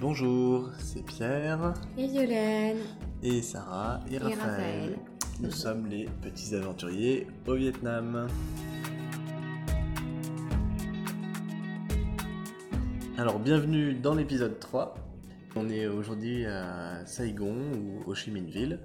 [0.00, 2.78] Bonjour, c'est Pierre Et Violaine.
[3.20, 4.38] et Sarah et, Raphaël.
[4.38, 4.98] Raphaël.
[5.40, 8.28] Nous sommes les petits aventuriers au Vietnam.
[13.16, 14.94] Alors bienvenue dans l'épisode 3.
[15.56, 18.78] On est aujourd'hui à Saigon ou Ho Chi Minh Ville.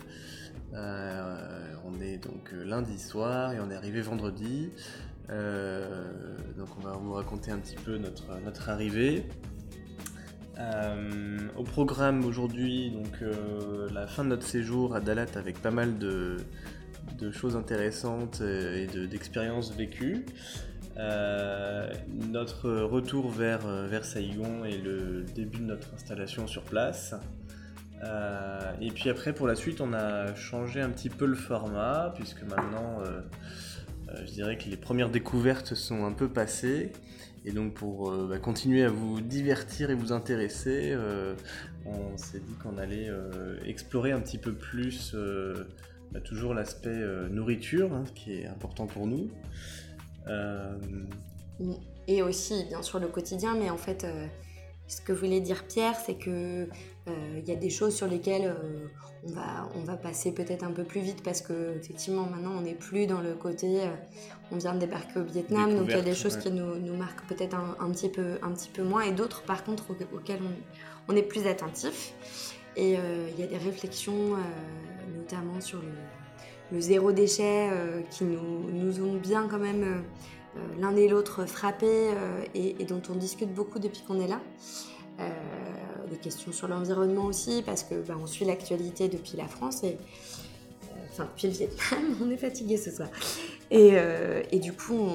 [0.73, 4.71] Euh, on est donc lundi soir et on est arrivé vendredi.
[5.29, 6.11] Euh,
[6.57, 9.27] donc on va vous raconter un petit peu notre, notre arrivée.
[10.59, 15.71] Euh, au programme aujourd'hui, donc euh, la fin de notre séjour à Dalat avec pas
[15.71, 16.37] mal de,
[17.31, 20.25] choses intéressantes et de- d'expériences vécues.
[20.97, 21.91] Euh,
[22.29, 27.15] notre retour vers, vers et le début de notre installation sur place.
[28.81, 32.43] Et puis après, pour la suite, on a changé un petit peu le format, puisque
[32.43, 32.97] maintenant,
[34.13, 36.91] je dirais que les premières découvertes sont un peu passées.
[37.45, 41.35] Et donc pour euh, bah, continuer à vous divertir et vous intéresser, euh,
[41.85, 45.15] on s'est dit qu'on allait euh, explorer un petit peu plus
[46.11, 49.29] bah, toujours l'aspect nourriture, hein, qui est important pour nous.
[52.07, 54.05] Et aussi, bien sûr, le quotidien, mais en fait,
[54.87, 56.67] ce que voulait dire Pierre, c'est que
[57.07, 58.55] il y a des choses sur lesquelles
[59.25, 62.61] on, va, on va passer peut-être un peu plus vite parce que effectivement maintenant on
[62.61, 63.87] n'est plus dans le côté euh,
[64.51, 66.41] on vient de débarquer au Vietnam donc il y a des choses ouais.
[66.41, 69.43] qui nous, nous marquent peut-être un, un petit peu un petit peu moins et d'autres
[69.43, 72.13] par contre au- auxquelles on, on est plus attentif
[72.75, 75.91] et euh, il y a des réflexions euh, notamment sur le,
[76.71, 77.69] le zéro déchet
[78.09, 80.03] qui nous, nous ont bien quand même
[80.79, 82.09] l'un et l'autre frappés
[82.55, 84.39] et, et dont on discute beaucoup depuis qu'on est là.
[86.13, 89.97] Des questions sur l'environnement aussi, parce que bah, on suit l'actualité depuis la France et
[89.97, 93.09] euh, enfin depuis le Vietnam, on est fatigué ce soir.
[93.71, 95.09] Et, euh, du coup,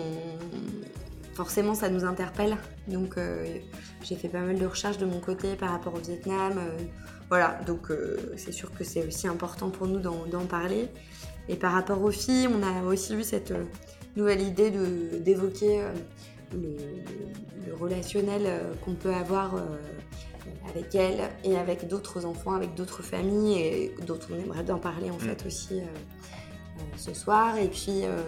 [1.35, 2.57] forcément, ça nous interpelle.
[2.89, 3.47] Donc, euh,
[4.03, 6.55] j'ai fait pas mal de recherches de mon côté par rapport au Vietnam.
[7.29, 7.93] voilà, donc
[8.37, 10.89] c'est sûr que c'est aussi important pour nous d'en parler.
[11.49, 13.55] Et par rapport aux filles, on a aussi eu cette
[14.17, 14.73] nouvelle idée
[15.21, 15.85] d'évoquer
[16.53, 19.55] le, relationnel qu'on peut avoir
[20.69, 25.11] avec elles et avec d'autres enfants, avec d'autres familles et dont on aimerait en parler
[25.11, 27.57] en fait aussi euh, euh, ce soir.
[27.59, 28.21] Et puis euh,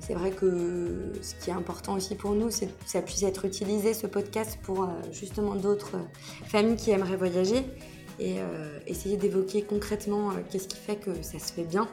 [0.00, 3.44] c'est vrai que ce qui est important aussi pour nous, c'est que ça puisse être
[3.44, 5.96] utilisé ce podcast pour justement d'autres
[6.46, 7.64] familles qui aimeraient voyager
[8.20, 11.88] et euh, essayer d'évoquer concrètement euh, qu'est-ce qui fait que ça se fait bien.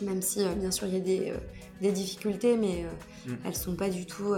[0.00, 1.32] Même si euh, bien sûr il y a des,
[1.80, 2.86] des difficultés, mais
[3.26, 3.34] Mm.
[3.44, 4.34] elles sont pas du tout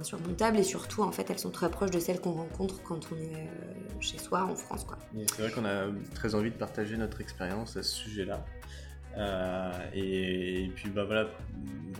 [0.00, 3.16] insurmontables et surtout en fait elles sont très proches de celles qu'on rencontre quand on
[3.16, 4.98] est euh, chez soi en France quoi.
[5.14, 8.44] C'est vrai qu'on a très envie de partager notre expérience à ce sujet-là.
[9.16, 11.28] Euh, et, et puis bah voilà,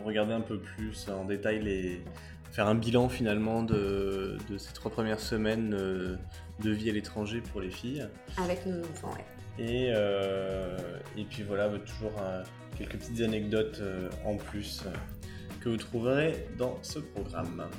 [0.04, 2.02] regarder un peu plus en détail les,
[2.54, 6.16] faire un bilan finalement de, de ces trois premières semaines euh,
[6.62, 8.06] de vie à l'étranger pour les filles.
[8.36, 9.24] Avec nos enfants, ouais.
[9.58, 10.76] Et, euh,
[11.16, 12.42] et puis voilà, bah, toujours euh,
[12.76, 14.90] quelques petites anecdotes euh, en plus euh,
[15.64, 17.70] que vous trouverez dans ce programme.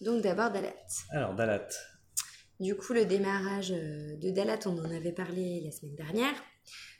[0.00, 0.72] Donc d'abord Dalat.
[1.10, 1.68] Alors Dalat,
[2.60, 6.34] Du coup, le démarrage euh, de Dalat, on en avait parlé la semaine dernière.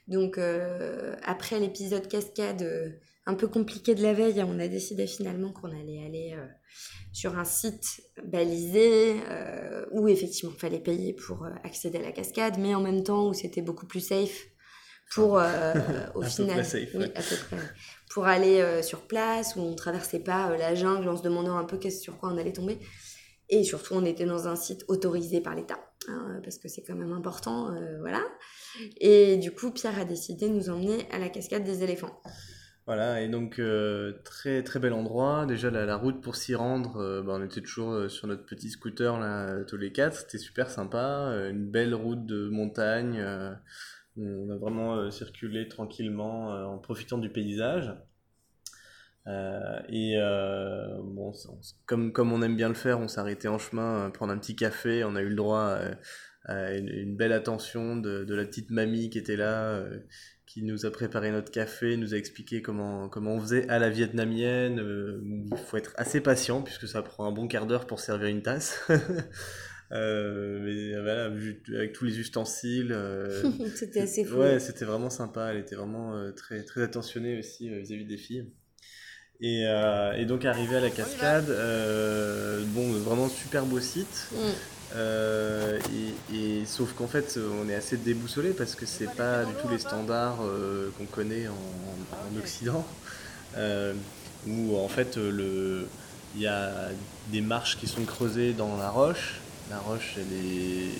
[0.08, 2.88] Donc, euh, après l'épisode cascade euh,
[3.26, 6.46] un peu compliqué de la veille, on a décidé finalement qu'on allait aller euh,
[7.12, 9.16] sur un site balisé
[9.92, 13.34] où effectivement il fallait payer pour accéder à la cascade, mais en même temps où
[13.34, 14.46] c'était beaucoup plus safe
[15.10, 15.32] pour
[16.14, 16.64] au peu final
[16.94, 17.58] oui, à peu près.
[18.10, 21.56] Pour aller euh, sur place où on traversait pas euh, la jungle en se demandant
[21.56, 22.78] un peu qu'est-ce sur quoi on allait tomber.
[23.50, 26.94] Et surtout, on était dans un site autorisé par l'État, hein, parce que c'est quand
[26.94, 28.22] même important, euh, voilà.
[29.00, 32.20] Et du coup, Pierre a décidé de nous emmener à la cascade des éléphants.
[32.86, 33.60] Voilà, et donc
[34.24, 35.44] très très bel endroit.
[35.44, 39.62] Déjà la, route pour s'y rendre, bah, on était toujours sur notre petit scooter là,
[39.64, 41.34] tous les quatre, c'était super sympa.
[41.50, 43.22] Une belle route de montagne.
[44.18, 47.94] On a vraiment euh, circulé tranquillement euh, en profitant du paysage.
[49.26, 50.16] Euh, et
[51.02, 51.32] bon,
[51.84, 55.04] comme, comme on aime bien le faire, on arrêté en chemin, prendre un petit café.
[55.04, 55.78] On a eu le droit
[56.46, 59.84] à une, belle attention de, la petite mamie qui était là,
[60.46, 63.90] qui nous a préparé notre café, nous a expliqué comment, comment on faisait à la
[63.90, 64.80] vietnamienne.
[65.52, 68.40] il faut être assez patient puisque ça prend un bon quart d'heure pour servir une
[68.40, 68.80] tasse.
[69.90, 71.24] Euh, mais voilà,
[71.74, 72.92] avec tous les ustensiles.
[72.92, 73.42] euh,
[73.74, 74.36] C'était assez fou.
[74.36, 75.48] Ouais, c'était vraiment sympa.
[75.50, 78.46] Elle était vraiment euh, très, très attentionnée aussi vis-à-vis des filles.
[79.40, 84.28] Et, euh, et donc arrivé à la cascade, euh, bon, vraiment super beau site.
[84.32, 84.36] Mm.
[84.96, 85.78] Euh,
[86.32, 89.68] et, et- sauf qu'en fait, on est assez déboussolé parce que c'est pas du tout
[89.68, 90.38] les standards
[90.98, 92.84] qu'on connaît en, en Occident.
[94.46, 95.86] Où en fait le,
[96.34, 96.90] Il y a
[97.32, 99.40] des marches qui sont creusées dans la roche.
[99.70, 100.90] La roche, elle est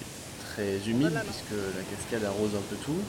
[0.53, 3.01] très humide puisque la cascade arrose un peu tout.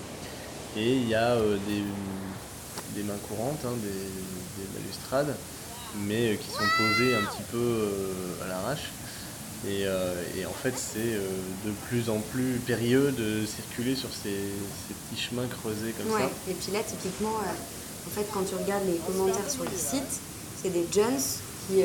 [0.77, 1.83] Et il y a euh, des,
[2.95, 5.35] des mains courantes, hein, des, des balustrades,
[6.05, 8.91] mais euh, qui sont posées un petit peu euh, à l'arrache.
[9.67, 9.81] Et,
[10.39, 11.19] et en fait, c'est
[11.65, 14.29] de plus en plus périlleux de circuler sur ces,
[14.87, 16.51] ces petits chemins creusés comme Ouais, ça.
[16.51, 20.21] et puis là, typiquement, en fait, quand tu regardes les commentaires sur les sites,
[20.63, 21.19] c'est des jeunes
[21.67, 21.81] qui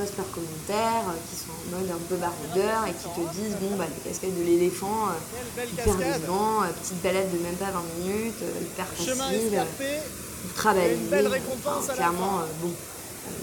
[0.00, 3.24] euh, postent leurs commentaires, euh, qui sont en mode un peu baroudeur et qui te
[3.36, 5.84] disent bon, bah, les cascades de l'éléphant, euh, hyper
[6.18, 11.94] vivant, euh, petite balade de même pas 20 minutes, euh, hyper facile, euh, récompense Enfin,
[11.94, 12.72] clairement, euh, bon,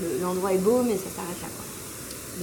[0.01, 1.47] le- l'endroit est beau, mais ça s'arrête là.
[1.55, 1.65] Quoi.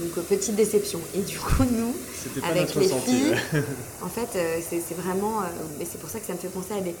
[0.03, 0.99] Donc, euh, petite déception.
[1.13, 1.95] Et du coup, nous,
[2.43, 3.11] avec notre les ressenti.
[3.11, 3.63] filles, ouais.
[4.03, 5.41] en fait, euh, c'est vraiment.
[5.41, 5.45] euh,
[5.79, 6.95] mais c'est pour ça que ça me fait penser à des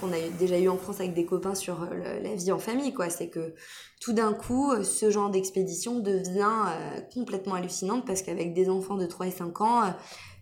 [0.00, 2.52] qu'on a eu- déjà eues en France avec des copains sur euh, le- la vie
[2.52, 3.08] en famille, quoi.
[3.10, 3.54] C'est que
[4.00, 8.96] tout d'un coup, euh, ce genre d'expédition devient euh, complètement hallucinante parce qu'avec des enfants
[8.96, 9.82] de 3 et 5 ans,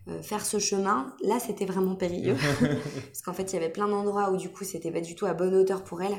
[0.08, 2.36] euh, faire ce chemin, là, c'était vraiment périlleux.
[3.08, 5.26] parce qu'en fait, il y avait plein d'endroits où, du coup, c'était pas du tout
[5.26, 6.16] à bonne hauteur pour elle.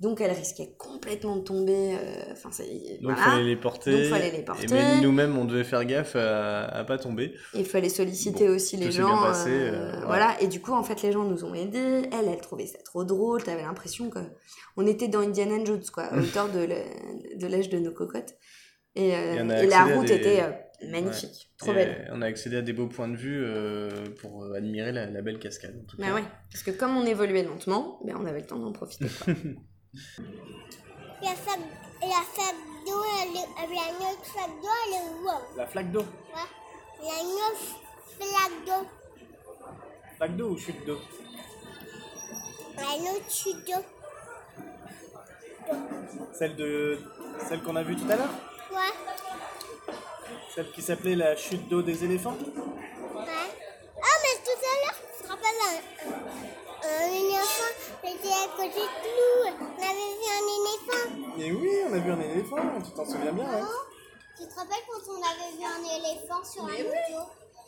[0.00, 1.94] Donc, elle risquait complètement de tomber.
[1.94, 2.48] euh, Enfin.
[2.48, 3.20] Donc il voilà.
[3.22, 3.92] fallait les porter.
[3.92, 4.64] Donc, fallait les porter.
[4.64, 7.34] Et même nous-mêmes, on devait faire gaffe à, à pas tomber.
[7.54, 9.08] Il fallait solliciter Bon, aussi les gens.
[9.08, 10.06] bien passé, euh, euh, ouais.
[10.06, 12.08] Voilà, et du coup, en fait, les gens nous ont aidés.
[12.18, 13.42] Elle, elle trouvait ça trop drôle.
[13.42, 14.20] T'avais l'impression que
[14.78, 18.34] on était dans Indiana Jones, quoi, à hauteur de l'âge de nos cocottes.
[18.96, 20.42] Et, euh, la route des- était
[20.90, 22.10] magnifique, trop Et belle.
[22.12, 23.90] On a accédé à des beaux points de vue euh,
[24.22, 25.76] pour admirer la, la belle cascade.
[25.78, 26.14] En tout Bah cas.
[26.14, 29.04] ouais, parce que comme on évoluait lentement, ben on avait le temps d'en profiter.
[29.24, 29.34] quoi.
[29.92, 31.58] La flaque,
[32.00, 32.54] la flaque
[32.86, 35.28] d'eau, la notre flaque d'eau, elle est où?
[35.28, 36.00] Hein la flaque d'eau?
[36.02, 36.48] Ouais.
[37.02, 37.58] La notre
[38.20, 38.86] flaque d'eau,
[40.16, 40.98] Flaque d'eau ou chute d'eau?
[42.76, 43.82] La notre chute d'eau.
[46.34, 47.00] Celle de
[47.48, 48.34] celle qu'on a vue tout à l'heure?
[48.70, 48.94] Ouais.
[50.54, 52.36] Celle qui s'appelait la chute d'eau des éléphants?
[53.16, 55.78] Ah, mais tout à l'heure, tu te rappelles un,
[56.88, 59.29] un éléphant était à côté de nous.
[61.90, 63.66] On a vu un éléphant, tu t'en souviens bien, hein Non
[64.38, 67.20] Tu te rappelles quand on avait vu un éléphant sur un moto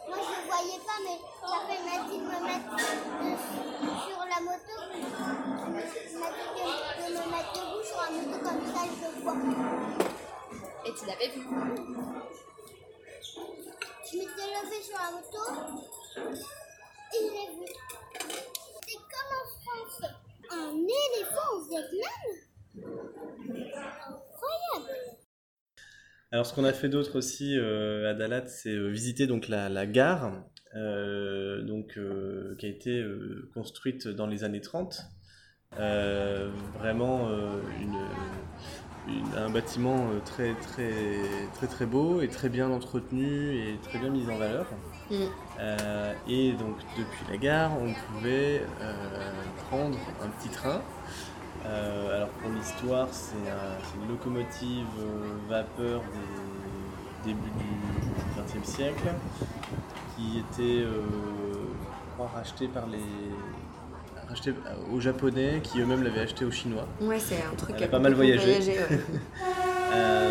[0.09, 2.71] Moi, je ne voyais pas, mais j'avais m'a dit de me mettre
[4.07, 4.77] sur la moto.
[4.95, 6.63] Il m'a dit de,
[7.09, 9.39] de me mettre debout sur la moto, comme ça, je le vois.
[10.85, 11.41] Et tu l'avais vu
[14.05, 15.43] Je m'étais levée sur la moto
[17.15, 17.67] et je l'ai vu.
[18.87, 20.01] C'est comme en France.
[20.51, 22.23] Un éléphant au Vietnam
[26.33, 29.87] Alors ce qu'on a fait d'autre aussi euh, à Dalat, c'est euh, visiter donc la,
[29.87, 30.33] gare,
[30.75, 31.99] euh, donc
[32.59, 33.05] qui a été
[33.53, 35.03] construite dans les années 30.
[35.79, 37.29] Euh, vraiment
[39.37, 40.93] un bâtiment très très
[41.55, 44.67] très très beau et très bien entretenu et très bien mis en valeur.
[46.29, 48.63] Et donc depuis la gare, on pouvait
[49.69, 50.81] prendre un petit train.
[51.65, 56.01] Euh, alors pour l'histoire, c'est un- c'est une locomotive euh, vapeur
[57.25, 59.09] des débuts du XXe siècle
[60.17, 61.03] qui était, euh,
[61.53, 62.99] je crois, rachetée par les
[64.29, 64.55] rachetée
[64.93, 66.87] aux Japonais qui eux-mêmes l'avaient acheté aux Chinois.
[67.01, 68.57] Ouais, c'est un truc Elle a pas mal voyagé.
[68.59, 69.01] ouais.
[69.95, 70.31] Euh,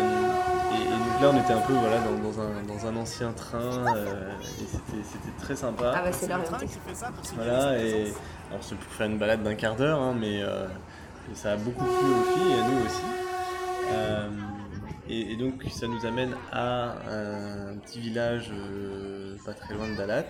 [0.72, 3.30] et, et donc là, on était un peu voilà, dans, dans un, dans un ancien
[3.30, 3.60] train
[3.96, 5.92] euh, et c'était- c'était très sympa.
[5.94, 8.12] Ah bah c'est le train qui fait ça pour Voilà, et
[8.50, 10.66] alors c'est pour faire une balade d'un quart d'heure, hein, mais euh,
[11.34, 13.02] ça a beaucoup plu aux filles et à nous aussi.
[13.92, 14.30] Euh,
[15.08, 19.96] et, et donc ça nous amène à un petit village euh, pas très loin de
[19.96, 20.24] Dalat,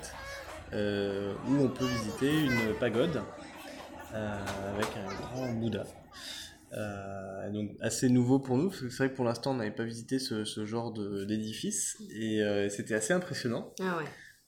[0.72, 3.22] euh, où on peut visiter une pagode
[4.14, 5.84] avec un grand Bouddha.
[7.52, 9.84] Donc assez nouveau pour nous, parce que c'est vrai que pour l'instant on n'avait pas
[9.84, 13.72] visité ce, ce genre d'édifice, et c'était assez impressionnant.
[13.80, 14.04] Ah ouais.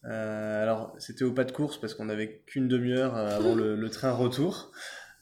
[0.07, 3.89] Euh, alors, c'était au pas de course parce qu'on n'avait qu'une demi-heure avant le, le
[3.89, 4.71] train retour.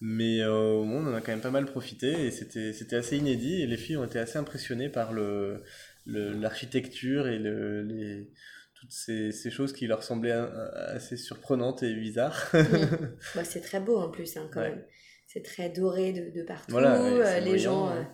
[0.05, 3.17] Mais euh, au moins, on en a quand même pas mal profité et c'était assez
[3.19, 3.63] inédit.
[3.63, 5.63] Et les filles ont été assez impressionnées par le
[6.07, 8.33] le- l'architecture et le, les,
[8.75, 12.51] toutes ces, ces choses qui leur semblaient euh, assez surprenantes et bizarres.
[13.37, 14.71] Bah, c'est très beau en plus, hein, quand Ouais.
[14.71, 14.85] même.
[15.29, 16.73] C'est très doré de, de partout.
[16.73, 18.01] Voilà, ouais, euh, les brillant, gens ouais.
[18.01, 18.05] euh,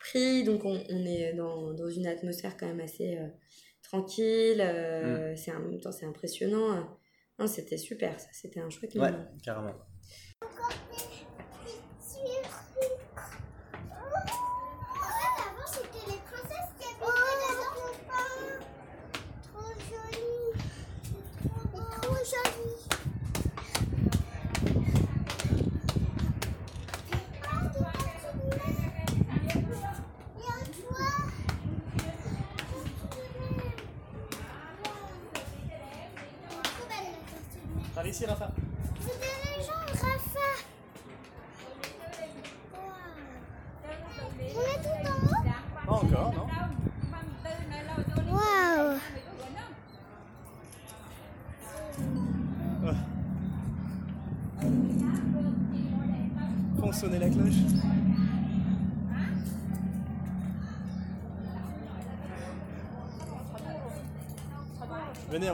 [0.00, 3.28] prient, donc on, on est dans, dans une atmosphère quand même assez euh,
[3.84, 4.60] tranquille.
[4.60, 5.36] euh, Mm.
[5.36, 6.98] C'est en même temps c'est impressionnant.
[7.38, 8.26] Non, c'était super, ça.
[8.32, 9.28] C'était un chouette ouais, moment.
[9.44, 9.74] carrément.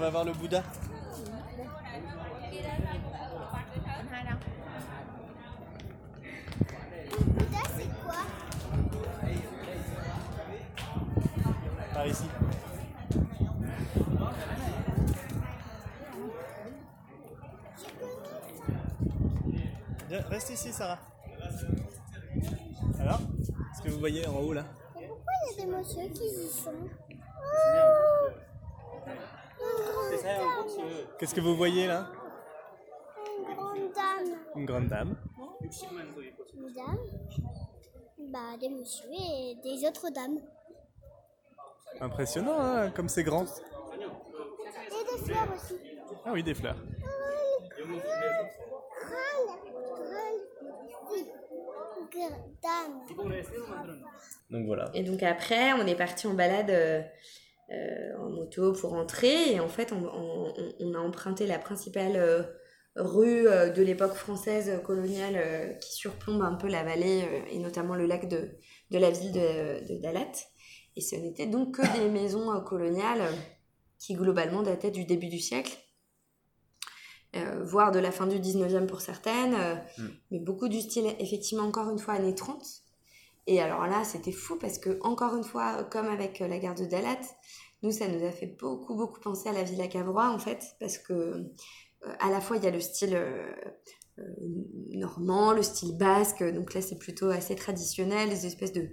[0.02, 0.62] Va voir le Bouddha.
[7.20, 8.16] Bouddha, c'est quoi
[11.94, 12.24] Par ici.
[20.28, 20.98] Reste ici, Sarah.
[22.98, 23.20] Alors,
[23.76, 24.64] ce que vous voyez en haut là
[25.00, 26.72] Et pourquoi il y a des messieurs qui y sont
[27.44, 28.28] Oh
[29.60, 30.42] Une grande dame
[31.22, 32.10] Qu'est-ce que vous voyez là?
[33.38, 35.16] Une grande dame Une grande dame.
[36.52, 36.98] Une dame
[38.18, 40.40] Bah, des messieurs et des autres dames.
[42.00, 43.44] Impressionnant, hein, comme c'est grand.
[43.44, 45.80] Et des fleurs aussi.
[46.24, 46.74] Ah oui, des fleurs.
[52.62, 53.00] Dame.
[54.50, 54.90] Donc voilà.
[54.92, 57.00] Et donc après, on est parti en balade euh,
[57.72, 59.52] euh, en moto pour rentrer.
[59.52, 62.42] Et en fait, on, on- on a emprunté la principale euh,
[62.96, 68.06] rue euh, de l'époque française coloniale qui surplombe un peu la vallée et notamment le
[68.06, 68.50] lac de,
[68.90, 70.32] de la ville de, de Dalat.
[70.96, 73.22] Et ce n'était donc que des maisons coloniales
[73.98, 75.76] qui globalement dataient du début du siècle.
[77.62, 79.56] voire de la fin du 19e pour certaines,
[79.98, 80.06] Mm.
[80.30, 82.62] mais beaucoup du style, effectivement, encore une fois, années 30.
[83.46, 86.84] Et alors là, c'était fou parce que, encore une fois, comme avec la gare de
[86.84, 87.18] Dalat,
[87.82, 90.98] nous, ça nous a fait beaucoup, beaucoup penser à la Villa Cavrois, en fait, parce
[90.98, 91.44] que euh,
[92.20, 93.52] à la fois, il y a le style euh,
[94.18, 94.22] euh,
[94.94, 98.88] normand, le style basque, donc là, c'est plutôt assez traditionnel, les espèces de,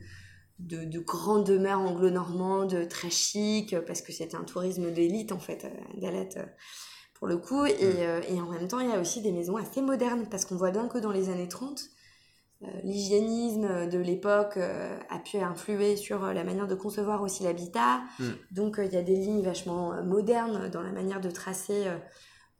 [0.59, 5.65] de, de grandes demeures anglo-normandes, très chic, parce que c'était un tourisme d'élite, en fait,
[5.65, 6.29] à Dalat.
[6.37, 6.45] euh,
[7.15, 9.57] pour le coup, et, euh, et en même temps, il y a aussi des maisons
[9.57, 11.85] assez modernes, parce qu'on voit bien que dans les années 30, euh,
[12.83, 18.01] l'hygiénisme de l'époque euh, a pu influer sur euh, la manière de concevoir aussi l'habitat.
[18.19, 18.25] Mm.
[18.51, 21.87] Donc euh, il y a des lignes vachement euh, modernes dans la manière de tracer
[21.87, 21.97] euh,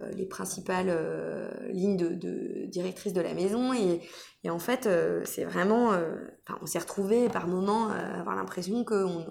[0.01, 3.73] euh, les principales euh, lignes de, de directrices de la maison.
[3.73, 4.01] Et,
[4.45, 5.91] et en fait, euh, c'est vraiment...
[5.91, 6.15] euh,
[6.61, 9.25] on s'est retrouvé par moments euh, à avoir l'impression qu'on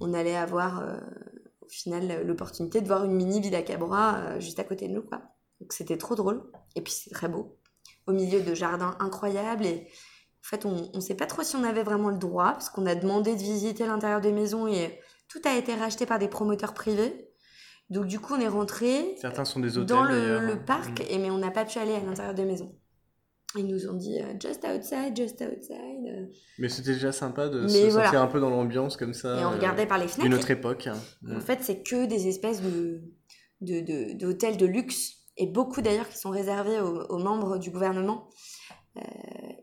[0.00, 0.98] on allait avoir euh,
[1.62, 5.02] au final l'opportunité de voir une mini Villa Cabra euh, juste à côté de nous.
[5.02, 5.22] Quoi.
[5.60, 6.42] Donc c'était trop drôle.
[6.76, 7.56] Et puis c'est très beau
[8.06, 9.64] au milieu de jardins incroyables.
[9.66, 12.68] Et en fait, on ne sait pas trop si on avait vraiment le droit, parce
[12.70, 16.28] qu'on a demandé de visiter l'intérieur des maisons et tout a été racheté par des
[16.28, 17.30] promoteurs privés.
[17.90, 21.18] Donc du coup, on est rentré Certains sont des hôtels dans le, le parc, et,
[21.18, 22.74] mais on n'a pas pu aller à l'intérieur des maisons.
[23.56, 26.06] Ils nous ont dit euh, just outside, just outside.
[26.08, 26.26] euh,
[26.58, 28.06] Mais c'était déjà sympa de Mais se voilà.
[28.06, 29.38] sentir un peu dans l'ambiance comme ça.
[29.40, 30.34] et on euh, regardait par les fenêtres.
[30.36, 30.88] autre époque.
[31.24, 31.40] En Mm.
[31.40, 33.02] fait, c'est que des espèces de,
[33.60, 37.70] de, de- d'hôtels de luxe, et beaucoup d'ailleurs qui sont réservés aux, aux membres du
[37.70, 38.28] gouvernement.
[38.96, 39.00] Euh,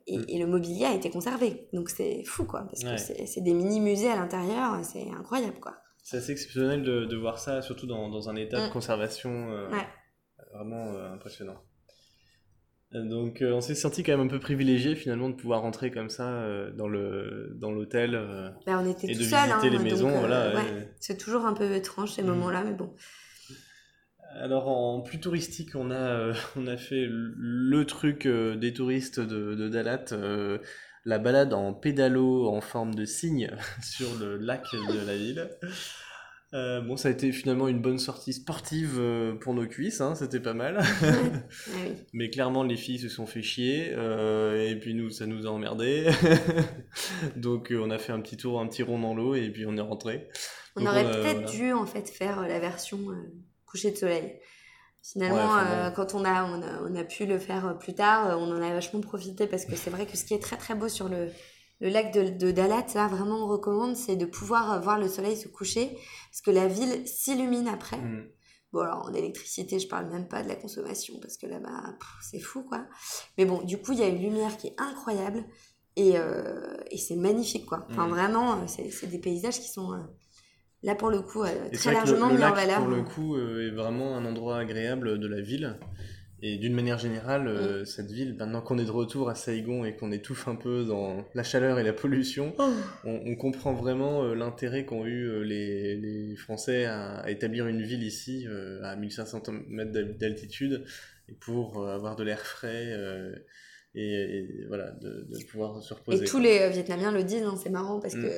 [0.08, 0.26] et, Mm.
[0.28, 1.70] et le mobilier a été conservé.
[1.72, 2.96] Donc c'est fou, quoi, parce Ouais.
[3.16, 5.78] que c'est, des mini-musées à l'intérieur, c'est incroyable, quoi.
[6.04, 8.68] C'est assez exceptionnel de, de voir ça, surtout dans, dans un état Mm.
[8.68, 9.88] de conservation euh, Ouais.
[10.54, 11.56] vraiment euh, impressionnant.
[12.94, 16.44] Donc on s'est senti quand même un peu privilégié finalement de pouvoir rentrer comme ça
[16.76, 18.12] dans le dans l'hôtel
[18.66, 20.10] Bah, on était et tout de seuls, visiter hein, les maisons.
[20.10, 20.92] voilà, ouais.
[21.00, 22.28] C'est toujours un peu étrange ces Mm.
[22.28, 22.94] moments-là, mais bon.
[24.36, 29.20] Alors en plus touristique, on a euh, on a fait le truc euh, des touristes
[29.20, 30.60] de, de Dalat, euh,
[31.06, 33.52] la balade en pédalo en forme de cygne
[33.84, 35.50] sur le lac de la ville.
[36.54, 39.02] Bon, ça a été finalement une bonne sortie sportive
[39.40, 40.82] pour nos cuisses, hein, c'était pas mal.
[41.74, 41.78] Ah.
[42.14, 46.10] Mais clairement, les filles se sont fait chier, et puis nous, ça nous a emmerdés.
[47.38, 49.78] Donc, on a fait un petit tour, un petit rond dans l'eau, et puis on
[49.78, 50.28] est rentré.
[50.76, 51.52] On Donc, aurait peut-être voilà.
[51.52, 53.00] dû en fait faire la version
[53.72, 54.40] coucher de soleil.
[55.04, 57.96] Finalement, Ouais, euh, quand on a, on, a, on a pu le faire euh, plus
[57.96, 60.40] tard, euh, on en a vachement profité parce que c'est vrai que ce qui est
[60.44, 61.30] très très beau sur le,
[61.80, 65.36] le lac de, de Dalat, là vraiment on recommande, c'est de pouvoir voir le soleil
[65.36, 65.98] se coucher
[66.30, 67.98] parce que la ville s'illumine après.
[67.98, 68.28] Mm.
[68.74, 71.96] Bon alors en électricité, je parle même pas de la consommation parce que là-bas,
[72.30, 72.86] c'est fou quoi.
[73.40, 75.44] Mais bon, du coup, il y a une lumière qui est incroyable
[75.96, 77.88] et, euh, et c'est magnifique quoi.
[77.90, 78.12] Enfin Mhm.
[78.14, 79.98] vraiment, c'est c'est des paysages qui sont euh,
[80.84, 82.80] là pour le coup euh, très que le- largement le, mis en lac, valeur.
[82.80, 85.78] pour le coup, euh, est vraiment un endroit agréable de la ville.
[86.44, 87.48] Et d'une manière générale, Mm.
[87.50, 90.84] euh, cette ville, maintenant qu'on est de retour à Saigon et qu'on étouffe un peu
[90.86, 92.68] dans la chaleur et la pollution, Oh.
[93.04, 97.68] on, on comprend vraiment euh, l'intérêt qu'ont eu euh, les, les Français à, à établir
[97.68, 98.48] une ville ici,
[98.82, 100.84] à 1500 mètres d'al- d'altitude,
[101.42, 102.92] pour avoir de l'air frais
[103.94, 106.24] et, voilà, de, pouvoir se reposer.
[106.24, 108.22] Et tous les Vietnamiens le disent, hein, c'est marrant parce mm.
[108.24, 108.30] que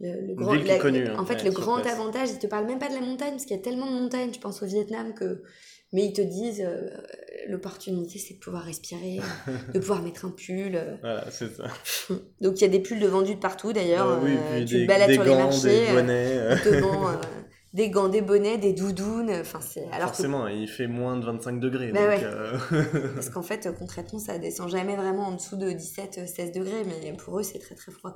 [0.00, 3.00] le, grand, hein, en fait, le grand avantage, ils te parlent même pas de la
[3.00, 5.42] montagne parce qu'il y a tellement de montagnes, je pense au Vietnam que
[5.94, 6.90] mais ils te disent euh,
[7.48, 9.20] l'opportunité c'est de pouvoir respirer,
[9.74, 10.74] de pouvoir mettre un pull.
[10.74, 10.96] Euh.
[11.00, 11.68] Voilà, c'est ça.
[12.40, 14.20] Donc il y a des pulls de vendus de partout d'ailleurs.
[14.22, 15.86] oui, euh, tu des, balades sur les marchés.
[15.86, 16.48] Des bonnets.
[17.74, 19.30] des gants, des bonnets, des doudounes.
[19.30, 21.92] Enfin, c'est alors Forcément, il fait moins de 25 degrés.
[21.92, 22.16] Bah
[23.14, 27.38] Parce qu'en fait, concrètement, ça descend jamais vraiment en dessous de 17-16 degrés, mais pour
[27.38, 28.14] eux, c'est très très froid.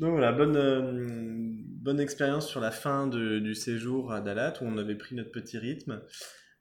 [0.00, 4.64] Donc voilà, bonne, euh, bonne expérience sur la fin de, du séjour à Dalat où
[4.64, 6.02] on avait pris notre petit rythme.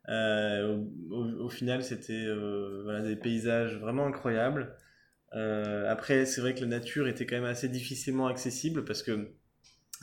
[0.10, 4.76] Euh, au, final, c'était euh, des paysages vraiment incroyables.
[5.32, 9.30] après, c'est vrai que la nature était quand même assez difficilement accessible parce que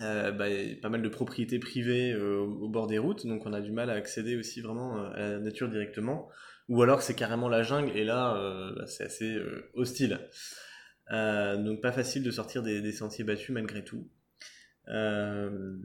[0.00, 3.60] bah, y a pas mal de propriétés privées au, bord des routes, donc on a
[3.60, 6.28] du mal à accéder aussi vraiment à la nature directement.
[6.68, 9.38] Ou alors c'est carrément la jungle et là, bah, c'est assez
[9.74, 10.18] hostile.
[11.12, 14.06] Euh, donc pas facile de sortir des, sentiers battus malgré tout.
[14.88, 15.76] Euh,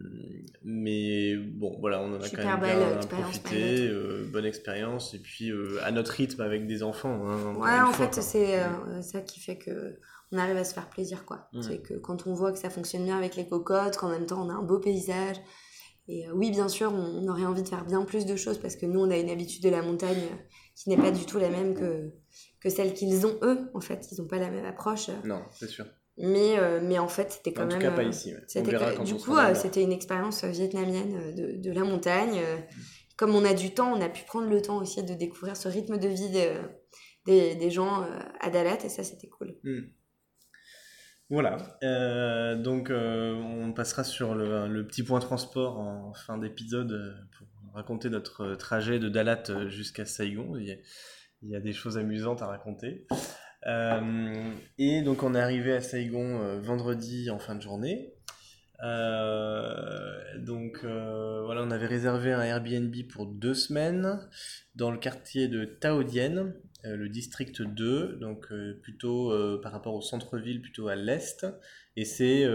[0.63, 5.51] mais bon, voilà, on en a quand même bien profité, euh, bonne expérience, et puis
[5.84, 7.27] à notre rythme avec des enfants.
[7.27, 8.60] Hein, ouais, en fait, c'est
[9.01, 10.00] ça qui fait que
[10.32, 11.50] on arrive à se faire plaisir, quoi.
[11.62, 14.46] C'est que quand on voit que ça fonctionne bien avec les cocottes, qu'en même temps
[14.46, 15.38] on a un beau paysage,
[16.08, 18.86] et oui, bien sûr, on, aurait envie de faire bien plus de choses parce que
[18.86, 20.22] nous, on a une habitude de la montagne
[20.75, 22.12] qui n'est pas du tout la même que,
[22.65, 23.69] que celle qu'ils ont eux.
[23.75, 25.10] En fait, ils n'ont pas la même approche.
[25.24, 25.86] Non, c'est sûr.
[26.17, 27.75] Mais, euh, mais en fait, c'était quand même.
[27.75, 28.34] En tout cas, pas euh, ici.
[29.05, 32.42] du coup, euh, c'était une expérience vietnamienne de, de, la montagne.
[33.18, 35.68] Comme on a du temps, on a pu prendre le temps aussi de découvrir ce
[35.68, 36.31] rythme de vie
[37.25, 38.03] des, des, gens
[38.40, 39.55] à Dalat et ça, c'était cool.
[39.63, 39.81] Hmm.
[41.29, 41.57] Voilà,
[42.55, 48.55] donc on passera sur le, le, petit point transport en fin d'épisode pour raconter notre
[48.55, 50.55] trajet de Dalat jusqu'à Saigon.
[50.57, 50.79] Il
[51.46, 53.05] il y a des choses amusantes à raconter.
[53.68, 58.14] Euh, et donc on est arrivé à Saigon euh, vendredi en fin de journée.
[58.84, 64.20] Euh, donc voilà, on avait réservé un Airbnb pour deux semaines
[64.75, 66.53] dans le quartier de Tao Dien,
[66.84, 71.46] le district 2, donc plutôt par rapport au centre-ville, plutôt à l'est.
[71.96, 72.46] Et c'est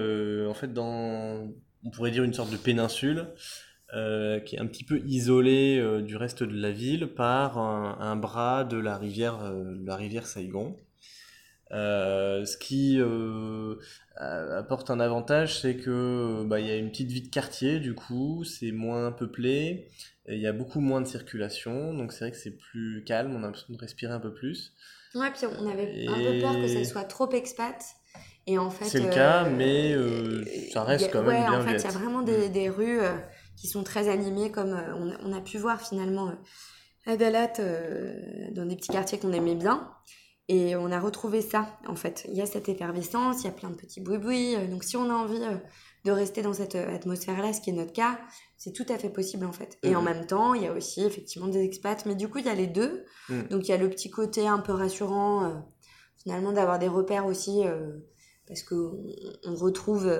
[0.46, 1.48] en fait dans,
[1.84, 3.28] on pourrait dire une sorte de péninsule
[3.92, 8.14] euh, qui est un petit peu isolé euh, du reste de la ville par un,
[8.14, 10.76] bras de la rivière, euh, la rivière Saigon.
[11.72, 13.00] ce qui
[14.16, 17.94] apporte un avantage, c'est que bah, il y a une petite vie de quartier, du
[17.94, 19.88] coup, c'est moins peuplé,
[20.28, 23.38] il y a beaucoup moins de circulation, donc c'est vrai que c'est plus calme, on
[23.38, 24.72] a l'impression de respirer un peu plus.
[25.16, 27.74] Ouais, puis on avait un peu peur que ça soit trop expat.
[28.46, 29.96] Et en fait, c'est le cas, mais
[30.72, 31.60] ça reste quand même ouais, bien.
[31.60, 32.52] En fait, il y a vraiment des, mm.
[32.52, 33.00] des rues
[33.60, 36.32] qui sont très animés, comme euh, on, a pu voir finalement euh,
[37.12, 38.14] à Dalat, euh,
[38.52, 39.90] dans des petits quartiers qu'on aimait bien.
[40.48, 42.26] Et on a retrouvé ça, en fait.
[42.28, 45.08] Il y a cette effervescence, il y a plein de petits bruits Donc si on
[45.08, 45.38] a envie
[46.04, 48.18] de rester dans cette atmosphère-là, ce qui est notre cas,
[48.56, 49.78] c'est tout à fait possible, en fait.
[49.84, 50.04] Et en mmh.
[50.04, 52.04] même temps, il y a aussi effectivement des expats.
[52.04, 53.04] Mais du coup, il y a les deux.
[53.28, 53.42] Mmh.
[53.50, 55.64] Donc il y a le petit côté un peu rassurant,
[56.20, 57.62] finalement, d'avoir des repères aussi
[58.48, 59.04] parce qu'on
[59.44, 60.10] on retrouve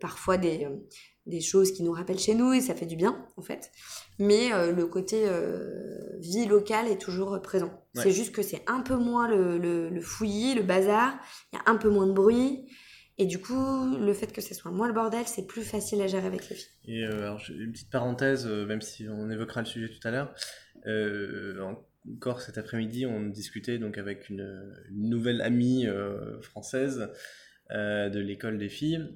[0.00, 0.68] parfois des,
[1.26, 3.70] des choses qui nous rappellent chez nous et ça fait du bien en fait.
[4.18, 7.82] Mais euh, le côté euh, vie locale est toujours présent.
[7.94, 11.14] C'est juste que c'est un peu moins le, le, fouillis, le bazar,
[11.52, 12.66] il y a un peu moins de bruit.
[13.16, 16.08] Et du coup, le fait que ce soit moins le bordel, c'est plus facile à
[16.08, 16.66] gérer avec les filles.
[16.86, 20.34] Et euh, alors, une petite parenthèse, même si on évoquera le sujet tout à l'heure,
[22.12, 25.86] encore cet après-midi, on discutait donc avec une, une nouvelle amie
[26.42, 27.08] française
[27.70, 29.08] de l'école des filles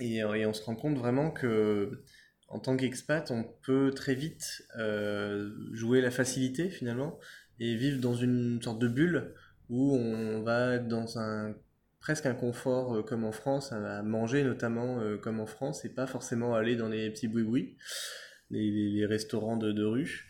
[0.00, 2.02] euh, et, on se rend compte vraiment que
[2.48, 7.18] en tant qu'expat, on peut très vite euh, jouer la facilité finalement
[7.60, 9.34] et vivre dans une sorte de bulle
[9.68, 11.54] où on va dans un
[12.00, 16.06] presque un confort euh, comme en France, à manger notamment comme en France et pas
[16.06, 17.76] forcément aller dans les petits boui-boui,
[18.50, 20.27] les, restaurants de, de rue.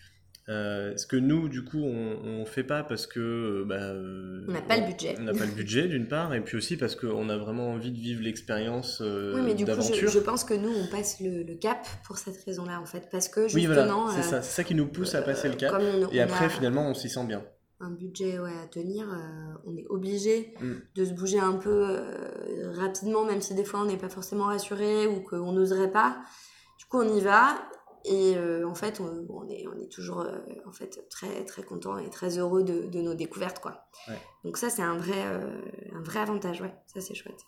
[0.49, 3.21] Euh, ce que nous, du coup, on, ne fait pas parce que.
[3.21, 5.15] Euh, bah, euh, on n'a pas le budget.
[5.19, 7.93] On n'a pas le budget, d'une part, et puis aussi parce qu'on a vraiment envie
[7.93, 9.01] de vivre l'expérience.
[9.01, 12.81] oui, mais du coup, je, pense que nous, on passe le, cap pour cette raison-là,
[12.81, 13.09] en fait.
[13.11, 14.07] Parce que justement.
[14.07, 14.43] Oui, voilà, c'est ça.
[14.43, 15.75] C'est ça qui nous pousse à passer le cap.
[16.13, 17.45] et après, finalement, on s'y sent bien.
[17.81, 19.07] Un budget ouais, à tenir,
[19.65, 20.73] on est obligé mm.
[20.97, 22.01] de se bouger un peu
[22.75, 26.17] rapidement, même si des fois on n'est pas forcément rassuré ou qu'on n'oserait pas.
[26.79, 27.55] Du coup, on y va
[28.05, 31.99] et euh, en fait, on, est, on est toujours euh, en fait, très, très content
[31.99, 33.61] et très heureux de, de nos découvertes.
[33.61, 33.89] Quoi.
[34.45, 35.51] Donc ça, c'est un vrai, euh,
[35.95, 36.61] un vrai avantage.
[36.61, 36.75] Ouais.
[36.87, 37.45] Ça, c'est chouette.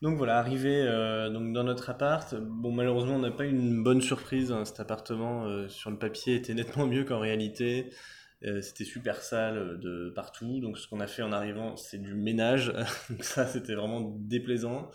[0.00, 0.84] Donc voilà, arrivé
[1.32, 4.64] donc dans notre appart, bon malheureusement on n'a pas eu une bonne surprise, hein.
[4.64, 7.90] cet appartement sur le papier était nettement mieux qu'en réalité,
[8.60, 12.72] c'était super sale de partout, donc ce qu'on a fait en arrivant c'est du ménage,
[13.10, 14.88] donc ça c'était vraiment déplaisant.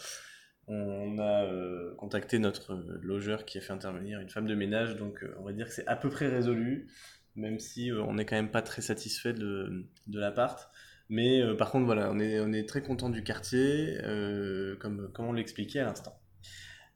[0.68, 4.96] On a euh, contacté notre euh, logeur qui a fait intervenir une femme de ménage,
[4.96, 6.88] donc euh, on va dire que c'est à peu près résolu,
[7.36, 10.70] même si on n'est quand même pas très satisfait de, de l'appart.
[11.10, 13.98] Mais par contre, voilà, on est, on est très content du quartier,
[14.80, 16.18] comme, on l'expliquait à l'instant.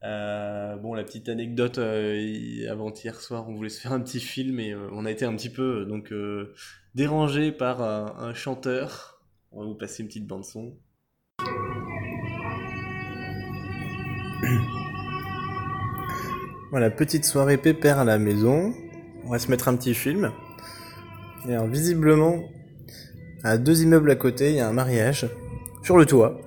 [0.01, 4.73] Bon, la petite anecdote, hi- avant-hier soir, on voulait se faire un petit film et
[4.75, 6.13] on a été un petit peu donc
[6.95, 9.21] dérangé par un, un chanteur.
[9.51, 10.77] On va vous passer une petite bande son.
[16.69, 18.73] Voilà, petite soirée pépère à la maison.
[19.23, 20.31] On va se mettre un petit film.
[21.47, 22.43] Et alors, visiblement,
[23.43, 25.29] à deux immeubles à côté, il y a un mariage
[25.83, 26.41] sur le toit.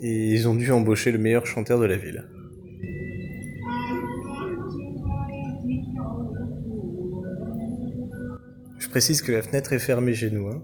[0.00, 2.28] Et ils ont dû embaucher le meilleur chanteur de la ville.
[8.78, 10.46] Je précise que la fenêtre est fermée chez nous.
[10.48, 10.62] hein.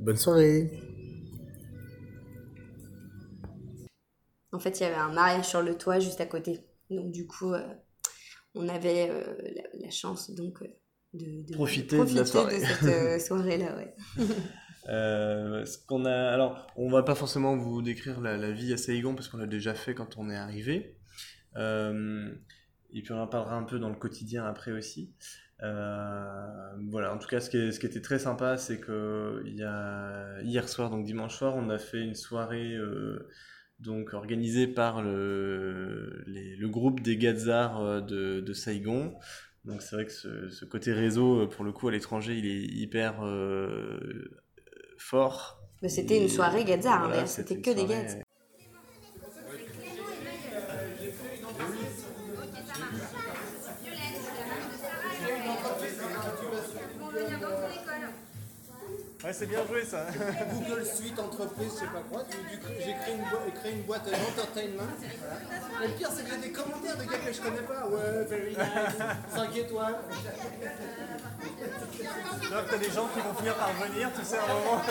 [0.00, 0.70] Bonne soirée.
[4.52, 6.60] En fait, il y avait un mariage sur le toit juste à côté.
[6.90, 7.66] Donc, du coup, euh,
[8.54, 10.66] on avait euh, la, la chance donc euh,
[11.14, 12.58] de, de Profiter de la soirée.
[12.60, 13.94] de cette soirée-là, ouais.
[14.88, 18.76] Euh, ce qu'on a, alors, on va pas forcément vous décrire la, la vie à
[18.76, 20.96] Saigon parce qu'on l'a déjà fait quand on est arrivé.
[21.56, 22.32] Euh,
[22.92, 25.12] et puis on en parlera un peu dans le quotidien après aussi.
[25.62, 29.42] Euh, voilà, en tout cas, ce qui, est- ce qui était très sympa, c'est que
[29.46, 32.74] il y a, hier soir, donc dimanche soir, on a fait une soirée
[33.80, 39.14] donc organisée par le, les- le groupe des Gazars euh, de, de Saigon.
[39.64, 42.46] Donc c'est vrai que ce, ce côté réseau, euh, pour le coup, à l'étranger, il
[42.46, 44.30] est hyper euh,
[44.98, 45.60] fort.
[45.82, 48.18] Mais c'était une soirée Gazar, hein, voilà, c'était que des Gaz.
[59.30, 60.06] Ouais, c'est bien joué ça.
[60.52, 62.24] Google Suite entreprise, je sais pas quoi.
[62.80, 64.82] J'ai créé une, boi- créé une boîte d'entertainment.
[64.98, 65.86] Voilà.
[65.86, 67.86] Le pire, c'est que j'ai des commentaires de gars que je connais pas.
[67.86, 68.96] Ouais, very nice.
[69.32, 69.94] 5 étoiles.
[72.50, 74.82] Donc t'as des gens qui vont finir par venir, tu sais, à un moment.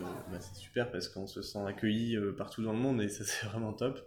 [0.00, 3.24] bah, c'est super parce qu'on se sent accueilli euh, partout dans le monde et ça
[3.24, 3.98] c'est vraiment top.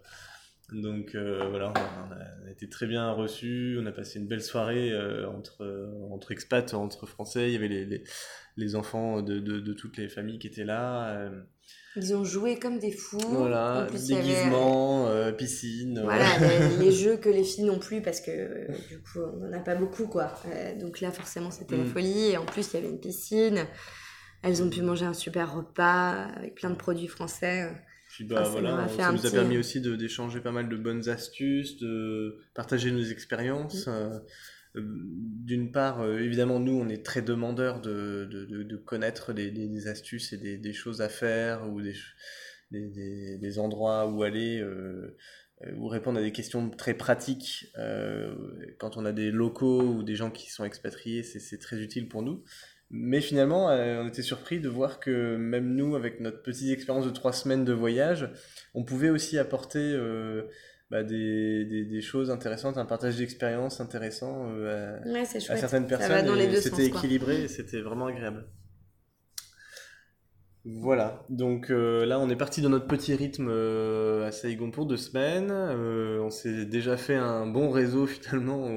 [0.72, 4.28] Donc euh, voilà, on a, on a été très bien reçus, on a passé une
[4.28, 8.04] belle soirée euh, entre, euh, entre expats, entre français, il y avait les, les,
[8.58, 11.10] les enfants de, de, de toutes les familles qui étaient là.
[11.20, 11.42] euh,
[11.96, 13.20] Ils ont joué comme des fous.
[13.30, 16.02] voilà, plus, avait, déguisement, piscine.
[16.04, 16.26] Voilà,
[16.80, 19.76] les, jeux que les filles n'ont plus parce que du coup on n'en a pas
[19.76, 20.34] beaucoup quoi.
[20.80, 21.88] Donc là forcément c'était la Mm.
[21.94, 23.66] folie et en plus il y avait une piscine.
[24.42, 27.72] Elles ont pu manger un super repas avec plein de produits français.
[28.16, 29.96] Puis bah Ah, ça voilà, nous a fait ça nous a petit- permis aussi de-
[29.98, 33.88] d'échanger pas mal de bonnes astuces, de partager nos expériences.
[33.88, 33.90] Mm.
[33.92, 34.20] Euh,
[34.78, 34.82] euh,
[35.50, 39.52] D'une part, euh, évidemment, nous, on est très demandeurs de, de, de, de connaître des,
[39.52, 41.94] des, des astuces et des, des choses à faire ou des,
[42.72, 45.16] des, endroits où aller euh,
[45.66, 47.68] euh, ou répondre à des questions très pratiques.
[47.78, 48.34] Euh,
[48.80, 52.22] quand on a des locaux ou des gens qui sont expatriés, c'est très utile pour
[52.22, 52.44] nous.
[52.92, 57.06] Mais finalement, euh, on était surpris de voir que même nous, avec notre petite expérience
[57.06, 58.30] de trois semaines de voyage,
[58.74, 60.44] on pouvait aussi apporter euh,
[60.92, 65.06] bah, des, des, des choses intéressantes, un partage d'expériences intéressant euh, à-
[65.56, 66.12] Ouais certaines personnes.
[66.62, 68.46] C'était équilibré et c'était vraiment agréable.
[70.68, 74.88] Voilà, donc euh, là on est parti dans notre petit rythme euh, à Saigon pour
[74.88, 75.50] deux semaines.
[75.52, 78.68] Euh, on s'est déjà fait un bon réseau finalement.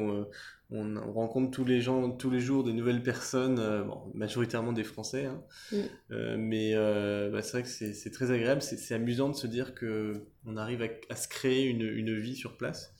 [0.70, 4.72] On, on rencontre tous les gens, tous les jours des nouvelles personnes, euh, bon, majoritairement
[4.72, 5.26] des Français.
[5.26, 5.42] hein.
[5.72, 5.76] Mm.
[6.12, 9.35] Euh, mais euh, bah, c'est vrai que c'est c'est très agréable, c'est c'est amusant de
[9.37, 12.94] se dire que on arrive à, à se créer une, une vie sur place.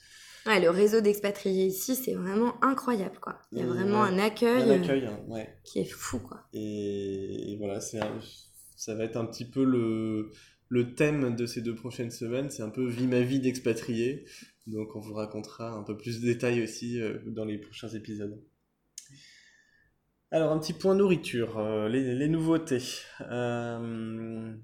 [0.46, 3.38] Ouais, le réseau d'expatriés ici c'est vraiment incroyable quoi.
[3.52, 4.09] Il y a vraiment ouais.
[4.09, 5.48] un accueil, Un accueil, hein, ouais.
[5.64, 6.44] qui est fou quoi.
[6.54, 8.20] Et, et voilà, c'est un-
[8.76, 10.31] ça va être un petit peu le,
[10.68, 12.48] le thème de ces deux prochaines semaines.
[12.48, 14.24] C'est un peu vie ma vie d'expatrié.
[14.68, 18.38] Donc on vous racontera un peu plus de détails aussi euh, dans les prochains épisodes.
[20.31, 22.83] Alors un petit point nourriture, euh, les, nouveautés.
[23.22, 24.54] Euh,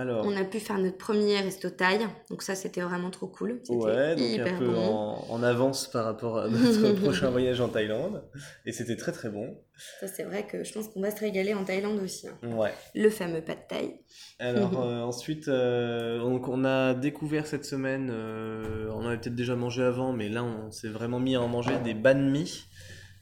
[0.00, 3.60] alors, On a pu faire notre premier resto taille, donc ça c'était vraiment trop cool.
[3.68, 4.76] Ouais, donc hyper un peu bon.
[4.78, 8.22] en, en avance par rapport à notre prochain voyage en Thaïlande.
[8.66, 9.56] Et c'était très très bon.
[10.00, 12.28] Ça c'est vrai que je pense qu'on va se régaler en Thaïlande aussi.
[12.28, 12.38] hein.
[12.56, 12.72] Ouais.
[12.94, 14.00] Le fameux pas de taille.
[14.38, 19.34] Alors euh, ensuite, euh, donc on a découvert cette semaine, euh, on en avait peut-être
[19.34, 22.64] déjà mangé avant, mais là on s'est vraiment mis à en manger des banh mi.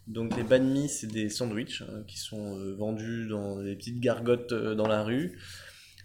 [0.07, 4.01] Donc les banh mi, c'est des sandwichs hein, qui sont euh, vendus dans des petites
[4.01, 5.39] gargotes dans la rue.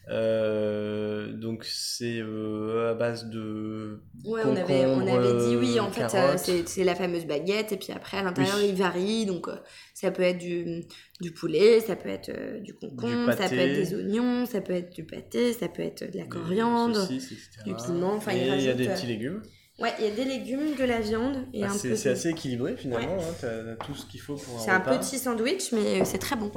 [0.10, 5.90] Euh, donc c'est euh, à base de Ouais, on avait, on avait dit oui, en
[5.92, 6.68] fait, euh, carottes.
[6.68, 8.70] c'est la fameuse baguette, et puis après, à l'intérieur, Oui.
[8.70, 9.48] il varie, donc
[9.94, 10.84] ça peut être du,
[11.22, 14.94] du poulet, ça peut être du concombre, ça peut être des oignons, ça peut être
[14.94, 16.96] du pâté, ça peut être de la coriandre.
[16.96, 19.42] saucisses, du piment, enfin, il y a des petits légumes.
[19.80, 21.96] Ouais, il y a des légumes, de la viande, et Ah, un c'est peu...
[21.96, 25.18] c'est assez équilibré finalement, hein, t'as t'as tout ce qu'il faut pour C'est un petit
[25.18, 26.52] sandwich, mais c'est très bon.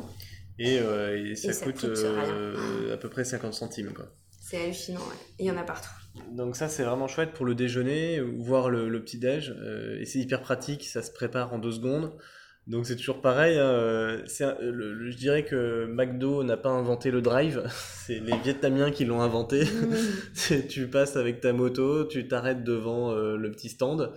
[0.58, 3.92] Et, euh, et ça, Et ça coûte, coûte euh, à peu près 50 centimes.
[3.92, 4.06] Quoi.
[4.40, 5.16] C'est hallucinant, ouais.
[5.38, 5.90] Il y en a partout.
[6.32, 9.54] Donc ça c'est vraiment chouette pour le déjeuner, ou voir le, le petit-déj.
[9.58, 12.12] euh, et c'est hyper pratique, ça se prépare en deux secondes.
[12.66, 13.58] Donc c'est toujours pareil.
[13.58, 17.62] hein, euh, c'est un- le- le- je dirais que McDo n'a pas inventé le drive,
[18.06, 19.64] c'est les Vietnamiens qui l'ont inventé.
[20.34, 24.08] C'est- tu passes avec ta moto, tu t'arrêtes devant euh, le petit stand, euh,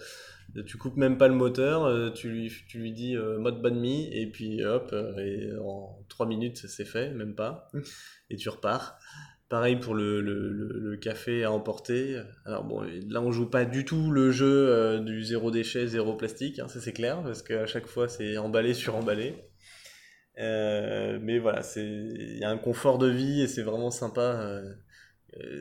[0.66, 3.80] tu coupes même pas le moteur, euh, tu, lui, tu lui dis euh, mode banh
[3.80, 7.70] mi, et puis hop, euh, et en 3 minutes c'est fait, même pas,
[8.30, 8.98] et tu repars.
[9.50, 12.22] Pareil pour le, le, le, café à emporter.
[12.46, 16.60] Alors bon, là on joue pas du tout le jeu du zéro déchet, zéro plastique,
[16.60, 19.36] hein, ça c'est clair, parce qu'à chaque fois c'est emballé sur emballé.
[20.38, 24.62] Mais voilà, il y a un confort de vie et c'est vraiment sympa.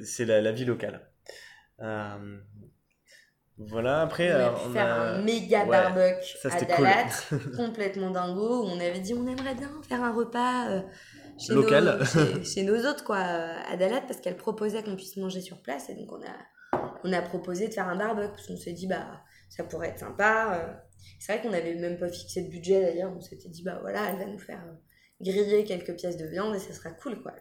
[0.03, 1.01] c'est la, la vie locale.
[3.59, 6.75] Voilà, après, on a pu on faire a- un méga ouais, barbecue ça, à c'était
[6.75, 6.85] cool.
[6.85, 7.09] Dalat,
[7.57, 10.81] complètement dingo, où on avait dit on aimerait bien faire un repas euh,
[11.38, 11.99] chez, Local.
[11.99, 15.61] Nos, chez, chez nos autres, quoi, à Dalat, parce qu'elle proposait qu'on puisse manger sur
[15.61, 18.73] place, et donc on a, on a proposé de faire un barbecue, parce qu'on s'est
[18.73, 20.55] dit, bah, ça pourrait être sympa.
[20.61, 20.75] euh.
[21.21, 24.09] C'est vrai qu'on n'avait même pas fixé de budget d'ailleurs, on s'était dit, bah voilà,
[24.11, 24.75] elle va nous faire euh,
[25.21, 27.33] griller quelques pièces de viande, et ça sera cool, quoi.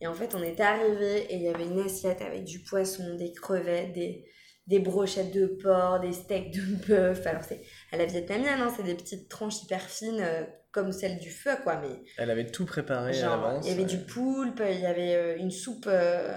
[0.00, 3.16] Et en fait, on était arrivé et il y avait une assiette avec du poisson,
[3.16, 4.24] des crevettes, des,
[4.70, 7.26] des brochettes de porc, des steaks de bœuf.
[7.26, 7.60] Alors, c'est
[7.92, 11.50] à la vietnamienne, hein, c'est des petites tranches hyper fines, euh, comme celles du feu,
[11.64, 11.76] quoi.
[11.82, 13.66] Mais Elle avait tout préparé à genre, l'avance.
[13.66, 16.32] il y avait du poulpe, il y avait euh, une soupe euh,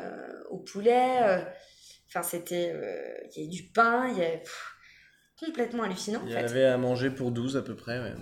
[0.49, 1.43] au poulet.
[2.09, 2.73] Enfin, c'était.
[3.35, 4.39] il y avait du pain, il y avait.
[4.39, 4.69] pff,
[5.39, 6.39] complètement hallucinant, Il y fait.
[6.39, 7.99] avait à manger pour 12 à peu près.
[7.99, 8.13] ouais.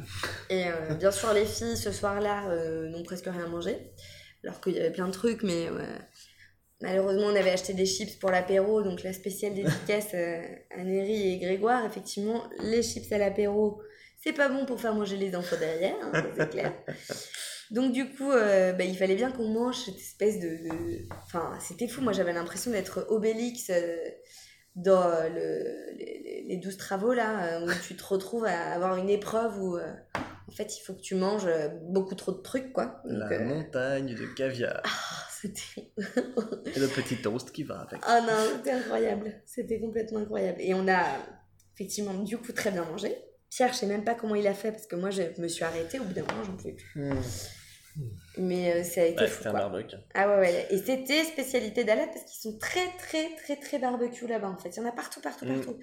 [0.49, 0.65] Et
[0.99, 2.53] bien sûr, les filles, ce soir-là,
[2.89, 3.77] n'ont presque rien mangé.
[4.43, 5.67] Alors qu'il y avait plein de trucs, mais
[6.81, 8.81] malheureusement, on avait acheté des chips pour l'apéro.
[8.81, 10.41] Donc, la spéciale dédicace euh,
[10.71, 13.81] à Néry et Grégoire, effectivement, les chips à l'apéro,
[14.23, 16.73] c'est pas bon pour faire manger les enfants derrière, hein, c'est clair.
[17.71, 20.57] Donc, du coup, euh, bah, il fallait bien qu'on mange cette espèce de.
[21.23, 22.01] Enfin, c'était fou.
[22.01, 23.69] Moi, j'avais l'impression d'être Obélix.
[23.69, 23.97] euh,
[24.73, 29.61] dans le, les, les 12 travaux là, où tu te retrouves à avoir une épreuve
[29.61, 29.77] où
[30.51, 33.01] en fait il faut que tu manges euh, beaucoup trop de trucs quoi.
[33.05, 34.81] Donc, La euh, montagne de caviar.
[34.83, 34.89] ah,
[35.41, 35.91] c'était.
[36.75, 38.01] Et le petit toast qui va avec.
[38.03, 39.41] Ah non, c'était incroyable.
[39.45, 40.59] C'était complètement incroyable.
[40.61, 41.03] Et on a
[41.75, 43.15] effectivement du coup très bien mangé.
[43.49, 45.63] Pierre, je sais même pas comment il a fait parce que moi je me suis
[45.63, 47.01] arrêtée au bout d'un moment, j'en pouvais plus.
[47.09, 47.19] Hmm.
[48.37, 49.59] Mais euh, ça a été Ouais, fou c'était un quoi.
[49.61, 49.95] barbecue.
[50.13, 50.67] Ah ouais, ouais.
[50.69, 54.69] Et c'était spécialité d'Alat parce qu'ils sont très, très, très, très barbecue là-bas en fait.
[54.69, 55.55] Il y en a partout, partout, Mm.
[55.55, 55.77] partout.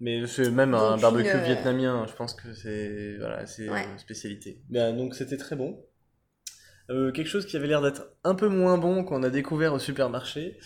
[0.00, 3.84] Mais c'est même un barbecue une, euh, vietnamien, je pense que c'est voilà, c'est Ouais.
[3.90, 4.60] une spécialité.
[4.68, 5.84] Ben, donc c'était très bon.
[6.90, 9.78] Euh, quelque chose qui avait l'air d'être un peu moins bon qu'on a découvert au
[9.78, 10.58] supermarché,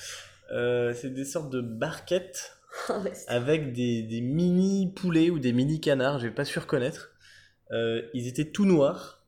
[0.51, 2.57] euh, c'est des sortes de barquettes
[3.29, 7.13] avec des, des mini poulets ou des mini canards, je vais pas su reconnaître.
[7.71, 9.23] Euh, ils étaient tout noirs,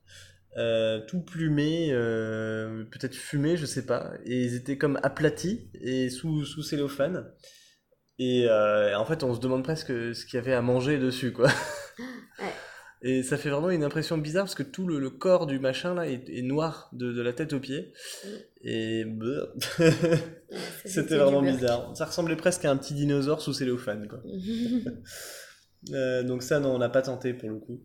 [1.07, 1.91] tout plumés,
[2.91, 4.11] peut-être fumés, je sais pas.
[4.25, 7.31] Et ils étaient comme aplatis et sous, sous cellophane.
[8.23, 11.33] Et euh, en fait, on se demande presque ce qu'il y avait à manger dessus,
[11.33, 11.47] quoi.
[11.47, 12.45] Ouais.
[13.03, 15.95] Et ça fait vraiment une impression bizarre parce que tout le, le corps du machin
[15.95, 17.93] là est, est noir de, de la tête aux pieds.
[18.23, 18.27] Mm.
[18.61, 19.05] Et
[20.85, 21.97] c'était vraiment bizarre.
[21.97, 24.19] Ça ressemblait presque à un petit dinosaure sous cellophane, quoi.
[25.91, 27.81] Euh, donc ça, non, on n'a pas tenté pour le coup.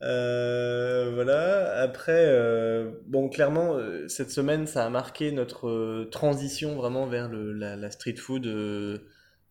[0.00, 1.78] Euh, voilà.
[1.82, 3.78] Après, euh, bon, clairement,
[4.08, 8.46] cette semaine, ça a marqué notre transition vraiment vers le, la, la street food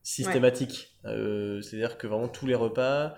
[0.08, 0.90] systématique.
[1.06, 3.16] Euh, C'est-à-dire que vraiment tous les repas,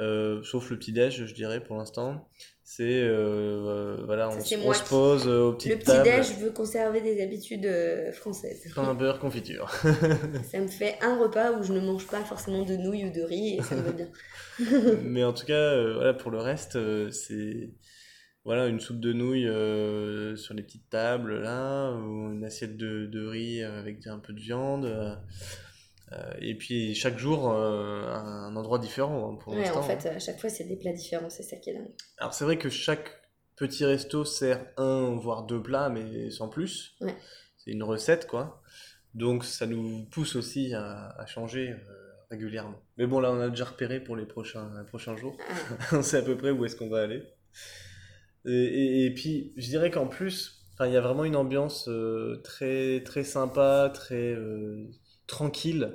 [0.00, 2.28] euh, sauf le petit-déj, je dirais, pour l'instant,
[2.62, 7.00] c'est, euh, voilà, on, on se qui- pose aux petites Le petit-déj, je veux conserver
[7.00, 7.68] des habitudes
[8.12, 8.64] françaises.
[8.74, 9.70] pain, beurre, confiture.
[10.50, 13.22] Ça me fait un repas où je ne mange pas forcément de nouilles ou de
[13.22, 14.08] riz et ça me va bien.
[15.04, 16.78] Mais en tout cas, voilà, pour le reste,
[17.10, 17.70] c'est
[18.44, 23.06] voilà, une soupe de nouilles euh, sur les petites tables, là, ou une assiette de,
[23.06, 25.18] de riz avec un peu de viande.
[26.12, 30.18] Euh, et puis chaque jour, euh, un endroit différent hein, pour Ouais, en fait, à
[30.18, 31.90] chaque fois, c'est des plats différents, c'est ça qui est dingue.
[32.18, 33.10] Alors c'est vrai que chaque
[33.56, 36.94] petit resto sert un, voire deux plats, mais sans plus.
[37.00, 37.14] Ouais.
[37.58, 38.62] C'est une recette, quoi.
[39.14, 41.76] Donc ça nous pousse aussi à, à changer euh,
[42.30, 42.78] régulièrement.
[42.98, 45.36] Mais bon, là, on a déjà repéré pour les prochains, les prochains jours.
[45.92, 47.22] on sait à peu près où est-ce qu'on va aller.
[48.44, 51.88] Et, et- et puis, je dirais qu'en plus, il y a vraiment une ambiance
[52.44, 54.36] très, très sympa, très
[55.26, 55.92] tranquille.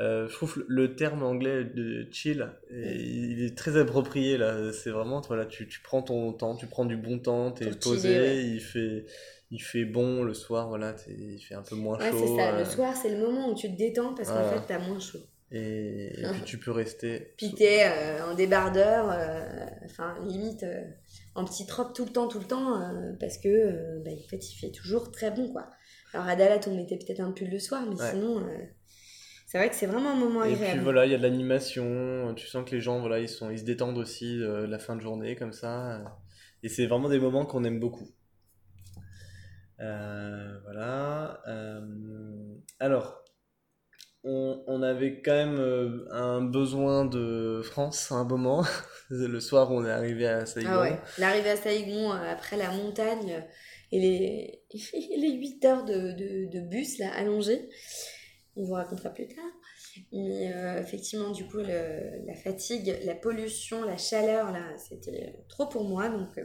[0.00, 4.72] Euh, je trouve le terme anglais de chill, il est très approprié là.
[4.72, 8.08] C'est vraiment, voilà, tu, tu prends ton temps, tu prends du bon temps, t'es posé,
[8.08, 8.44] chiller, ouais.
[8.44, 9.06] il fait,
[9.50, 12.36] il fait bon le soir, voilà, il fait un peu moins Ouais, chaud.
[12.36, 12.54] ça.
[12.54, 15.00] euh, Le soir, c'est le moment où tu te détends parce qu'en fait, t'as moins
[15.00, 15.18] chaud.
[15.50, 17.32] et, et puis tu peux rester.
[17.36, 19.06] Puis t'es euh, en débardeur,
[19.84, 20.64] enfin limite
[21.34, 22.80] en petite robe tout le temps, tout le temps,
[23.18, 25.70] parce que bah, en fait il fait toujours très bon quoi.
[26.12, 28.10] Alors à Dalat on mettait peut-être un pull le soir, mais Ouais.
[28.10, 28.58] sinon euh,
[29.46, 30.76] c'est vrai que c'est vraiment un moment Et agréable.
[30.76, 33.50] puis voilà, il y a de l'animation, tu sens que les gens, voilà, ils sont,
[33.50, 35.96] ils se détendent aussi euh, la fin de journée comme ça.
[36.00, 36.04] euh,
[36.62, 38.08] et c'est vraiment des moments qu'on aime beaucoup.
[39.80, 41.40] Euh, voilà.
[42.80, 43.22] alors,
[44.24, 48.64] on, on avait quand même un besoin de France à un moment.
[49.10, 50.70] Le soir, on est arrivé à Saigon.
[50.70, 53.44] Ah ouais, l'arrivée à Saigon après la montagne
[53.92, 54.57] et les,
[54.92, 57.68] les 8 heures de, de, de bus là allongés,
[58.56, 59.44] on vous racontera plus tard.
[60.12, 65.66] Mais euh, effectivement, du coup, le- la fatigue, la pollution, la chaleur, là, c'était trop
[65.66, 66.08] pour moi.
[66.08, 66.44] Donc, euh,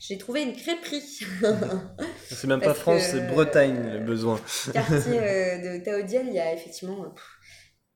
[0.00, 1.02] j'ai trouvé une crêperie.
[2.30, 4.40] C'est même pas France, c'est Bretagne le besoin.
[4.72, 7.24] quartier euh, de Taodienne, il y a effectivement pff,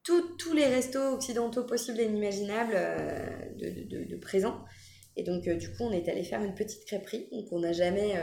[0.03, 2.75] tout- tous les restos occidentaux possibles et inimaginables
[3.57, 4.65] de, de, de- de présents.
[5.17, 7.29] Et donc, du coup, on est allé faire une petite crêperie.
[7.31, 8.15] Donc, on n'a jamais,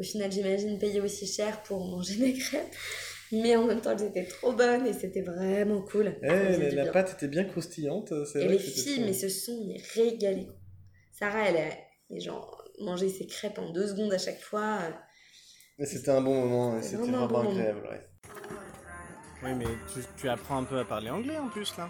[0.00, 2.74] au final, j'imagine, payé aussi cher pour manger des crêpes.
[3.32, 6.16] Mais en même temps, elles étaient trop bonnes et c'était vraiment cool.
[6.22, 8.10] Eh, Ça faisait la, pâte était bien croustillante.
[8.10, 10.48] Et vrai les filles, trop mais se sont mais régalées.
[11.12, 14.78] Sarah, elle a genre, mangé ses crêpes en deux secondes à chaque fois.
[14.82, 14.90] euh,
[15.78, 17.82] Mais c'était un bon moment, et C'est c'était vraiment bon agréable.
[17.88, 18.06] ouais.
[19.44, 21.88] Oui, mais tu, tu apprends un peu à parler anglais en plus là.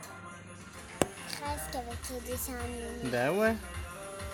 [1.26, 3.10] Presque avec les dessins animés.
[3.10, 3.54] Bah ouais.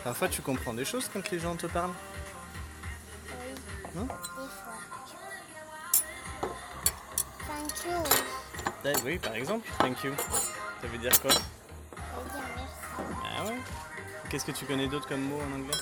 [0.02, 1.94] Parfois tu comprends des choses quand les gens te parlent.
[3.96, 4.74] Non Des fois.
[7.48, 7.96] Thank you.
[9.06, 9.66] Oui, par exemple.
[9.78, 10.12] Thank you.
[10.82, 11.30] Ça veut dire quoi?
[11.30, 12.74] Ça veut dire merci.
[13.24, 13.56] Ah ouais?
[14.28, 15.74] Qu'est-ce que tu connais d'autre comme mot en anglais?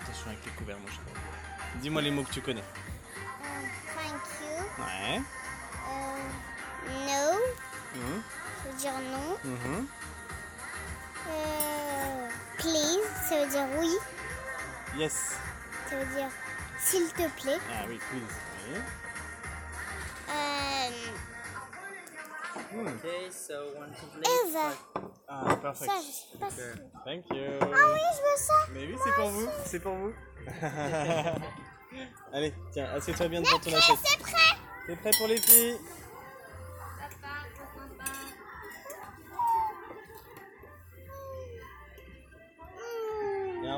[0.00, 1.20] Attention avec les couverts, moi je crois.
[1.82, 2.62] Dis-moi les mots que tu connais.
[2.62, 4.82] Euh, thank you.
[4.82, 5.20] Ouais.
[5.90, 6.22] Euh,
[7.06, 7.38] no.
[8.00, 8.22] Mhm.
[8.62, 9.36] Ça veut dire non.
[9.44, 9.86] Mhm.
[13.30, 13.90] Ça veut dire oui.
[14.98, 15.36] Yes.
[15.88, 16.28] Ça veut dire
[16.80, 17.58] s'il te plaît.
[17.70, 18.34] Ah oui, please.
[18.72, 18.78] Oui.
[20.30, 20.90] Euh,
[22.72, 24.22] Okay, so one to play.
[24.48, 24.72] Eva.
[25.28, 25.90] Ah, perfect.
[25.90, 26.60] Ça, je sais pas si.
[27.04, 27.58] Thank you.
[27.60, 28.54] Ah oui, je veux ça.
[28.72, 30.12] Mais oui, c'est pour vous, c'est pour vous.
[32.32, 33.98] Allez, tiens, assieds-toi bien devant ton assiette?
[34.04, 34.56] C'est prêt.
[34.88, 35.78] T'es prêt pour les filles?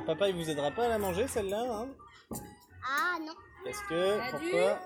[0.02, 1.88] Alors papa, il vous aidera pas à la manger celle-là, hein
[2.84, 3.34] Ah non.
[3.64, 4.80] Parce que, pourquoi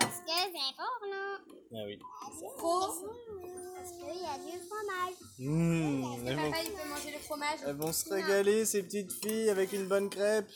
[0.00, 1.38] Parce que c'est fort, non.
[1.72, 1.98] Ah oui.
[2.20, 5.16] Parce qu'il y a du fromage.
[5.38, 7.58] Mmh, elles, vont, il peut manger le fromage.
[7.66, 10.48] elles vont se régaler ces petites filles avec une bonne crêpe.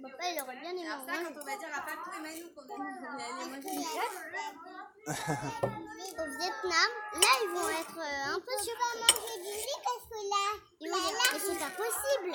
[0.00, 1.34] Papa, il aurait bien aimé Alors ça, manger.
[1.34, 3.84] quand on va dire à Paco et Manou qu'on a- on est allé manger une
[3.84, 4.16] crêpe,
[5.08, 10.04] Au Vietnam, là, ils vont être euh, un peu sur pas manger du riz parce
[10.08, 10.46] que là,
[10.80, 12.32] ils vont dire, mais c'est pas possible.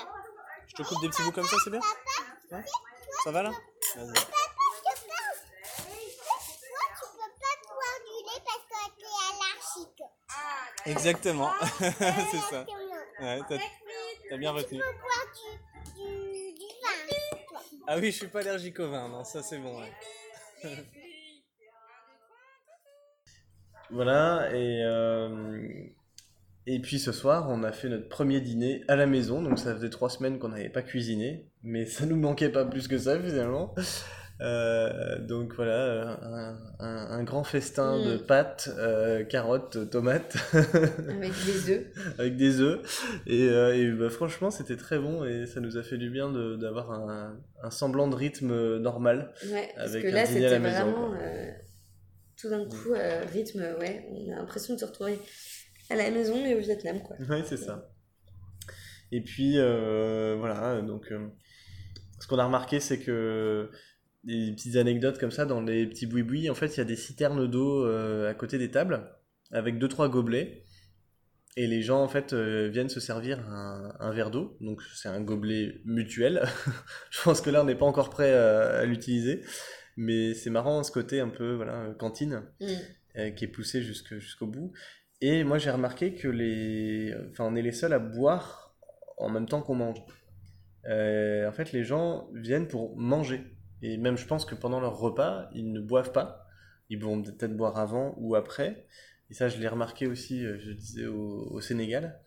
[0.78, 1.80] Je te coupe des petits bouts comme ça, c'est bien
[2.52, 2.64] Ouais
[3.24, 3.52] Ça va là
[3.96, 4.14] Vas-y.
[4.14, 4.24] Papa,
[6.98, 10.02] tu peux pas boire du lait parce que tu es allergique.
[10.86, 11.52] Exactement,
[12.32, 12.66] c'est ça.
[13.20, 13.58] Ouais, t'as
[14.30, 14.80] t'as bien Tu retenu.
[14.80, 17.38] peux boire du, du, du vin.
[17.48, 17.62] toi.
[17.88, 19.80] Ah oui, je suis pas allergique au vin, non, ça c'est bon.
[19.82, 19.94] ouais.
[23.90, 25.86] Voilà, et, euh,
[26.68, 29.74] et puis ce soir, on a fait notre premier dîner à la maison, donc ça
[29.76, 33.20] faisait trois semaines qu'on n'avait pas cuisiné, mais ça nous manquait pas plus que ça
[33.20, 33.74] finalement.
[34.42, 38.06] Euh, donc voilà, un, un- un grand festin Mm.
[38.10, 41.86] de pâtes, euh, carottes, tomates, avec des œufs.
[42.18, 42.80] avec des œufs,
[43.28, 46.32] et, euh, et bah, franchement c'était très bon, et ça nous a fait du bien
[46.58, 49.32] d'avoir un, un semblant de rythme normal.
[49.52, 51.14] Ouais, parce Avec que là, c'était vraiment
[52.42, 54.06] tout d'un coup euh, rythme, ouais.
[54.12, 55.20] On a l'impression de se retrouver
[55.94, 57.16] à la maison, mais au Vietnam, quoi.
[57.30, 57.90] Oui, c'est ça.
[59.12, 61.28] Et puis, euh, voilà, donc, euh,
[62.20, 63.70] ce qu'on a remarqué, c'est que
[64.24, 66.96] des petites anecdotes comme ça, dans les petits boui-boui, en fait, il y a des
[66.96, 69.12] citernes d'eau euh, à côté des tables,
[69.52, 70.66] avec deux, trois gobelets.
[71.56, 74.58] Et les gens, en fait, viennent se servir un, un verre d'eau.
[74.60, 76.44] Donc, c'est un gobelet mutuel.
[77.12, 79.44] Je pense que là, on n'est pas encore prêt à, à l'utiliser.
[79.96, 83.36] Mais c'est marrant ce côté un peu voilà, cantine Mm.
[83.36, 84.72] qui est poussé jusqu'au bout.
[85.24, 87.16] Et moi j'ai remarqué que les...
[87.32, 88.76] enfin, on est les seuls à boire
[89.18, 90.00] en même temps qu'on mange.
[90.88, 93.44] Euh, en fait, les gens viennent pour manger.
[93.82, 96.48] Et même je pense que pendant leur repas, ils ne boivent pas.
[96.90, 98.88] Ils vont peut-être boire avant ou après.
[99.32, 102.20] Et ça, je l'ai remarqué aussi, euh, je disais, au, au Sénégal.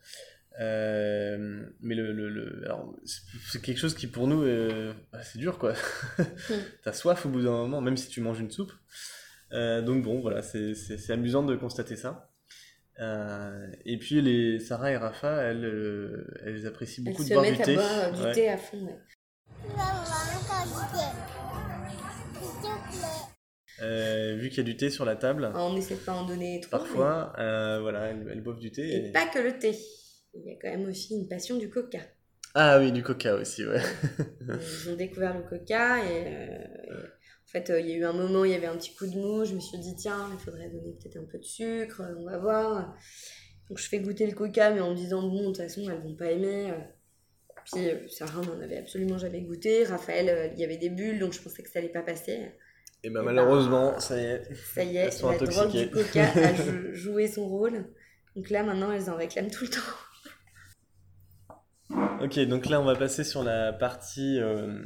[0.60, 5.38] Euh, mais le, le, le- alors, c'est quelque chose qui pour nous, euh, bah, c'est
[5.38, 5.74] dur quoi.
[6.84, 8.72] T'as soif au bout d'un moment, même si tu manges une soupe.
[9.52, 12.30] Euh, donc bon, voilà, c'est c'est- c'est amusant de constater ça.
[12.98, 17.34] Euh, et puis les Sarah et Rafa, elles, euh, elles apprécient Elles beaucoup se de
[17.34, 17.74] boire du mettent à thé.
[17.74, 18.32] boire euh, du Ouais.
[18.32, 18.86] thé à fond.
[18.86, 18.98] ouais.
[19.62, 19.68] Thé.
[23.82, 26.60] Euh, vu qu'il y a du thé sur la table, On n'essaie pas en donner
[26.60, 26.70] trop.
[26.70, 28.82] parfois, euh, voilà, elles, elles boivent du thé.
[28.88, 29.76] Et et- pas que le thé.
[30.34, 31.98] Il y a quand même aussi une passion du coca.
[32.54, 33.80] Ah oui, du coca aussi, ouais.
[34.84, 37.02] Ils ont découvert le coca et, euh,
[37.56, 39.16] fait, euh, il y a eu un moment, il y avait un petit coup de
[39.16, 39.44] mou.
[39.44, 42.38] Je me suis dit, tiens, il faudrait donner peut-être un peu de sucre, on va
[42.38, 42.94] voir.
[43.68, 46.02] Donc je fais goûter le coca, mais en me disant, bon, de toute façon, elles
[46.02, 46.72] vont pas aimer.
[47.72, 49.84] Puis euh, Sarah n'en avait absolument jamais goûté.
[49.84, 52.52] Raphaël, euh, il y avait des bulles, donc je pensais que ça allait pas passer.
[53.02, 54.54] Et ben, malheureusement, ça y est.
[54.74, 57.86] Ça y est, la drogue du coca a jou- joué son rôle.
[58.36, 59.80] Donc là, maintenant, elles en réclament tout le temps.
[62.20, 64.82] Ok, donc là on va passer sur la partie euh,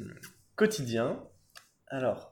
[0.57, 1.23] quotidien.
[1.87, 2.30] Alors, euh,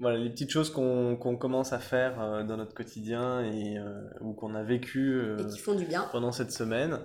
[0.00, 4.02] voilà les petites choses qu'on qu'on commence à faire euh, dans notre quotidien et euh,
[4.22, 6.08] ou qu'on a vécu euh, Et qui font du bien.
[6.10, 7.00] pendant cette semaine.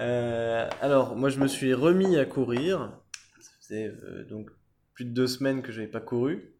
[0.00, 2.92] Euh, alors, moi je me suis remis à courir.
[3.40, 4.50] Ça faisait euh, donc
[4.94, 6.56] plus de deux semaines que je n'avais pas couru.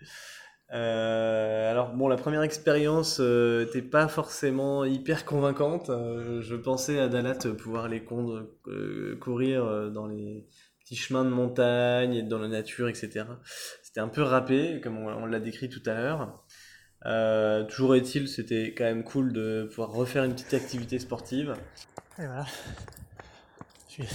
[0.71, 5.91] Euh, alors bon, la première expérience n'était pas forcément hyper convaincante.
[5.91, 10.47] Euh, je pensais à Dalat pouvoir euh, courir euh, dans les
[10.89, 13.27] petits chemins de montagne, être dans la nature, etc.
[13.83, 16.43] C'était un peu râpé, comme on, l'a décrit tout à l'heure.
[17.05, 21.55] Euh, toujours est-il, c'était quand même cool de pouvoir refaire une petite activité sportive.
[22.19, 22.47] Et voilà.
[23.89, 24.15] Je suis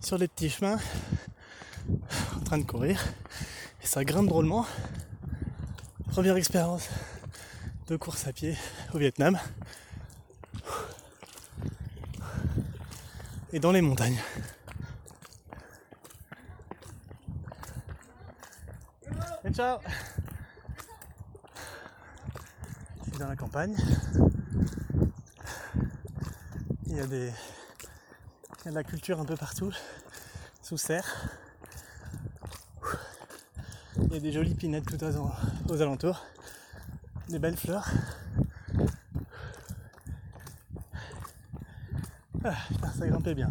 [0.00, 0.78] sur les petits chemins,
[2.36, 3.02] en train de courir.
[3.82, 4.66] Et ça grimpe drôlement.
[6.12, 6.88] Première expérience
[7.88, 8.56] de course à pied
[8.94, 9.40] au Vietnam.
[13.52, 14.20] Et dans les montagnes.
[19.46, 19.78] Et ciao
[23.06, 23.76] Et dans la campagne.
[26.86, 27.30] Il y a des.
[28.60, 29.70] Il y a de la culture un peu partout,
[30.62, 31.28] sous serre.
[33.98, 35.30] Il y a des jolies pinettes tout aux,
[35.72, 36.24] aux alentours,
[37.28, 37.90] des belles fleurs.
[42.42, 42.54] Ah,
[42.98, 43.50] ça grimpait bien.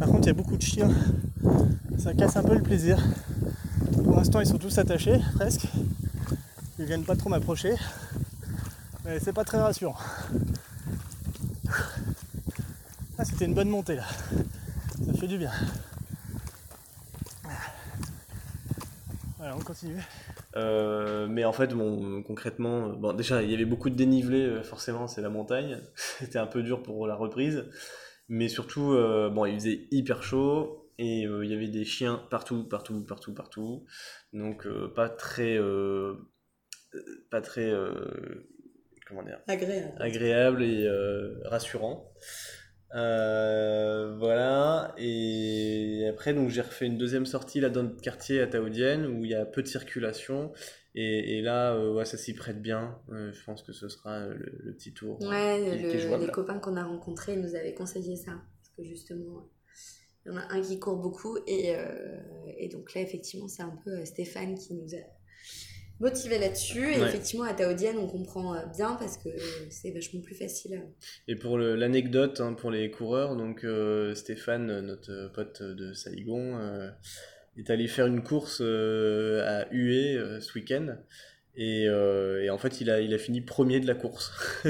[0.00, 0.90] Par contre, il y a beaucoup de chiens.
[1.96, 2.98] Ça casse un peu le plaisir.
[3.92, 5.66] Pour l'instant, ils sont tous attachés, presque.
[6.78, 7.74] Ils viennent pas trop m'approcher.
[9.04, 9.96] Mais c'est pas très rassurant.
[13.18, 14.04] Ah, c'était une bonne montée là.
[15.06, 15.50] Ça fait du bien.
[19.38, 20.02] Voilà, on continue.
[20.56, 24.42] Euh, mais en fait, bon, concrètement, euh, bon, déjà, il y avait beaucoup de dénivelé,
[24.42, 25.78] euh, forcément, c'est la montagne.
[25.94, 27.64] C'était un peu dur pour la reprise.
[28.28, 28.96] Mais surtout,
[29.32, 33.34] bon, il faisait hyper chaud et euh, il y avait des chiens partout, partout, partout,
[33.34, 33.84] partout.
[34.32, 35.56] Donc, euh, pas très.
[35.58, 36.14] euh,
[37.30, 37.72] pas très.
[39.06, 39.94] comment dire Agréable.
[40.00, 40.88] agréable et
[41.44, 42.12] rassurant.
[44.18, 49.06] Voilà, et après, donc j'ai refait une deuxième sortie là dans notre quartier à Taoudienne
[49.06, 50.52] où il y a peu de circulation.
[50.94, 52.98] Et, et là, ouais, ça s'y prête bien.
[53.10, 56.58] Je pense que ce sera le, le petit tour Ouais, qui, le- qui les copains
[56.58, 58.32] qu'on a rencontrés nous avaient conseillé ça.
[58.32, 59.46] Parce que justement,
[60.26, 61.38] il y en a un qui court beaucoup.
[61.46, 62.18] Et, euh,
[62.58, 64.98] et donc là, effectivement, c'est un peu euh, Stéphane qui nous a
[66.00, 66.92] motivés là-dessus.
[66.94, 67.06] Et Ouais.
[67.08, 69.28] effectivement, à Taoudienne, on comprend euh, bien parce que
[69.70, 70.82] c'est vachement plus facile.
[71.28, 76.90] Et pour l'anecdote hein, pour les coureurs, donc euh, Stéphane, notre pote de Saigon, euh,
[77.56, 80.96] est allé faire une course euh, à Hué ce week-end.
[81.58, 84.30] Et, et en fait, il a, il a fini premier de la course.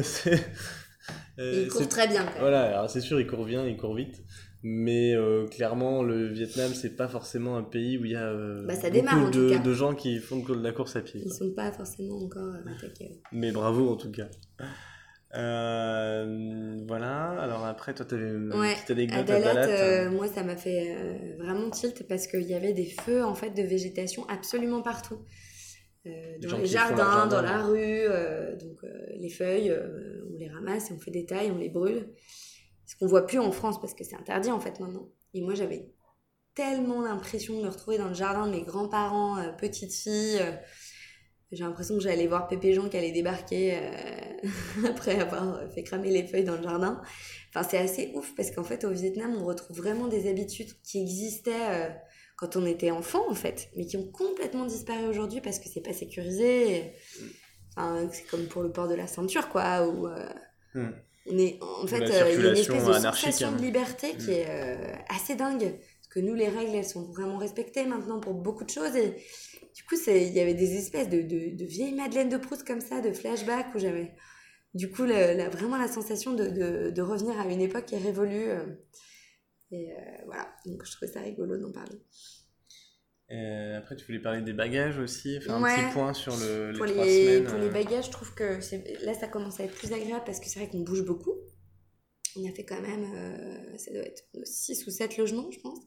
[1.39, 2.25] Il court très bien.
[2.39, 4.23] Voilà, alors c'est sûr, il court bien, il court vite.
[4.63, 8.67] Mais euh, clairement, le Vietnam, c'est pas forcément un pays où il y a euh,
[8.67, 11.21] Bah, ça beaucoup démarre, de, gens qui font de la course à pied.
[11.25, 13.21] Ils sont pas forcément encore euh, attaqués.
[13.33, 14.29] Mais bravo en tout cas.
[15.35, 20.43] Euh, voilà, alors après, toi, t'avais une Ouais, petite anecdote À Dalat, euh, moi, ça
[20.43, 24.27] m'a fait euh, vraiment tilt parce qu'il y avait des feux en fait de végétation
[24.29, 25.19] absolument partout.
[26.41, 27.27] Dans les jardins, jardin.
[27.27, 28.05] dans la rue,
[28.61, 28.79] donc
[29.19, 29.77] les feuilles,
[30.33, 32.07] on les ramasse et on fait des tailles, on les brûle.
[32.87, 35.09] Ce qu'on voit plus en France parce que c'est interdit en fait maintenant.
[35.35, 35.91] Et moi, j'avais
[36.55, 40.39] tellement l'impression de me retrouver dans le jardin de mes grands-parents, euh, petite fille.
[40.41, 40.53] euh,
[41.53, 44.49] j'ai l'impression que j'allais voir Pépé Jean qui allait débarquer euh,
[44.89, 47.01] après avoir fait cramer les feuilles dans le jardin.
[47.51, 51.01] Enfin, c'est assez ouf parce qu'en fait, au Vietnam, on retrouve vraiment des habitudes qui
[51.01, 51.89] existaient euh,
[52.37, 55.81] quand on était enfant, en fait, mais qui ont complètement disparu aujourd'hui parce que c'est
[55.83, 56.93] pas sécurisé.
[57.77, 60.29] Enfin, c'est comme pour le port de la ceinture, quoi, euh,
[60.75, 60.91] Hmm.
[61.29, 63.53] On est, en fait, euh, il y a une espèce de sensation hein.
[63.57, 65.79] de liberté qui est euh, assez dingue.
[65.79, 68.95] Parce que nous, les règles, elles sont vraiment respectées maintenant pour beaucoup de choses.
[68.97, 69.11] Et
[69.75, 72.65] du coup, c'est- il y avait des espèces de, de, de vieilles Madeleine de Proust
[72.67, 74.13] comme ça, de flashbacks, où j'avais
[74.75, 77.99] du coup la- vraiment la sensation de, de, de revenir à une époque qui est
[77.99, 78.49] révolue.
[78.51, 78.65] euh.
[79.73, 79.97] Et euh,
[80.27, 82.01] voilà, donc je trouvais ça rigolo d'en parler.
[83.33, 85.71] Euh, après, tu voulais parler des bagages aussi, faire Ouais.
[85.73, 87.45] un petit point sur le, les pour trois les, semaines.
[87.51, 88.61] pour les euh, bagages, je trouve que
[89.05, 91.35] là, ça commence à être plus agréable parce que c'est vrai qu'on bouge beaucoup.
[92.37, 95.79] On a fait quand même, euh, ça doit être 6 ou 7 logements, je pense,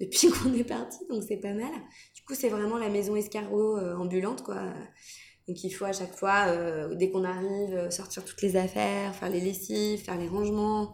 [0.00, 1.72] depuis qu'on est parti, donc c'est pas mal.
[2.14, 4.74] Du coup, c'est vraiment la maison escargot euh, ambulante, quoi.
[5.48, 6.56] Donc il faut à chaque fois,
[6.96, 10.92] dès qu'on arrive, sortir toutes les affaires, faire les lessives, faire les rangements,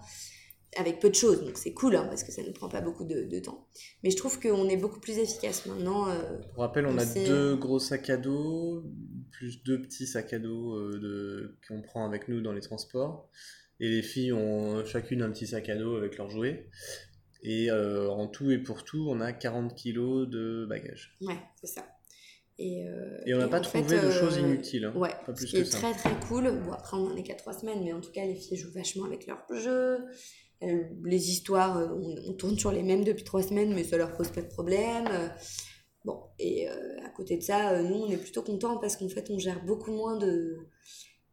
[0.77, 1.45] avec peu de choses.
[1.45, 3.68] Donc c'est cool, hein, parce que ça ne prend pas beaucoup de, de temps.
[4.03, 6.09] Mais je trouve qu'on est beaucoup plus efficace maintenant.
[6.09, 8.85] euh, Pour rappel, on On a sait- deux gros sacs à dos,
[9.33, 11.59] plus deux petits sacs à dos euh, de...
[11.68, 13.29] qu'on prend avec nous dans les transports.
[13.81, 16.68] Et les filles ont chacune un petit sac à dos avec leurs jouets.
[17.43, 21.16] Et euh, en tout et pour tout, on a 40 kilos de bagages.
[21.20, 21.85] Ouais, c'est ça.
[22.59, 24.85] Et, euh, Et on n'a pas trouvé fait, de euh, choses inutiles.
[24.85, 24.93] hein.
[24.95, 25.79] Ouais, Pas plus ce qui que est ça.
[25.79, 26.45] très très cool.
[26.64, 28.70] Bon, après, on en est qu'à trois semaines, mais en tout cas, les filles jouent
[28.73, 29.99] vachement avec leurs jeux.
[30.63, 33.97] Euh, Les histoires, euh, on, on tourne sur les mêmes depuis trois semaines, mais ça
[33.97, 35.07] leur pose pas de problème.
[35.11, 35.29] Euh,
[36.05, 39.39] Bon, et à côté de ça, nous, on est plutôt contents parce qu'en fait, on
[39.39, 40.57] gère beaucoup moins de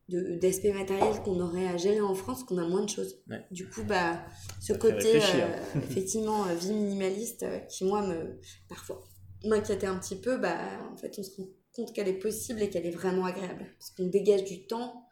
[0.09, 3.21] de- d'aspects matériels qu'on aurait à gérer en France, qu'on a moins de choses.
[3.29, 3.43] Ouais.
[3.51, 4.19] Du coup, bah,
[4.59, 9.03] ce Ça côté, euh, effectivement, vie minimaliste, euh, qui moi, me, parfois,
[9.45, 10.57] m'inquiétait un petit peu, bah,
[10.91, 13.65] en fait, on se rend compte qu'elle est possible et qu'elle est vraiment agréable.
[13.77, 15.03] Parce qu'on dégage du temps,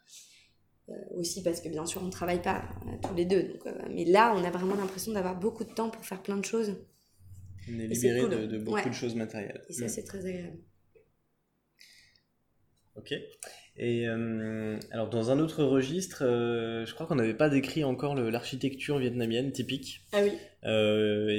[0.89, 3.43] euh, aussi parce que bien sûr, on ne travaille pas euh, tous les deux.
[3.43, 6.37] Donc, euh, mais là, on a vraiment l'impression d'avoir beaucoup de temps pour faire plein
[6.37, 6.75] de choses.
[7.69, 8.29] On est libéré cool.
[8.29, 8.87] de, de beaucoup Ouais.
[8.87, 9.61] de choses matérielles.
[9.69, 9.89] Et ça, Mm.
[9.89, 10.57] c'est très agréable.
[12.95, 13.13] Ok.
[13.79, 19.51] Et alors, dans un autre registre, je crois qu'on n'avait pas décrit encore l'architecture vietnamienne
[19.51, 20.01] typique.
[20.13, 20.31] Ah oui.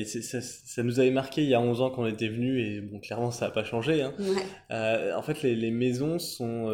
[0.01, 2.61] Et ça, ça nous avait marqué il y a 11 ans quand on était venu,
[2.61, 4.03] et bon, clairement, ça n'a pas changé.
[4.03, 4.15] hein.
[4.21, 5.13] Ouais.
[5.15, 6.69] En fait, les, les maisons sont.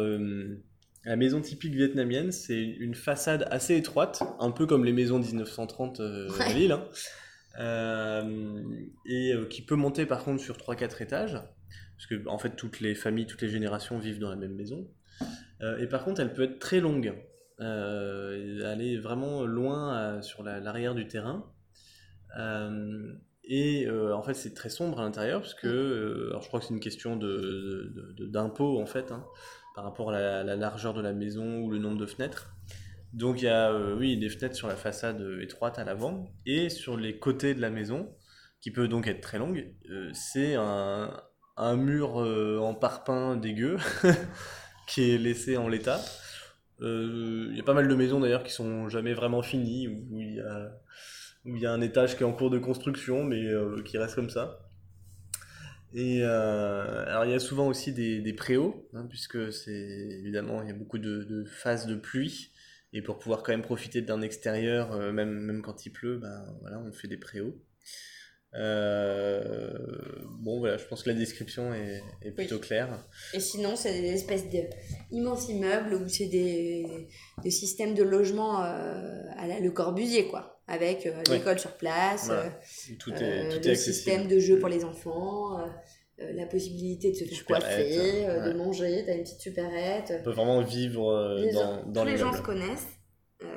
[1.05, 5.99] La maison typique vietnamienne, c'est une, façade assez étroite, un peu comme les maisons 1930
[5.99, 6.53] euh, à Ouais.
[6.53, 6.85] Lille, hein.
[7.59, 8.61] Euh,
[9.05, 11.33] et euh, qui peut monter par contre sur 3-4 étages,
[11.95, 14.89] parce que en fait, toutes les familles, toutes les générations vivent dans la même maison.
[15.61, 17.13] Euh, et par contre, elle peut être très longue,
[17.61, 21.45] euh, aller vraiment loin sur la- l'arrière du terrain.
[23.47, 26.59] Et euh, en fait, c'est très sombre à l'intérieur, parce que, euh, alors je crois
[26.59, 29.23] que c'est une question de- d'impôt en fait, hein,
[29.75, 32.55] par rapport à la, la largeur de la maison ou le nombre de fenêtres.
[33.15, 36.29] Donc il y a, euh, oui, des fenêtres sur la façade euh, étroite à l'avant,
[36.45, 38.13] et sur les côtés de la maison,
[38.59, 41.21] qui peut donc être très longue, euh, c'est un,
[41.77, 43.77] mur en parpaing dégueu,
[44.87, 46.01] qui est laissé en l'état.
[46.81, 51.61] Il y a pas mal de maisons d'ailleurs qui sont jamais vraiment finies, où il
[51.61, 53.45] y a, un étage qui est en cours de construction, mais
[53.85, 54.59] qui reste comme ça.
[55.97, 60.61] Et euh, alors il y a souvent aussi des, des préaux, hein, puisque c'est évidemment
[60.61, 62.51] il y a beaucoup de, de phases de pluie,
[62.91, 66.45] et pour pouvoir quand même profiter d'un extérieur, euh, même, même quand il pleut, ben
[66.61, 67.55] voilà, on fait des préaux.
[68.55, 69.69] Euh,
[70.39, 73.05] bon voilà, je pense que la description est, est plutôt claire.
[73.33, 74.45] Et sinon, c'est des espèces
[75.11, 77.07] d'immenses immeubles où c'est des,
[77.43, 80.61] des systèmes de logement euh, à la Le Corbusier, quoi.
[80.67, 81.37] Avec euh, Ouais.
[81.37, 82.59] l'école sur place, Voilà.
[82.97, 85.59] Tout est, tout est le système de jeu pour les enfants,
[86.19, 88.53] euh, euh, la possibilité de se faire coiffer, euh, ouais.
[88.53, 90.13] de manger, t'as une petite supérette.
[90.19, 92.87] On peut vraiment vivre euh, Les dans, gens- dans tous les gens se connaissent
[93.43, 93.47] euh,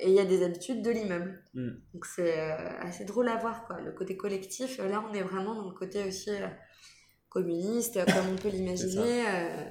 [0.00, 1.42] et il y a des habitudes de l'immeuble.
[1.54, 1.68] Mm.
[1.94, 3.80] Donc c'est euh, assez drôle à voir, quoi.
[3.80, 6.46] Le côté collectif, euh, là on est vraiment dans le côté aussi euh,
[7.28, 9.22] communiste, euh, comme on peut l'imaginer.
[9.28, 9.64] euh.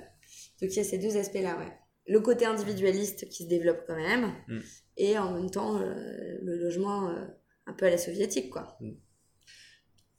[0.62, 1.72] donc il y a ces deux aspects-là, ouais.
[2.10, 4.60] Le côté individualiste qui se développe quand même, Mm.
[4.98, 7.26] et en même temps euh, le logement euh,
[7.66, 8.78] un peu à la soviétique, quoi.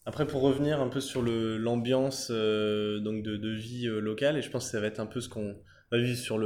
[0.08, 4.64] Après, pour revenir un peu sur l'ambiance euh, de, vie euh, locale, et je pense
[4.64, 5.54] que ça va être un peu ce qu'on
[5.92, 6.38] va vivre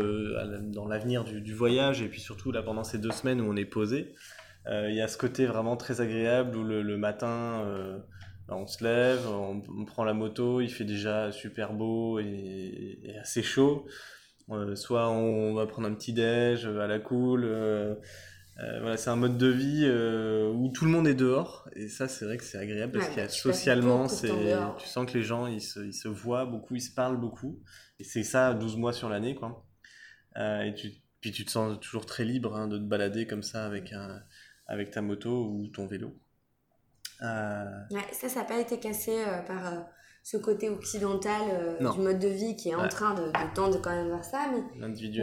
[0.72, 3.64] dans l'avenir du, voyage, et puis surtout là pendant ces deux semaines où on est
[3.64, 4.16] posé,
[4.66, 7.64] euh, il y a ce côté vraiment très agréable où le, matin
[8.48, 13.14] bah, on se lève, on, on prend la moto, il fait déjà super beau et,
[13.20, 13.86] assez chaud.
[14.74, 17.48] Soit on va prendre un petit déj à la cool,
[18.58, 21.88] euh, voilà, c'est un mode de vie euh, où tout le monde est dehors et
[21.88, 24.28] ça c'est vrai que c'est agréable parce Ouais, qu'il y a tu passes socialement c'est
[24.78, 27.60] tu sens que les gens ils se, ils se voient beaucoup, ils se parlent beaucoup
[27.98, 29.64] et c'est ça 12 mois sur l'année quoi.
[30.38, 33.42] Euh, et tu puis tu te sens toujours très libre hein, de te balader comme
[33.44, 34.22] ça avec un
[34.66, 36.18] avec ta moto ou ton vélo.
[37.90, 39.86] Ouais, ça, ça n'a pas été cassé par
[40.24, 42.88] ce côté occidental euh, du mode de vie qui est en Ouais.
[42.88, 44.62] train de, de tendre quand même vers ça, mais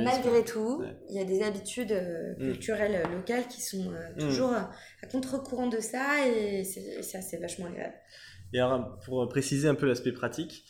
[0.03, 0.97] malgré tout, Ouais.
[1.09, 2.43] il y a des habitudes euh, Mm.
[2.51, 4.19] culturelles locales qui sont euh, Mm.
[4.29, 4.69] toujours à
[5.11, 7.95] contre-courant de ça, et, c'est- ça, c'est vachement agréable.
[8.53, 10.65] Et alors, pour préciser un peu l'aspect pratique,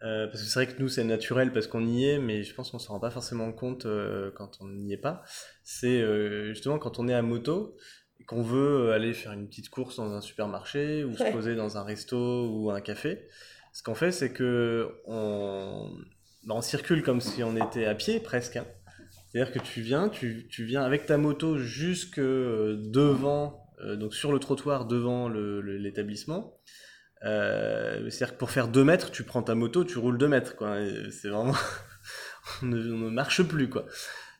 [0.00, 2.70] parce que c'est vrai que nous, c'est naturel parce qu'on y est, mais je pense
[2.70, 3.86] qu'on ne s'en rend pas forcément compte
[4.36, 5.22] quand on n'y est pas.
[5.62, 6.02] C'est
[6.48, 7.74] justement quand on est à moto
[8.26, 11.84] qu'on veut aller faire une petite course dans un supermarché ou se poser dans un
[11.84, 12.18] resto
[12.50, 13.28] ou un café.
[13.74, 15.90] Ce qu'on fait, c'est que on,
[16.44, 18.56] bah, on circule comme si on était à pied presque.
[18.56, 18.66] hein.
[19.28, 24.14] C'est-à-dire que tu viens, tu, tu viens avec ta moto jusque euh, devant, euh, donc
[24.14, 26.56] sur le trottoir devant l'établissement.
[27.24, 30.54] Euh, C'est-à-dire que pour faire 2 mètres, tu prends ta moto, tu roules 2 mètres.
[31.10, 31.54] C'est vraiment.
[32.62, 33.86] on, ne, on ne marche plus, quoi.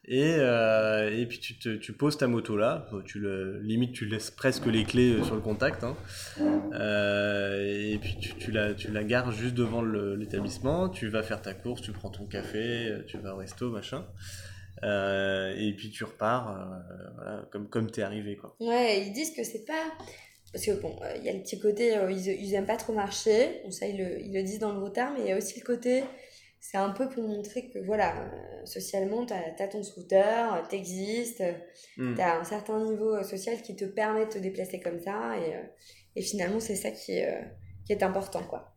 [0.07, 3.25] Et, euh, et puis tu, tu poses ta moto là, tu
[3.63, 5.97] limite tu laisses presque les clés euh, sur le contact, hein.
[6.75, 11.41] Euh, et puis tu, tu, la, tu la gares juste devant l'établissement, tu vas faire
[11.41, 14.05] ta course, tu prends ton café, tu vas au resto, machin,
[14.83, 16.85] et puis tu repars
[17.51, 18.37] comme, comme t'es arrivé.
[18.37, 18.55] Quoi.
[18.61, 19.85] Ouais, ils disent que c'est pas.
[20.53, 23.63] Parce que bon, il y a le petit côté, ils, ils aiment pas trop marcher,
[23.71, 25.65] ça ils le, ils le disent dans le retard, mais il y a aussi le
[25.65, 26.05] côté,
[26.67, 31.43] c'est un peu pour montrer que voilà, euh, socialement, t'as as ton scooter, euh, t'existes,
[31.43, 31.53] euh,
[31.99, 32.15] Mm.
[32.17, 35.55] t'as un certain niveau euh, social qui te permet de te déplacer comme ça, et,
[35.57, 35.63] euh,
[36.17, 37.39] et finalement, c'est ça qui est,
[37.85, 38.73] qui est important, quoi.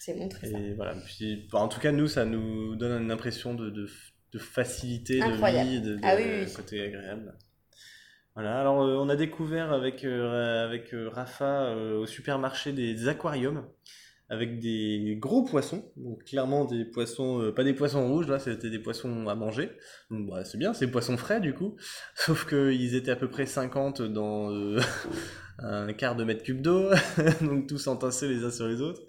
[0.00, 0.58] C'est montrer ça.
[0.58, 0.94] Et voilà.
[1.06, 3.88] Puis, en tout cas, nous, ça nous donne une impression de, de,
[4.34, 5.70] de facilité de Incroyable.
[5.70, 7.38] vie, de, de Ah oui, côté agréable.
[8.34, 8.60] Voilà.
[8.60, 13.66] Alors, euh, on a découvert avec, euh, avec euh, Rafa au supermarché des aquariums
[14.32, 15.84] avec des gros poissons.
[15.96, 19.70] Donc, clairement, des poissons, euh, pas des poissons rouges, là, c'était des poissons à manger.
[20.10, 21.76] Donc, bah, c'est bien, c'est des poissons frais, du coup.
[22.14, 24.80] Sauf qu'ils étaient à peu près 50 dans euh,
[25.58, 26.88] un quart de mètre cube d'eau.
[27.42, 29.02] Donc, tous entassés les uns sur les autres.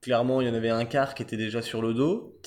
[0.00, 2.38] Clairement, il y en avait un quart qui était déjà sur le dos.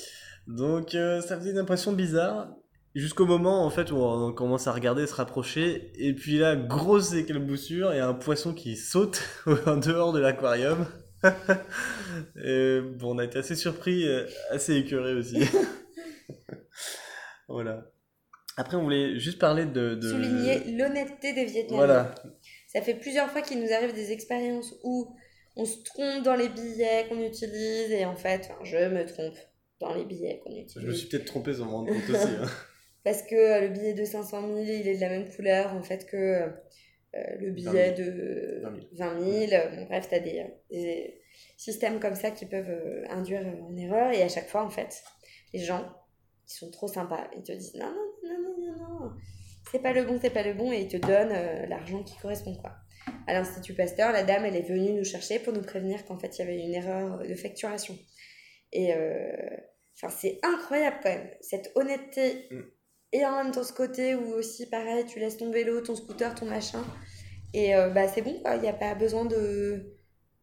[0.48, 2.56] Donc, euh, ça faisait une impression bizarre.
[2.94, 5.92] Jusqu'au moment, en fait, où on commence à regarder, se rapprocher.
[5.98, 9.22] Et puis là, grosse éclaboussure et un poisson qui saute
[9.66, 10.86] en dehors de l'aquarium.
[12.44, 15.40] et bon, on a été assez surpris, euh, assez écœurés aussi.
[17.48, 17.86] voilà.
[18.58, 19.96] Après, on voulait juste parler de...
[19.96, 20.10] de...
[20.10, 21.78] Souligner l'honnêteté des Vietnamiens.
[21.86, 22.16] Voilà.
[22.68, 25.14] Ça fait plusieurs fois qu'il nous arrive des expériences où
[25.56, 29.36] on se trompe dans les billets qu'on utilise et en fait, enfin, je me trompe
[29.80, 30.96] dans les billets qu'on Je me utilise.
[30.98, 32.28] suis peut-être trompé sans me rendre compte aussi.
[32.42, 32.48] hein.
[33.04, 35.84] Parce que euh, le billet de 500 000, il est de la même couleur en
[35.84, 36.48] fait que euh,
[37.40, 38.10] le billet 20 000.
[38.10, 39.48] de 20 000.
[39.48, 39.76] 20 000.
[39.76, 41.22] Bon, bref, tu as des, des
[41.58, 45.04] systèmes comme ça qui peuvent euh, induire en erreur et à chaque fois, en fait,
[45.54, 45.86] les gens,
[46.48, 47.30] ils sont trop sympas.
[47.36, 49.12] Ils te disent non, non, non, non, non, non,
[49.72, 52.18] c'est pas le bon, c'est pas le bon et ils te donnent euh, l'argent qui
[52.18, 52.74] correspond quoi.
[53.28, 56.38] À l'Institut Pasteur, la dame, elle est venue nous chercher pour nous prévenir qu'en fait,
[56.38, 57.98] il y avait une erreur de facturation.
[58.72, 59.32] Et euh,
[59.96, 62.50] enfin, c'est incroyable quand même, cette honnêteté.
[63.16, 66.36] Et en même temps, ce côté où aussi, pareil, tu laisses ton vélo, ton scooter,
[66.36, 66.84] ton machin.
[67.54, 68.36] Et euh, bah, c'est bon.
[68.56, 69.96] Il n'y a pas besoin de,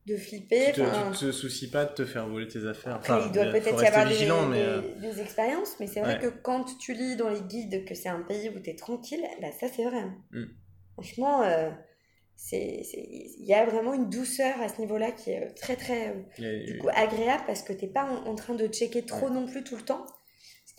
[0.07, 0.73] de flipper.
[0.73, 2.95] Tu te, enfin, tu te soucies pas de te faire voler tes affaires.
[2.95, 4.15] après, Enfin, il doit peut-être y avoir des,
[4.49, 6.21] mais, euh, des expériences, mais c'est vrai Ouais.
[6.21, 9.23] que quand tu lis dans les guides que c'est un pays où tu es tranquille,
[9.43, 10.05] bah ça c'est vrai.
[10.31, 10.45] Mm.
[10.95, 11.71] Franchement, euh,
[12.53, 16.09] il y a vraiment une douceur à ce niveau-là qui est très très
[16.41, 19.47] euh, du coup, agréable parce que t'es pas en, en train de checker trop non
[19.47, 20.07] plus tout le temps,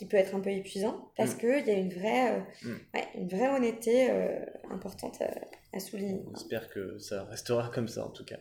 [0.03, 1.37] qui peut être un peu épuisant, parce Mm.
[1.37, 2.75] qu'il y a une vraie, euh, Mm.
[2.93, 4.39] ouais, une vraie honnêteté euh,
[4.71, 5.31] importante à,
[5.75, 6.21] à souligner.
[6.35, 8.39] J'espère que ça restera comme ça en tout cas.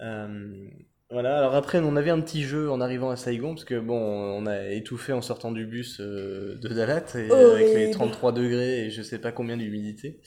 [0.00, 0.68] Euh,
[1.10, 3.96] voilà, alors après on avait un petit jeu en arrivant à Saigon parce que bon,
[3.98, 7.32] on a étouffé en sortant du bus de Dalat et avec les
[7.74, 7.90] Horrible.
[7.90, 10.20] 33 degrés et je sais pas combien d'humidité.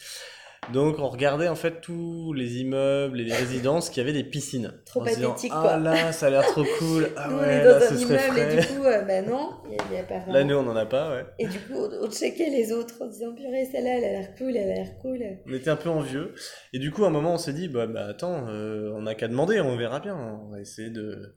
[0.74, 4.72] Donc on regardait en fait tous les immeubles et les résidences qui avaient des piscines.
[4.86, 5.78] Trop En disant, pathétique, Ah quoi.
[5.78, 7.10] là, ça a l'air trop cool.
[7.18, 8.74] Ah Nous, on ouais, est là dans ce un serait immeuble et frais.
[8.74, 10.34] du coup, euh, bah non, il n'y a, pas vraiment.
[10.34, 11.26] Là nous on en a pas, ouais.
[11.40, 14.36] Et du coup, on, on checkait les autres en disant purée, celle-là, elle a l'air
[14.36, 15.20] cool, elle a l'air cool.
[15.48, 16.34] On était un peu envieux.
[16.74, 19.16] Et du coup, à un moment, on s'est dit, bah, bah attends, euh, on n'a
[19.16, 20.16] qu'à demander, on verra bien.
[20.16, 21.36] On va essayer de,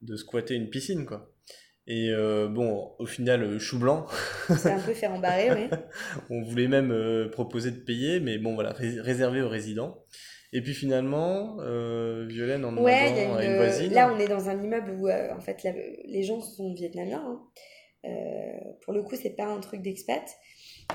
[0.00, 1.31] de squatter une piscine, quoi.
[1.88, 4.06] Et euh, bon, au final, euh, chou blanc,
[4.48, 5.68] C'est un peu fait embarrer, oui.
[6.30, 10.04] on voulait même euh, proposer de payer, mais bon, voilà, ré- réservé aux résidents.
[10.52, 13.50] Et puis finalement, euh, Violaine en Ouais, il y a à une...
[13.52, 13.92] une voisine.
[13.92, 15.66] Là, on est dans un immeuble où, en fait,
[16.04, 17.24] les gens sont vietnamiens.
[18.04, 18.08] hein.
[18.82, 20.22] Pour le coup, c'est pas un truc d'expat.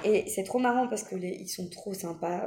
[0.06, 2.46] Et c'est trop marrant parce que les, ils sont trop sympas.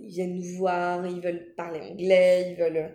[0.00, 2.94] ils viennent nous voir, ils veulent parler anglais, ils veulent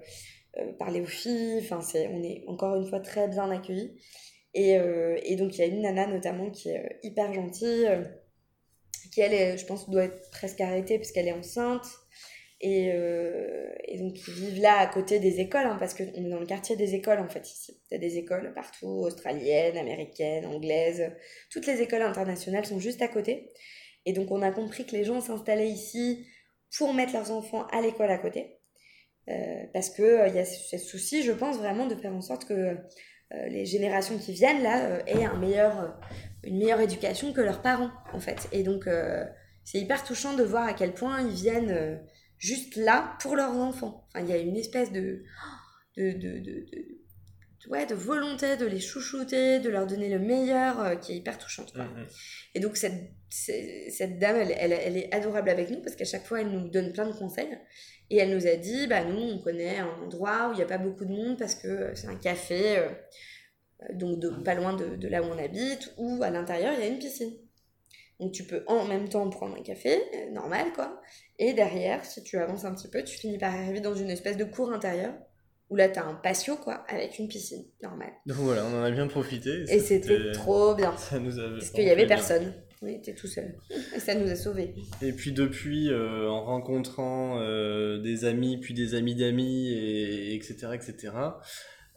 [0.77, 1.59] parler aux filles.
[1.61, 3.97] Enfin, c'est, on est encore une fois très bien accueillis.
[4.55, 7.85] Et, euh, et donc, il y a une nana notamment qui est euh, hyper gentille,
[7.87, 8.03] euh,
[9.13, 11.85] qui elle, est, je pense, doit être presque arrêtée parce qu'elle est enceinte.
[12.61, 16.39] Et, et donc, ils vivent là à côté des écoles, hein, parce qu'on est dans
[16.39, 17.79] le quartier des écoles en fait ici.
[17.91, 21.11] A des écoles partout, australiennes, américaines, anglaises.
[21.51, 23.51] Toutes les écoles internationales sont juste à côté.
[24.05, 26.25] Et donc, on a compris que les gens s'installaient ici
[26.77, 28.57] pour mettre leurs enfants à l'école à côté.
[29.73, 32.77] Parce qu'il il y a ce souci, je pense, vraiment de faire en sorte que
[33.31, 35.87] les générations qui viennent là euh, aient un meilleur, euh,
[36.43, 38.47] une meilleure éducation que leurs parents, en fait.
[38.51, 39.25] Et donc, euh,
[39.63, 41.95] c'est hyper touchant de voir à quel point ils viennent euh,
[42.37, 44.07] juste là pour leurs enfants.
[44.09, 45.23] Enfin, il y a une espèce de,
[45.97, 46.95] de, de, de, de-
[47.69, 51.39] ouais, de volonté de les chouchouter, de leur donner le meilleur, euh, qui est hyper
[51.39, 51.73] touchante.
[51.73, 51.85] quoi.
[51.85, 52.05] Mhm.
[52.53, 56.25] Et donc cette, cette dame, elle, elle, elle est adorable avec nous parce qu'à chaque
[56.25, 57.57] fois, elle nous donne plein de conseils.
[58.09, 60.67] Et elle nous a dit, bah nous, on connaît un endroit où il n'y a
[60.67, 62.89] pas beaucoup de monde parce que c'est un café, euh,
[63.81, 66.79] euh, donc de, pas loin de, de là où on habite, où à l'intérieur, il
[66.79, 67.33] y a une piscine.
[68.19, 71.01] Donc tu peux en même temps prendre un café, euh, normal quoi.
[71.39, 74.37] Et derrière, si tu avances un petit peu, tu finis par arriver dans une espèce
[74.37, 75.13] de cour intérieure
[75.69, 78.13] où là, tu as un patio quoi, avec une piscine, normale.
[78.25, 79.63] Donc voilà, on en a bien profité.
[79.67, 80.95] Et c'était trop bien.
[80.97, 82.17] Ça nous avait Parce qu'il y avait bien.
[82.81, 83.55] On était tout seul.
[83.95, 84.75] Et ça nous a sauvés.
[85.01, 90.67] Et puis depuis, euh, en rencontrant euh, des amis, puis des amis d'amis, et, etc.,
[90.73, 91.13] etc.,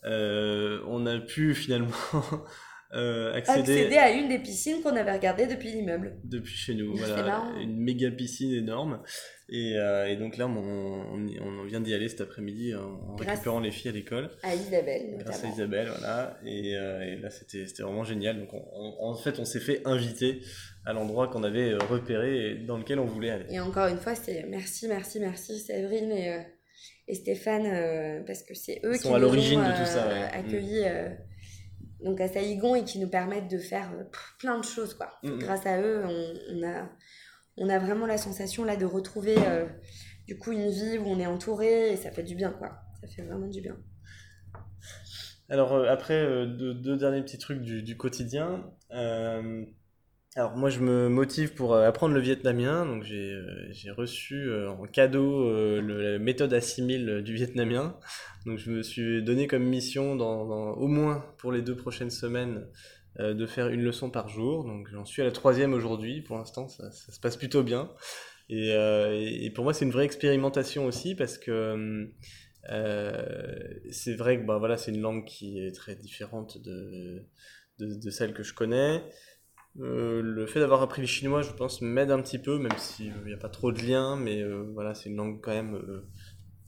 [0.04, 1.90] euh, on a pu finalement
[2.94, 6.16] euh, accéder, Accéder à une des piscines qu'on avait regardées depuis l'immeuble.
[6.24, 6.94] depuis chez nous.
[6.96, 9.02] Voilà, une méga piscine énorme.
[9.50, 10.52] Et, euh, et donc là, on,
[11.40, 14.30] on, vient d'y aller cet après-midi en, Grâce- récupérant les filles à l'école.
[14.42, 15.48] À Isabelle, Grâce à.
[15.48, 16.38] Isabelle, voilà.
[16.44, 18.38] Et, euh, et là, c'était vraiment génial.
[18.40, 20.40] Donc, on- on- en fait, on s'est fait inviter
[20.84, 23.46] à l'endroit qu'on avait repéré et dans lequel on voulait aller.
[23.50, 26.40] Et encore une fois, c'est merci, merci, merci Séverine et,
[27.06, 29.86] et Stéphane, parce que c'est eux Ils qui sont à nous l'origine ont, de tout
[29.86, 30.22] ça, ouais.
[30.32, 31.08] accueillis euh,
[32.04, 34.04] donc à Saïgon et qui nous permettent de faire euh,
[34.38, 34.94] plein de choses.
[34.94, 35.10] Quoi.
[35.22, 35.38] Mhm.
[35.38, 36.88] Grâce à eux, on, on a,
[37.56, 39.66] on a vraiment la sensation là de retrouver euh,
[40.26, 42.50] du coup une vie où on est entouré et ça fait du bien.
[42.50, 42.80] quoi.
[43.00, 43.76] Ça fait vraiment du bien.
[45.48, 48.70] Alors euh, après euh, deux, deux derniers petits trucs du, du quotidien.
[50.38, 54.36] Alors moi je me motive pour euh, apprendre le vietnamien, donc j'ai euh, j'ai reçu
[54.36, 57.98] euh, en cadeau la méthode assimile du vietnamien.
[58.46, 62.68] Donc je me suis donné comme mission dans, au moins pour les deux prochaines semaines
[63.18, 64.62] de faire une leçon par jour.
[64.62, 66.22] Donc j'en suis à la troisième aujourd'hui.
[66.22, 67.90] Pour l'instant ça, se passe plutôt bien.
[68.48, 72.08] Et, pour moi c'est une vraie expérimentation aussi parce que
[73.90, 77.26] c'est vrai que bah, voilà, c'est une langue qui est très différente de,
[77.80, 79.02] de celle que je connais.
[79.80, 83.14] Euh, le fait d'avoir appris le chinois, je pense, m'aide un petit peu, même s'il
[83.24, 86.08] n'y a pas trop de liens, mais euh, voilà, c'est une langue quand même euh,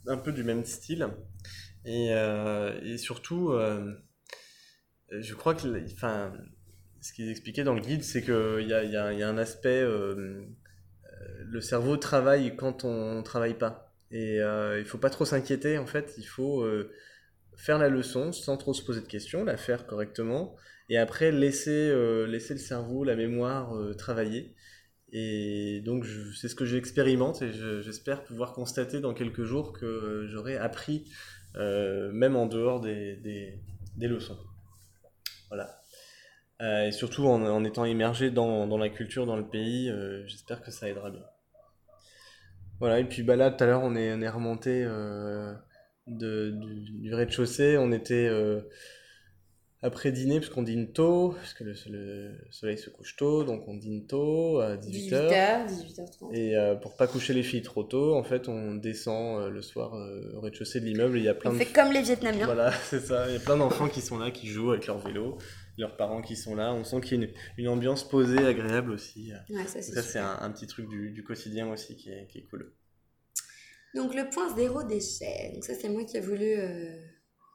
[0.07, 1.09] un peu du même style.
[1.84, 3.92] Et, euh, et surtout, euh,
[5.11, 6.32] je crois que, enfin,
[7.01, 9.38] ce qu'ils expliquaient dans le guide, c'est qu'il y a, y, a, y a un
[9.38, 10.44] aspect, euh,
[11.05, 13.92] euh, le cerveau travaille quand on ne travaille pas.
[14.12, 16.92] Et euh, il faut pas trop s'inquiéter, en fait, il faut euh,
[17.57, 20.57] faire la leçon sans trop se poser de questions, la faire correctement,
[20.91, 24.55] et après laisser, euh, laisser le cerveau, la mémoire euh, travailler.
[25.12, 26.07] Et donc
[26.41, 30.57] c'est ce que j'expérimente et je- j'espère pouvoir constater dans quelques jours que euh, j'aurai
[30.57, 31.11] appris,
[31.57, 33.61] même en dehors des, des,
[33.97, 34.38] des leçons.
[35.49, 35.80] Voilà.
[36.61, 39.93] Et surtout en, étant immergé dans, dans la culture, dans le pays,
[40.26, 41.24] j'espère que ça aidera bien.
[42.80, 44.84] Voilà, et puis bah là, tout à l'heure, on est, on est remonté
[46.07, 47.76] de, du, du rez-de-chaussée.
[47.78, 48.28] On était
[49.83, 54.07] après dîner, puisqu'on dîne tôt, puisque le, le soleil se couche tôt, donc on dîne
[54.07, 55.28] tôt à 18h.
[55.31, 56.35] 18h, 18h30.
[56.35, 59.62] Et euh, pour pas coucher les filles trop tôt, en fait, on descend euh, le
[59.62, 61.93] soir euh, au rez-de-chaussée de l'immeuble et il y a plein On de fait comme
[61.93, 62.45] les Vietnamiens.
[62.45, 63.26] voilà, c'est ça.
[63.28, 65.39] Il y a plein d'enfants qui sont là, qui jouent avec leur vélo,
[65.78, 66.74] leurs parents qui sont là.
[66.74, 69.33] On sent qu'il y a une, une ambiance posée, agréable aussi.
[69.49, 72.26] Ouais, ça, c'est Ça, c'est un, un petit truc du, du quotidien aussi qui est,
[72.28, 72.72] qui est cool.
[73.95, 75.51] Donc le point zéro déchet.
[75.55, 76.95] Donc ça c'est moi qui ai voulu euh,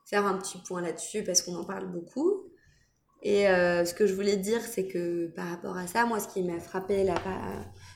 [0.06, 2.44] faire un petit point là-dessus parce qu'on en parle beaucoup.
[3.22, 6.28] Et euh, ce que je voulais dire c'est que par rapport à ça, moi ce
[6.28, 7.16] qui m'a frappé là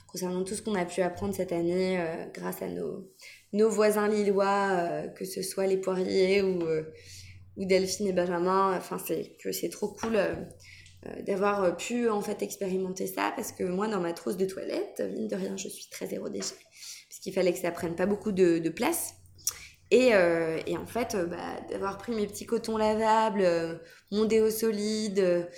[0.08, 3.08] concernant tout ce qu'on a pu apprendre cette année euh, grâce à nos,
[3.54, 6.64] nos voisins lillois, euh, que ce soit les poiriers ou,
[7.58, 10.18] ou Delphine et Benjamin, enfin c'est que c'est trop cool
[11.26, 15.28] d'avoir pu en fait expérimenter ça parce que moi dans ma trousse de toilette, mine
[15.28, 16.56] de rien je suis très zéro déchet
[17.08, 19.19] parce qu'il fallait que ça prenne pas beaucoup de place.
[19.92, 23.76] Et, euh, et en fait, euh, bah, d'avoir pris mes petits cotons lavables, euh,
[24.12, 25.50] mon déo solide,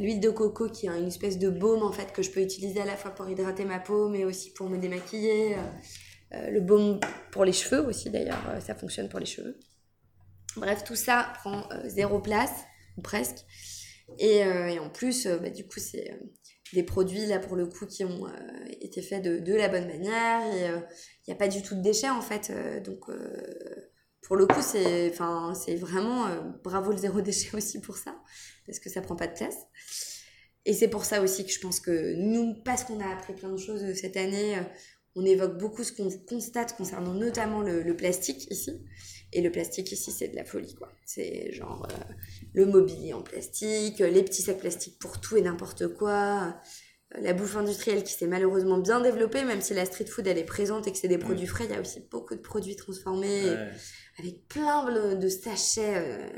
[0.00, 2.80] l'huile de coco qui est une espèce de baume en fait que je peux utiliser
[2.80, 5.54] à la fois pour hydrater ma peau mais aussi pour me démaquiller.
[6.32, 6.98] Le baume
[7.30, 9.56] pour les cheveux aussi d'ailleurs, ça fonctionne pour les cheveux.
[10.56, 12.64] Bref, tout ça prend zéro place,
[12.96, 13.44] ou presque.
[14.18, 16.18] Et, et en plus, bah, du coup, c'est
[16.72, 18.30] des produits là pour le coup qui ont euh,
[18.80, 22.10] été faits de, la bonne manière et il n'y a pas du tout de déchets
[22.10, 22.50] en fait.
[22.50, 23.90] euh, donc euh,
[24.26, 28.16] pour le coup, c'est enfin c'est vraiment euh, bravo le zéro déchet aussi pour ça
[28.66, 29.56] parce que ça prend pas de place.
[30.64, 33.52] Et c'est pour ça aussi que je pense que nous, parce qu'on a appris plein
[33.52, 34.62] de choses euh, cette année, euh,
[35.14, 38.84] on évoque beaucoup ce qu'on constate concernant notamment le, le plastique ici.
[39.32, 40.90] Et le plastique ici, c'est de la folie, quoi.
[41.04, 42.14] C'est genre euh,
[42.56, 46.56] le mobilier en plastique, les petits sacs plastiques pour tout et n'importe quoi,
[47.14, 50.38] euh, la bouffe industrielle qui s'est malheureusement bien développée, même si la street food elle
[50.38, 52.74] est présente et que c'est des produits frais, il y a aussi beaucoup de produits
[52.74, 53.70] transformés Ouais.
[54.18, 56.28] avec plein de, sachets euh,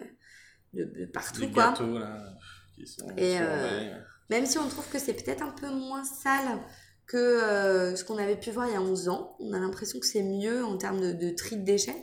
[0.75, 1.69] de, de partout, Les quoi.
[1.69, 2.35] gâteaux, là,
[2.75, 3.93] qui sont Et, suremballés.
[4.29, 6.59] Même si on trouve que c'est peut-être un peu moins sale
[7.07, 9.99] que euh, ce qu'on avait pu voir il y a 11 ans, on a l'impression
[10.01, 11.97] que c'est mieux en termes de, de tri de déchets.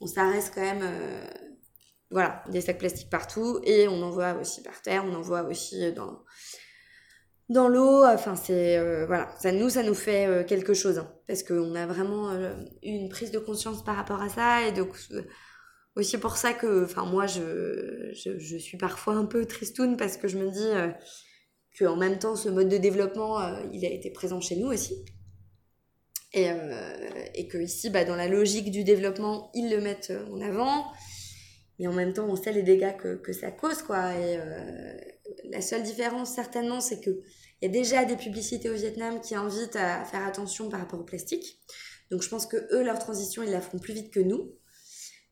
[0.00, 1.24] Bon, ça reste quand même, euh,
[2.10, 5.42] voilà, des sacs plastiques partout et on en voit aussi par terre, on en voit
[5.42, 6.24] aussi dans,
[7.48, 8.04] dans l'eau.
[8.04, 11.74] Enfin, c'est, euh, voilà, ça nous, ça nous fait euh, quelque chose hein, parce qu'on
[11.74, 15.22] a vraiment euh, eu une prise de conscience par rapport à ça et donc euh,
[15.96, 20.28] aussi pour ça que, enfin, moi, je, je, suis parfois un peu tristoune parce que
[20.28, 20.88] je me dis euh,
[21.76, 24.68] que en même temps, ce mode de développement, euh, il a été présent chez nous
[24.68, 25.04] aussi.
[26.32, 30.26] Et, euh, et que ici, bah, dans la logique du développement, ils le mettent euh,
[30.32, 30.84] en avant.
[31.80, 34.14] Et en même temps, on sait les dégâts que, que ça cause, quoi.
[34.14, 34.94] Et euh,
[35.50, 37.10] la seule différence, certainement, c'est que
[37.62, 41.00] il y a déjà des publicités au Vietnam qui invitent à faire attention par rapport
[41.00, 41.58] au plastique.
[42.10, 44.52] Donc, je pense que eux, leur transition, ils la feront plus vite que nous.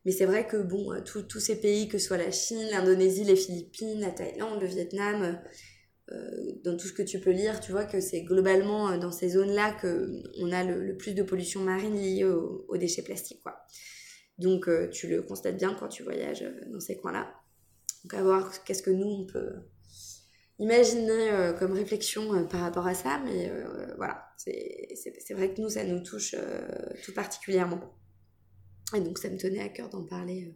[0.05, 3.23] Mais c'est vrai que, bon, euh, tous ces pays, que ce soit la Chine, l'Indonésie,
[3.25, 5.39] les Philippines, la Thaïlande, le Vietnam,
[6.11, 6.31] euh,
[6.63, 9.73] dans tout ce que tu peux lire, tu vois que c'est globalement dans ces zones-là
[9.81, 13.41] qu'on a le, plus de pollution marine liée au- aux déchets plastiques.
[14.39, 17.29] Donc, euh, tu le constates bien quand tu voyages euh, dans ces coins-là.
[18.03, 19.51] Donc, à voir qu'est-ce que nous, on peut
[20.59, 23.21] imaginer euh, comme réflexion par rapport à ça.
[23.25, 23.51] Mais
[23.97, 26.35] voilà, c'est vrai que nous, ça nous touche
[27.03, 27.81] tout particulièrement.
[28.95, 30.55] Et donc, ça me tenait à cœur d'en parler,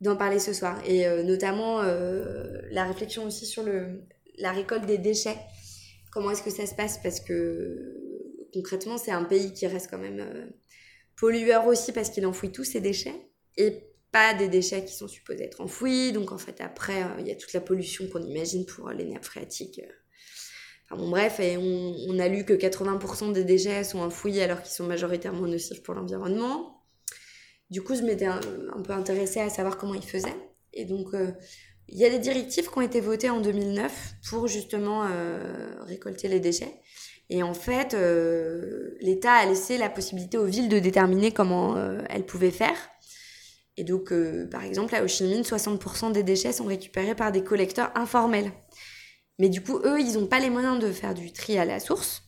[0.00, 0.82] d'en parler ce soir.
[0.86, 3.64] Et notamment, la réflexion aussi sur
[4.38, 5.38] la récolte des déchets.
[6.10, 6.98] Comment est-ce que ça se passe?
[7.02, 10.50] Parce que concrètement, c'est un pays qui reste quand même
[11.16, 13.84] pollueur aussi parce qu'il enfouit tous ses déchets et
[14.14, 16.12] pas des déchets qui sont supposés être enfouis.
[16.12, 19.04] Donc en fait, après, euh, il y a toute la pollution qu'on imagine pour les
[19.04, 19.80] nappes phréatiques.
[19.80, 19.92] euh.
[20.84, 24.72] Enfin bon, bref, et on, a lu que 80% des déchets sont enfouis alors qu'ils
[24.72, 26.84] sont majoritairement nocifs pour l'environnement.
[27.70, 28.38] Du coup, je m'étais un,
[28.84, 30.36] peu intéressée à savoir comment ils faisaient.
[30.74, 31.32] Et donc, euh,
[31.88, 35.08] il y a des directives qui ont été votées en 2009 pour justement
[35.86, 36.80] récolter les déchets.
[37.30, 42.02] Et en fait, euh, l'État a laissé la possibilité aux villes de déterminer comment euh,
[42.10, 42.76] elles pouvaient faire.
[43.76, 47.32] Et donc, euh, par exemple, à Ho Chi Minh, 60% des déchets sont récupérés par
[47.32, 48.52] des collecteurs informels.
[49.38, 51.80] Mais du coup, eux, ils n'ont pas les moyens de faire du tri à la
[51.80, 52.22] source,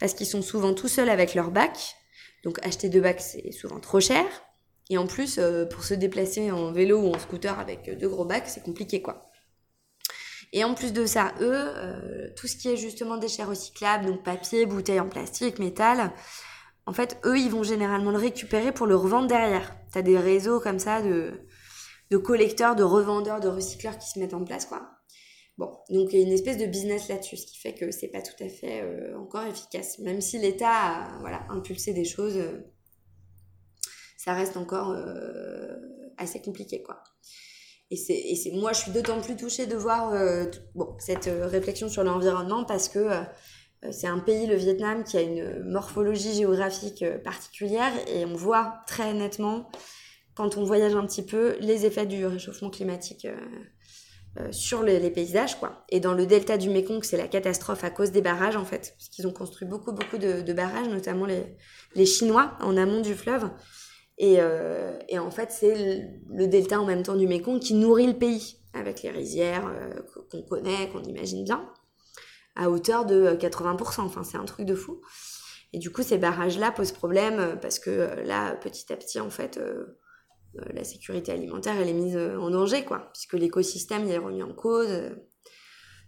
[0.00, 1.96] parce qu'ils sont souvent tout seuls avec leur bac.
[2.42, 4.24] Donc, acheter deux bacs, c'est souvent trop cher.
[4.90, 5.38] Et en plus,
[5.70, 9.30] pour se déplacer en vélo ou en scooter avec deux gros bacs, c'est compliqué, quoi.
[10.52, 14.22] Et en plus de ça, eux, euh, tout ce qui est justement déchets recyclables, donc
[14.22, 16.12] papier, bouteilles en plastique, métal,
[16.86, 19.76] en fait, eux, ils vont généralement le récupérer pour le revendre derrière.
[19.92, 21.32] T'as des réseaux comme ça de,
[22.10, 24.90] de collecteurs, de revendeurs, de recycleurs qui se mettent en place, quoi.
[25.58, 28.08] Bon, donc il y a une espèce de business là-dessus, ce qui fait que c'est
[28.08, 29.98] pas tout à fait euh, encore efficace.
[29.98, 32.64] Même si l'État a voilà, impulsé des choses, euh,
[34.16, 34.96] ça reste encore
[36.16, 37.02] assez compliqué, quoi.
[37.90, 40.44] Et c'est, moi, je suis d'autant plus touchée de voir euh,
[40.98, 43.22] cette euh, réflexion sur l'environnement parce que euh,
[43.92, 49.14] c'est un pays, le Vietnam, qui a une morphologie géographique particulière et on voit très
[49.14, 49.70] nettement,
[50.34, 53.28] quand on voyage un petit peu, les effets du réchauffement climatique
[54.50, 55.58] sur les, paysages.
[55.60, 55.84] Quoi.
[55.90, 58.94] Et dans le delta du Mekong, c'est la catastrophe à cause des barrages, en fait,
[58.98, 61.56] parce qu'ils ont construit beaucoup, beaucoup de, de barrages, notamment les,
[61.94, 63.48] les Chinois, en amont du fleuve.
[64.18, 68.06] Et, euh, et en fait, c'est le, delta en même temps du Mekong qui nourrit
[68.08, 69.90] le pays, avec les rizières euh,
[70.30, 71.68] qu'on connaît, qu'on imagine bien,
[72.56, 74.00] à hauteur de 80%.
[74.00, 75.00] Enfin, c'est un truc de fou.
[75.72, 79.20] Et du coup, ces barrages-là posent problème euh, parce que euh, là, petit à petit,
[79.20, 79.98] en fait, euh,
[80.56, 84.18] euh, la sécurité alimentaire, elle est mise euh, en danger, quoi, puisque l'écosystème, il est
[84.18, 84.88] remis en cause.
[84.90, 85.10] euh.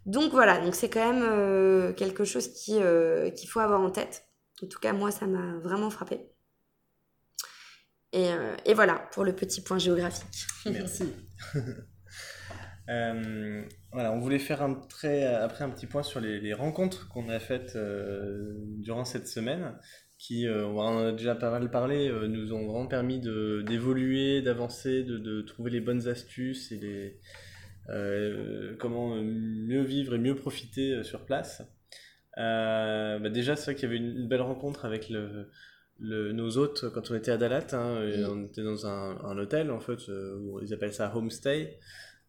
[0.06, 3.90] Donc voilà, donc c'est quand même euh, quelque chose qui, euh, qu'il faut avoir en
[3.90, 4.24] tête.
[4.62, 6.30] En tout cas, moi, ça m'a vraiment frappé.
[8.12, 10.46] Et, euh, et voilà pour le petit point géographique.
[10.66, 11.04] Merci.
[12.88, 17.76] Euh, voilà, on voulait faire après un petit point sur les, rencontres qu'on a faites
[17.76, 19.78] euh, durant cette semaine,
[20.18, 25.40] qui, on en a déjà pas mal parlé, nous ont vraiment permis d'évoluer, d'avancer, de,
[25.42, 26.78] trouver les bonnes astuces et
[27.86, 31.62] les, comment mieux vivre et mieux profiter sur place.
[32.36, 35.48] Bah déjà, c'est vrai qu'il y avait une belle rencontre avec le,
[36.00, 37.66] le- nos hôtes quand on était à Dalat.
[37.72, 38.08] hein.
[38.30, 41.78] On était dans un, un hôtel, en fait, euh, où ils appellent ça homestay.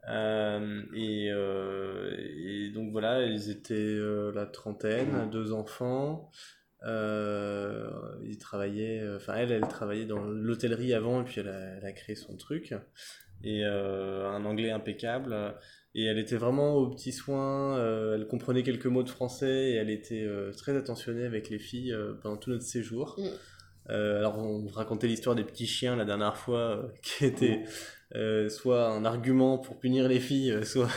[0.10, 6.30] Euh, et, euh, et donc voilà, ils étaient euh, la trentaine, deux enfants.
[6.84, 11.92] Ils travaillaient, enfin elle, elle travaillait dans l'hôtellerie avant, et puis elle a, elle a
[11.92, 12.74] créé son truc.
[13.44, 15.36] Et un anglais impeccable.
[15.94, 17.78] Et elle était vraiment aux petits soins,
[18.16, 20.26] elle comprenait quelques mots de français et elle était
[20.58, 23.16] très attentionnée avec les filles pendant tout notre séjour.
[23.20, 23.28] Mm.
[23.90, 27.64] Euh, alors on racontait l'histoire des petits chiens la dernière fois, euh, qui était
[28.16, 30.90] euh, soit un argument pour punir les filles, soit,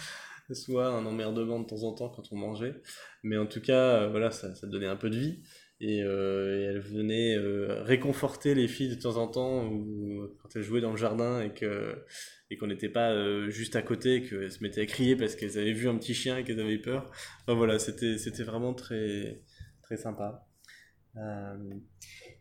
[0.52, 2.74] soit un emmerdement de temps en temps quand on mangeait.
[3.22, 5.42] Mais en tout cas, voilà, ça, ça donnait un peu de vie.
[5.80, 7.36] Et, et elle venait
[7.82, 11.52] réconforter les filles de temps en temps ou quand elles jouaient dans le jardin et
[11.52, 12.04] que
[12.50, 15.72] et qu'on n'était pas juste à côté qu'elles se mettaient à crier parce qu'elles avaient
[15.72, 17.10] vu un petit chien et qu'elles avaient peur.
[17.42, 19.42] Enfin voilà, c'était c'était vraiment très
[19.82, 20.46] très sympa.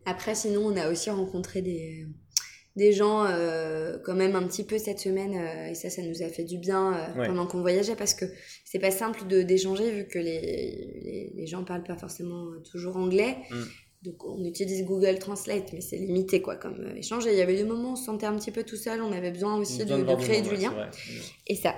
[0.06, 2.08] Après, sinon, on a aussi rencontré des,
[2.76, 6.24] des gens euh, quand même un petit peu cette semaine, euh, et ça, ça nous
[6.24, 7.28] a fait du bien euh, Ouais.
[7.28, 8.26] pendant qu'on voyageait, parce que
[8.66, 12.98] c'est pas simple de d'échanger, vu que les, les, les gens parlent pas forcément toujours
[12.98, 13.38] anglais.
[13.52, 13.62] Mm.
[14.04, 17.28] Donc, on utilise Google Translate, mais c'est limité, quoi, comme échange.
[17.28, 19.00] Et il y avait des moments où on se sentait un petit peu tout seul,
[19.04, 20.74] on avait besoin aussi de, de créer du lien.
[21.46, 21.76] Et ça,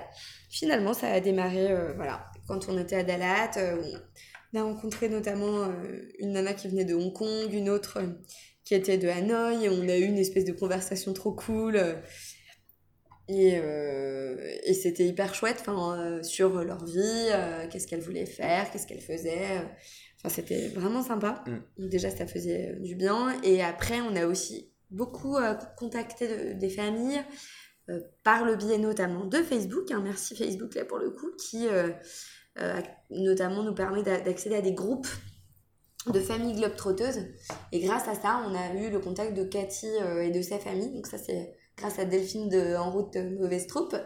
[0.48, 3.50] finalement, ça a démarré, voilà, quand on était à Dalat.
[4.54, 8.06] On a rencontré notamment euh, une nana qui venait de Hong Kong, une autre euh,
[8.64, 9.64] qui était de Hanoï.
[9.64, 11.76] Et on a eu une espèce de conversation trop cool.
[11.76, 11.94] euh,
[13.28, 17.00] et euh, et c'était hyper chouette enfin, euh, sur leur vie,
[17.32, 19.62] euh, qu'est-ce qu'elles voulaient faire, qu'est-ce qu'elles faisaient.
[20.18, 21.42] Enfin, c'était vraiment sympa.
[21.46, 21.88] Mm.
[21.88, 23.34] Déjà, ça faisait du bien.
[23.42, 25.36] Et après, on a aussi beaucoup
[25.78, 27.22] contacté de- des familles
[28.22, 29.90] par le biais notamment de Facebook.
[29.90, 31.66] hein, merci Facebook là pour le coup, qui
[33.10, 35.08] notamment nous permet d'a- d'accéder à des groupes
[36.06, 37.26] de familles globetrotteuses.
[37.72, 40.58] Et grâce à ça, on a eu le contact de Cathy euh, et de sa
[40.58, 40.92] famille.
[40.92, 43.96] Donc ça, c'est grâce à Delphine de En route de Mauvaise Troupe,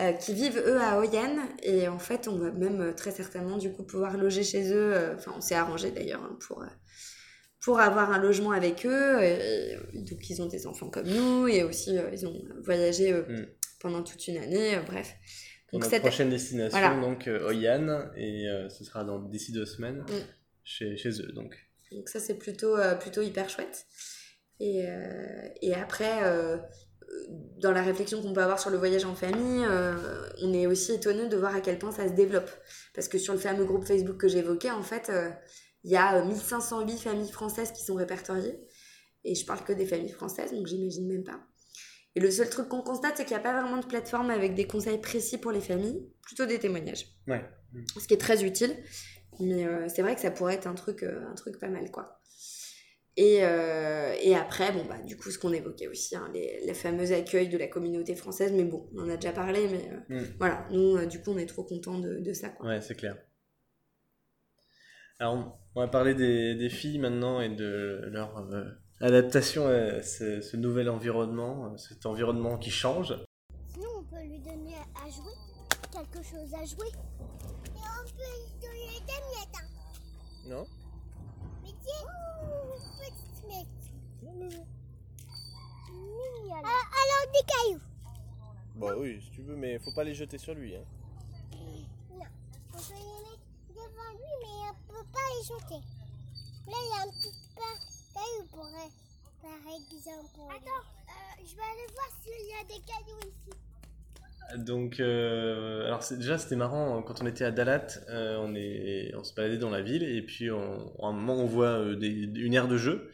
[0.00, 1.40] euh, qui vivent eux à Oyane.
[1.62, 4.94] Et en fait, on va même euh, très certainement du coup pouvoir loger chez eux.
[4.94, 6.62] euh, Enfin, on s'est arrangé d'ailleurs hein, pour...
[6.62, 6.66] euh,
[7.64, 11.62] pour avoir un logement avec eux, et, donc ils ont des enfants comme nous, et
[11.62, 13.46] aussi euh, ils ont voyagé euh, Mm.
[13.80, 15.14] pendant toute une année, euh, bref.
[15.74, 16.98] Donc notre cette- prochaine destination, Voilà.
[17.00, 20.12] donc euh, Oyan, et euh, ce sera dans d'ici deux semaines Mm.
[20.64, 21.32] chez, chez eux.
[21.32, 21.56] Donc.
[21.92, 23.86] Donc ça c'est plutôt, euh, plutôt hyper chouette.
[24.60, 24.86] Et,
[25.60, 26.12] et après,
[27.58, 29.94] dans la réflexion qu'on peut avoir sur le voyage en famille, euh,
[30.42, 32.50] on est aussi étonné de voir à quel point ça se développe.
[32.94, 35.28] Parce que sur le fameux groupe Facebook que j'évoquais, en fait, euh,
[35.82, 38.56] il y a euh, 1508 familles françaises qui sont répertoriées.
[39.24, 41.40] Et je parle que des familles françaises, donc j'imagine même pas.
[42.16, 44.54] Et le seul truc qu'on constate, c'est qu'il n'y a pas vraiment de plateforme avec
[44.54, 47.06] des conseils précis pour les familles, plutôt des témoignages.
[47.26, 47.44] Ouais.
[47.98, 48.76] Ce qui est très utile.
[49.40, 51.90] Mais euh, c'est vrai que ça pourrait être un truc, euh, un truc pas mal,
[51.90, 52.20] quoi.
[53.16, 56.74] Et, euh, et après, bon, bah, du coup, ce qu'on évoquait aussi, hein, les, les
[56.74, 60.24] fameux accueils de la communauté française, mais bon, on en a déjà parlé, mais Mm.
[60.38, 62.68] voilà, nous, du coup, on est trop contents de, de ça, quoi.
[62.68, 63.16] Ouais, c'est clair.
[65.18, 68.46] Alors, on- va parler des, des filles maintenant et de leur
[69.00, 73.14] adaptation à ce, ce nouvel environnement, euh, cet environnement qui change.
[73.72, 74.74] Sinon, on peut lui donner
[75.04, 75.32] à jouer,
[75.92, 76.88] quelque chose à jouer.
[76.88, 79.56] Et on peut lui donner des miettes.
[79.56, 79.68] hein.
[80.46, 80.66] Non
[81.62, 82.06] Mais tiens,
[82.72, 83.68] une petite miette.
[84.22, 84.66] Mignonne.
[86.64, 87.82] Ah, alors, des cailloux.
[88.76, 90.74] Bah oui, si tu veux, mais faut pas les jeter sur lui.
[90.76, 90.84] Hein.
[92.10, 92.24] Non,
[92.72, 95.80] on peut les mettre devant lui, mais on peut pas les jeter.
[96.66, 97.74] Là, il y a un petit pas
[98.50, 98.68] pour,
[99.42, 100.50] par exemple.
[100.50, 104.58] Attends, euh, je vais aller voir s'il y a des cailloux ici.
[104.64, 109.14] Donc, euh, alors c'est- déjà c'était marrant quand on était à Dalat, euh, on est,
[109.16, 111.96] on se baladait dans la ville et puis on, à un moment on voit euh,
[111.96, 113.10] des- une aire de jeu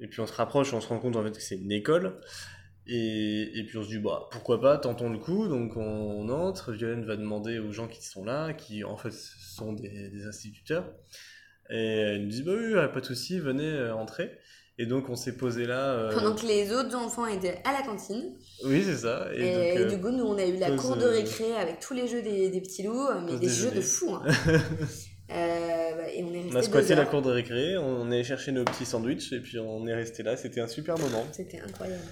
[0.00, 2.20] et puis on se rapproche, on se rend compte en fait que c'est une école
[2.88, 5.46] et, et puis on se dit bah pourquoi pas, tentons le coup.
[5.48, 9.72] Donc on, entre, Violaine va demander aux gens qui sont là, qui en fait sont
[9.72, 10.92] des, des instituteurs
[11.70, 14.30] et elle nous dit bah oui, pas de souci, venez euh, entrer.
[14.78, 15.92] Et donc on s'est posé là.
[15.94, 18.34] euh, Pendant que les autres enfants étaient à la cantine.
[18.64, 19.28] Oui c'est ça.
[19.34, 21.10] Et, Et, donc, et euh, du coup, nous, on a eu la cour de euh,
[21.10, 24.14] récré avec tous les jeux des, des petits loups, mais des jeux de fou.
[24.14, 24.24] Hein.
[25.28, 25.34] Euh,
[25.96, 28.52] bah, et on est resté On a squatté la cour de récré, on est cherché
[28.52, 30.36] nos petits sandwichs et puis on est resté là.
[30.36, 31.26] C'était un super moment.
[31.32, 32.04] C'était incroyable.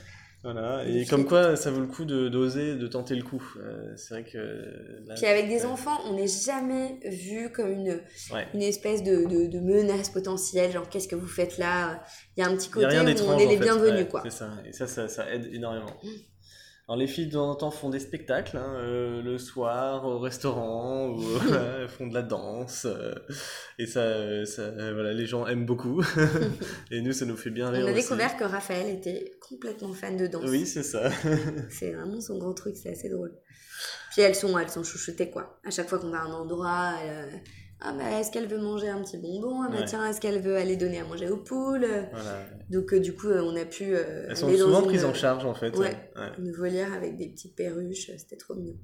[0.44, 3.42] Voilà, et comme quoi ça vaut le coup d'oser, de tenter le coup.
[3.58, 4.38] Euh, c'est vrai que.
[5.06, 8.00] là, Puis avec des enfants, on n'est jamais vu comme une,
[8.32, 8.46] Ouais.
[8.52, 12.04] une espèce de, de, de menace potentielle, genre qu'est-ce que vous faites là?
[12.36, 14.20] Il y a un petit côté où on est les bienvenus, Ouais, quoi.
[14.24, 15.86] C'est ça, et ça, ça, ça aide énormément.
[16.86, 20.18] Alors les filles de temps en temps font des spectacles, hein, euh, le soir au
[20.18, 21.18] restaurant, ou
[21.88, 23.14] font de la danse, euh,
[23.78, 26.04] et ça, euh, ça voilà, les gens aiment beaucoup,
[26.90, 28.02] et nous ça nous fait bien rire On a aussi.
[28.02, 30.44] découvert que Raphaël était complètement fan de danse.
[30.46, 31.10] Oui, c'est ça.
[31.70, 33.32] C'est vraiment son gros truc, c'est assez drôle.
[34.12, 35.58] Puis elles sont, elles sont chouchoutées, quoi.
[35.64, 36.92] À chaque fois qu'on va à un endroit,
[37.84, 39.84] ah est-ce qu'elle veut manger un petit bonbon Ah Ouais.
[39.84, 41.86] tiens, est-ce qu'elle veut aller donner à manger aux poules?
[42.12, 42.40] Voilà.
[42.70, 44.86] Donc euh, du coup, euh, on a pu euh, Elles sont aller dans souvent une,
[44.86, 45.76] prises en charge en fait.
[45.76, 45.94] Ouais.
[46.16, 46.30] ouais.
[46.38, 48.76] une volière avec des petites perruches, c'était trop mignon.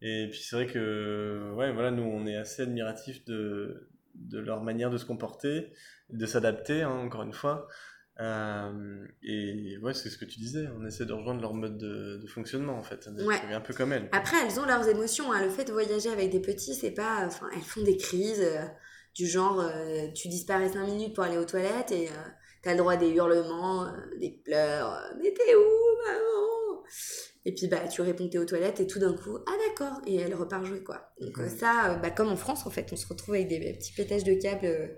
[0.00, 4.62] Et puis c'est vrai que ouais, voilà, nous on est assez admiratifs de, de leur
[4.62, 5.72] manière de se comporter,
[6.10, 7.66] de s'adapter, hein, encore une fois.
[8.20, 12.18] Euh, et ouais, c'est ce que tu disais, on essaie de rejoindre leur mode de,
[12.20, 13.36] de fonctionnement en fait, Ouais.
[13.52, 14.08] un peu comme elles.
[14.12, 15.32] Après, elles ont leurs émotions.
[15.32, 15.44] hein.
[15.44, 17.24] Le fait de voyager avec des petits, c'est pas.
[17.26, 18.64] Enfin, elles font des crises euh,
[19.14, 22.08] du genre euh, tu disparais 5 minutes pour aller aux toilettes et
[22.62, 23.86] t'as le droit à des hurlements,
[24.20, 25.00] des pleurs.
[25.22, 26.82] Mais t'es où, maman?
[27.44, 30.16] Et puis bah tu réponds t'es aux toilettes et tout d'un coup, ah d'accord, et
[30.16, 31.12] elle repart jouer quoi.
[31.20, 34.24] Donc ça, bah, comme en France en fait, on se retrouve avec des, petits pétages
[34.24, 34.96] de câbles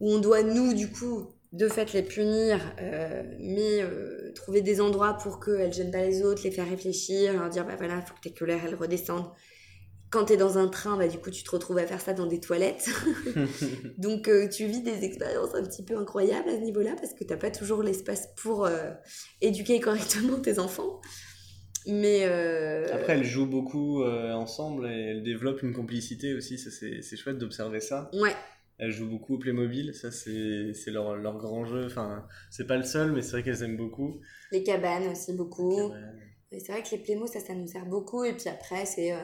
[0.00, 4.80] où on doit nous du coup de fait les punir, euh, mais euh, trouver des
[4.80, 8.14] endroits pour qu'elles gênent pas les autres, les faire réfléchir, leur dire bah voilà, faut
[8.14, 9.30] que tes colères elles redescendent.
[10.10, 12.26] Quand t'es dans un train, bah du coup tu te retrouves à faire ça dans
[12.26, 12.90] des toilettes.
[13.98, 17.24] Donc euh, tu vis des expériences un petit peu incroyables à ce niveau-là parce que
[17.24, 18.68] t'as pas toujours l'espace pour
[19.40, 21.00] éduquer correctement tes enfants.
[21.86, 22.24] Mais
[22.92, 28.10] Après, elles jouent beaucoup ensemble et elles développent une complicité aussi, c'est chouette d'observer ça.
[28.14, 28.34] ouais,
[28.78, 32.84] Elles jouent beaucoup au Playmobil, ça c'est leur, leur grand jeu, enfin c'est pas le
[32.84, 34.20] seul, mais c'est vrai qu'elles aiment beaucoup.
[34.52, 35.92] les cabanes aussi beaucoup.
[36.50, 38.24] C'est vrai que les plémos, ça, ça nous sert beaucoup.
[38.24, 39.22] Et puis après, c'est euh,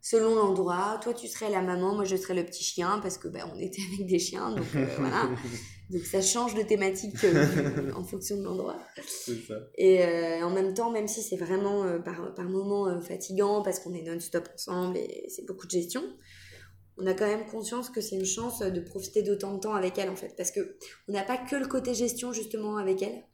[0.00, 1.00] selon l'endroit.
[1.02, 3.58] Toi, tu serais la maman, moi, je serais le petit chien parce que bah, on
[3.58, 4.54] était avec des chiens.
[4.54, 5.28] Donc euh, voilà.
[5.90, 8.78] Donc ça change de thématique euh, en fonction de l'endroit.
[9.76, 13.62] Et euh, en même temps, même si c'est vraiment euh, par, par moments euh, fatigant
[13.62, 16.04] parce qu'on est non-stop ensemble et c'est beaucoup de gestion,
[16.98, 19.98] on a quand même conscience que c'est une chance de profiter d'autant de temps avec
[19.98, 20.34] elle en fait.
[20.36, 20.76] Parce que
[21.08, 23.24] on n'a pas que le côté gestion justement avec elle,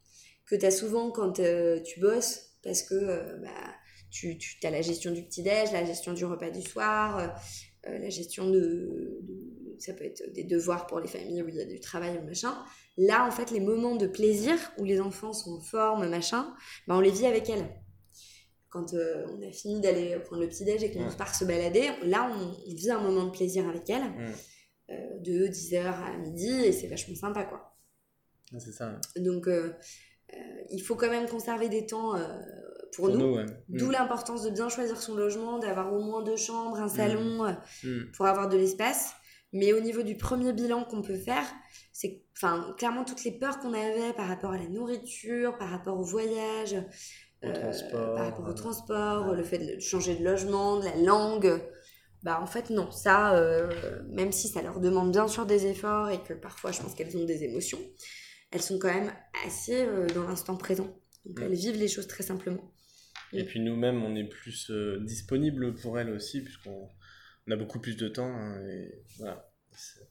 [0.46, 3.50] que tu as souvent quand euh, tu bosses, parce que euh, bah,
[4.10, 7.18] tu, tu as la gestion du petit-déj, la gestion du repas du soir,
[7.88, 8.60] euh, la gestion de,
[9.22, 12.18] de- Ça peut être des devoirs pour les familles où il y a du travail
[12.18, 12.54] ou machin.
[12.96, 16.54] Là, en fait, les moments de plaisir où les enfants sont en forme, machin,
[16.86, 17.66] bah, on les vit avec elle.
[18.76, 21.16] Quand euh, on a fini d'aller prendre le petit-déj et qu'on Ouais.
[21.16, 24.32] part se balader, là, on, on vit un moment de plaisir avec elle, Mm.
[24.90, 27.74] euh, de 10h à midi, et c'est vachement sympa, quoi.
[28.52, 29.00] Ouais, C'est ça.
[29.16, 29.72] Donc, euh,
[30.70, 32.12] il faut quand même conserver des temps
[32.92, 33.18] pour, Pour nous.
[33.28, 33.46] nous, ouais.
[33.68, 33.92] D'où Mm.
[33.92, 37.52] l'importance de bien choisir son logement, d'avoir au moins deux chambres, un salon, euh,
[37.84, 38.12] Mm.
[38.14, 39.12] pour avoir de l'espace.
[39.52, 41.46] Mais au niveau du premier bilan qu'on peut faire,
[41.92, 45.98] c'est enfin clairement toutes les peurs qu'on avait par rapport à la nourriture, par rapport
[45.98, 46.76] au voyage,
[47.42, 49.36] Au euh, transport, par rapport au transport, ouais.
[49.36, 51.60] le fait de changer de logement, de la langue.
[52.22, 53.68] Bah en fait non, ça, euh,
[54.08, 57.16] même si ça leur demande bien sûr des efforts et que parfois je pense qu'elles
[57.16, 57.78] ont des émotions,
[58.50, 59.12] elles sont quand même
[59.46, 60.98] assez euh, dans l'instant présent.
[61.24, 61.42] Donc Mm.
[61.42, 62.72] elles vivent les choses très simplement.
[63.32, 66.88] Et puis nous-mêmes, on est plus euh, disponible pour elles aussi, puisqu'on
[67.48, 68.26] on a beaucoup plus de temps.
[68.34, 69.48] hein, et voilà.
[69.76, 70.08] C'est-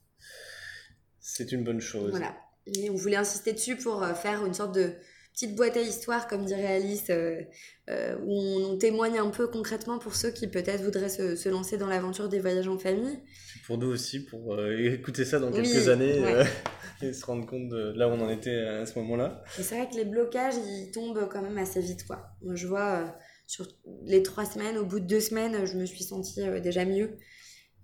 [1.20, 2.12] C'est une bonne chose.
[2.12, 2.36] Voilà.
[2.68, 4.94] Et on voulait insister dessus pour euh, faire une sorte de
[5.36, 7.42] petite boîte à histoire, comme dirait Alice, euh,
[7.90, 11.78] euh, où on, témoigne un peu concrètement pour ceux qui peut-être voudraient se, se lancer
[11.78, 13.20] dans l'aventure des voyages en famille.
[13.68, 16.46] Pour nous aussi, pour euh, écouter ça dans Oui, quelques années ouais.
[17.02, 19.44] et se rendre compte de là où on en était à ce moment-là.
[19.58, 22.30] C'est vrai que les blocages, ils tombent quand même assez vite, quoi.
[22.42, 23.14] Moi, je vois,
[23.46, 23.68] sur
[24.06, 27.18] les trois semaines, au bout de deux semaines, je me suis sentie déjà mieux.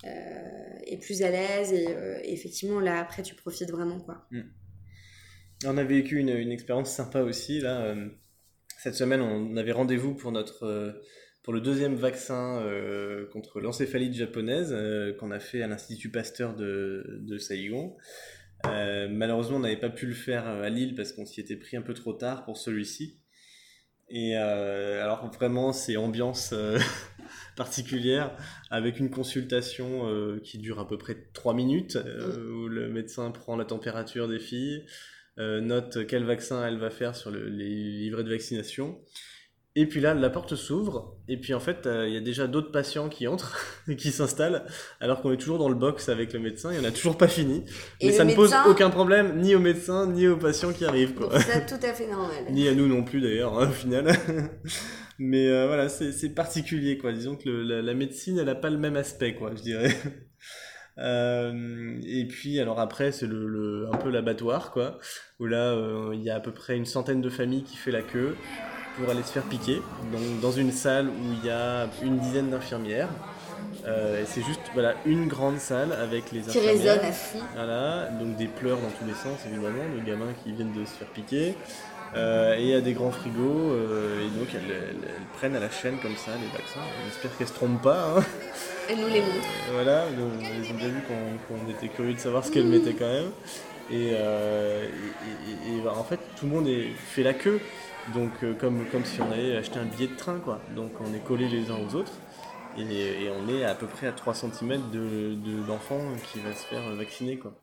[0.06, 1.86] et plus à l'aise et,
[2.23, 4.28] effectivement là après tu profites vraiment quoi
[5.65, 7.59] On a vécu une, une expérience sympa aussi.
[7.59, 8.07] Là, euh,
[8.77, 10.91] cette semaine, on avait rendez-vous pour notre euh,
[11.43, 16.55] pour le deuxième vaccin euh, contre l'encéphalite japonaise euh, qu'on a fait à l'Institut Pasteur
[16.55, 17.97] de, de Saïgon.
[18.67, 21.77] Euh, malheureusement, on n'avait pas pu le faire à Lille parce qu'on s'y était pris
[21.77, 23.17] un peu trop tard pour celui-ci.
[24.13, 26.53] Et alors vraiment, c'est ambiance
[27.55, 28.35] particulière
[28.69, 33.55] avec une consultation qui dure à peu près 3 minutes euh, où le médecin prend
[33.55, 34.85] la température des filles,
[35.38, 38.99] note quel vaccin elle va faire sur le- les livrets de vaccination.
[39.78, 42.45] Et puis là, la porte s'ouvre, et puis en fait, euh, il y a déjà
[42.45, 44.66] d'autres patients qui entrent, et qui s'installent,
[44.99, 47.30] alors qu'on est toujours dans le box avec le médecin, et on n'a toujours pas
[47.30, 47.64] fini.
[48.02, 51.14] Et Mais ça ne pose aucun problème, ni aux médecins, ni aux patients qui arrivent,
[51.40, 52.44] ça, tout à fait normal.
[52.52, 54.14] Ni à nous non plus d'ailleurs, hein, au final.
[55.20, 57.14] Mais euh, voilà, c'est c'est particulier, quoi.
[57.14, 59.95] Disons que le- la, la médecine, elle n'a pas le même aspect, quoi, je dirais.
[60.97, 64.97] Euh, et puis, alors après, c'est le, le- un peu l'abattoir, quoi,
[65.39, 67.91] où là, euh, il y a à peu près une centaine de familles qui fait
[67.91, 68.35] la queue
[68.97, 69.81] pour aller se faire piquer,
[70.11, 73.07] donc dans une salle où il y a une dizaine d'infirmières.
[73.88, 76.72] Euh, et c'est juste voilà, une grande salle avec les Qui infirmières.
[76.73, 77.39] résonne à fond.
[77.55, 80.91] Voilà, donc des pleurs dans tous les sens évidemment, de gamins qui viennent de se
[80.91, 81.55] faire piquer.
[82.15, 85.55] Euh, et il y a des grands frigos, euh, et donc elles, elles- elles prennent
[85.55, 86.81] à la chaîne comme ça les vaccins.
[87.07, 88.18] J'espère qu'elles se trompent pas.
[88.18, 88.23] hein.
[88.97, 89.47] Nous les montre.
[89.72, 91.01] Voilà, donc, ils ont bien vu
[91.47, 93.31] qu'on était curieux de savoir ce qu'elles mettaient quand même.
[93.89, 97.59] Et, euh, et- et- et, bah, en fait, tout le monde est, fait la queue,
[98.13, 100.61] donc euh, comme, comme si on allait acheter un billet de train, quoi.
[100.76, 102.13] Donc on est collés les uns aux autres.
[102.77, 105.99] Et, et on est à peu près à 3 cm de, de- d'enfant
[106.31, 107.59] qui va se faire vacciner, quoi.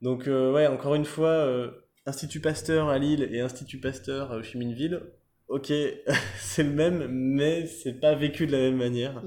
[0.00, 1.70] Donc, euh, ouais, encore une fois, euh,
[2.06, 5.02] Institut Pasteur à Lille et Institut Pasteur à Ho Chi Minh Ville,
[5.48, 5.70] ok,
[6.38, 9.22] c'est le même, mais c'est pas vécu de la même manière.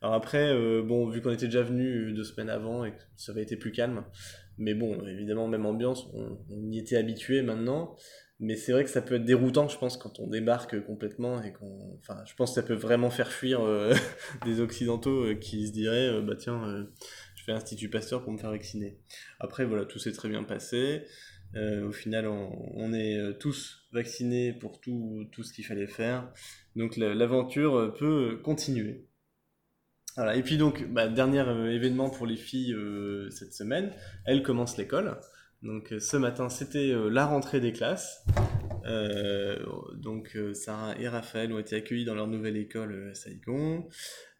[0.00, 3.32] Alors après, euh, bon, vu qu'on était déjà venu deux semaines avant et que ça
[3.32, 4.04] avait été plus calme,
[4.56, 6.38] mais bon, évidemment, même ambiance, on,
[6.70, 7.96] y était habitué maintenant.
[8.40, 11.52] Mais c'est vrai que ça peut être déroutant, je pense, quand on débarque complètement et
[11.52, 11.96] qu'on.
[11.98, 13.92] Enfin, je pense que ça peut vraiment faire fuir euh,
[14.44, 16.84] des Occidentaux euh, qui se diraient, euh, bah tiens, euh,
[17.34, 19.00] je fais Institut Pasteur pour me faire vacciner.
[19.40, 21.02] Après, voilà, tout s'est très bien passé.
[21.56, 25.86] Euh, au final, on, on est euh, tous vaccinés pour tout, tout ce qu'il fallait
[25.88, 26.30] faire.
[26.76, 29.07] Donc la- l'aventure euh, peut continuer.
[30.34, 33.92] Et puis donc, bah, dernier euh, événement pour les filles euh, cette semaine,
[34.24, 35.16] elles commencent l'école.
[35.62, 38.24] Donc euh, ce matin, c'était la rentrée des classes.
[39.96, 43.86] Donc Sarah et Raphaël ont été accueillis dans leur nouvelle école à Saigon.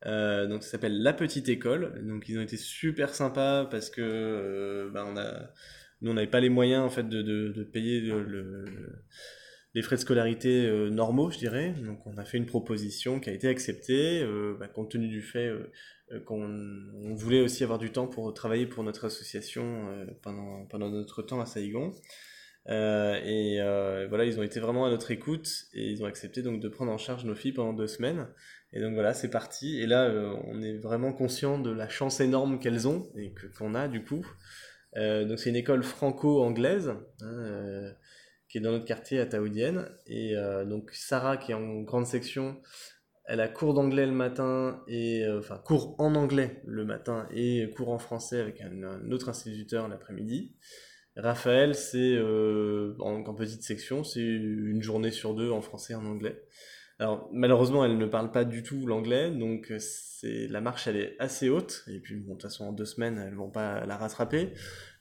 [0.07, 2.03] Donc ça s'appelle La Petite École.
[2.07, 5.13] Donc ils ont été super sympas parce que bah, on
[6.01, 8.65] nous on n'avait pas les moyens en fait de, payer le-
[9.79, 11.73] les frais de scolarité euh, normaux, je dirais.
[11.87, 15.23] Donc on a fait une proposition qui a été acceptée, euh, bah, compte tenu du
[15.23, 15.71] fait euh,
[16.27, 19.87] qu'on on voulait aussi avoir du temps pour travailler pour notre association
[20.23, 21.93] pendant, pendant notre temps à Saigon.
[22.67, 23.59] Et
[24.09, 26.91] voilà, ils ont été vraiment à notre écoute et ils ont accepté donc de prendre
[26.91, 28.27] en charge nos filles pendant deux semaines.
[28.73, 29.81] Et donc voilà, c'est parti.
[29.81, 30.11] Et là,
[30.47, 34.03] on est vraiment conscient de la chance énorme qu'elles ont et que- qu'on a du
[34.03, 34.27] coup.
[34.97, 37.93] Donc c'est une école franco-anglaise hein,
[38.49, 39.89] qui est dans notre quartier à Taoudienne.
[40.07, 42.61] Et euh, donc Sarah qui est en grande section,
[43.27, 47.69] elle a cours d'anglais le matin et euh, enfin cours en anglais le matin et
[47.77, 50.57] cours en français avec un, autre instituteur l'après-midi.
[51.17, 56.07] Raphaël, c'est euh, en, petite section, c'est une journée sur deux en français et en
[56.07, 56.41] anglais.
[57.01, 59.73] Alors malheureusement, elle ne parle pas du tout l'anglais, donc
[60.23, 61.85] la marche elle est assez haute.
[61.89, 64.53] Et puis bon, de toute façon en deux semaines, elles vont pas la rattraper.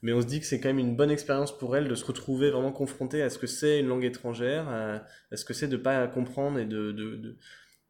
[0.01, 2.05] Mais on se dit que c'est quand même une bonne expérience pour elle de se
[2.05, 5.01] retrouver vraiment confrontée à ce que c'est une langue étrangère, à,
[5.31, 7.37] à ce que c'est de pas comprendre et de, de, de,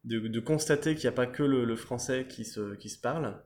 [0.04, 3.00] de, de constater qu'il n'y a pas que le, le français qui se, qui se
[3.00, 3.42] parle.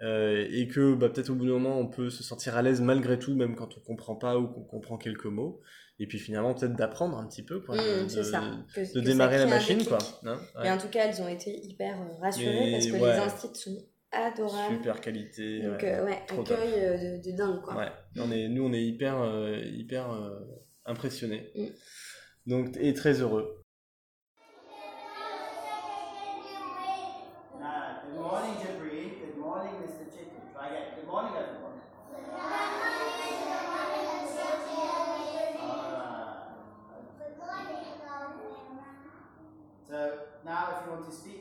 [0.00, 2.80] Euh, et que bah, peut-être au bout d'un moment on peut se sentir à l'aise
[2.80, 5.60] malgré tout, même quand on comprend pas ou qu'on comprend quelques mots.
[5.98, 8.40] Et puis finalement peut-être d'apprendre un petit peu, quoi, Mmh, de, c'est ça.
[8.72, 9.98] Que- de que démarrer la machine, quoi.
[10.24, 10.70] hein, Et ouais.
[10.70, 13.12] en tout cas, elles ont été hyper euh, rassurées Et parce que ouais.
[13.12, 13.76] les instituts sont
[14.12, 14.76] adorables.
[14.76, 15.62] Super qualité.
[15.62, 15.92] Donc, ouais.
[15.94, 17.76] euh, ouais, accueil euh, de, de dingue, quoi.
[17.76, 20.40] Ouais, on est, nous on est hyper, euh, hyper euh,
[20.86, 21.50] impressionnés.
[21.54, 21.66] Mm.
[22.50, 23.54] Donc, et très heureux.
[27.54, 29.12] Good morning, Jabri.
[29.20, 30.04] Good morning, Mr.
[30.10, 30.42] Chicken.
[30.52, 30.94] Try again.
[30.96, 31.80] Good morning, everyone.
[32.32, 32.88] Alright.
[39.88, 41.37] So now, if you want to speak,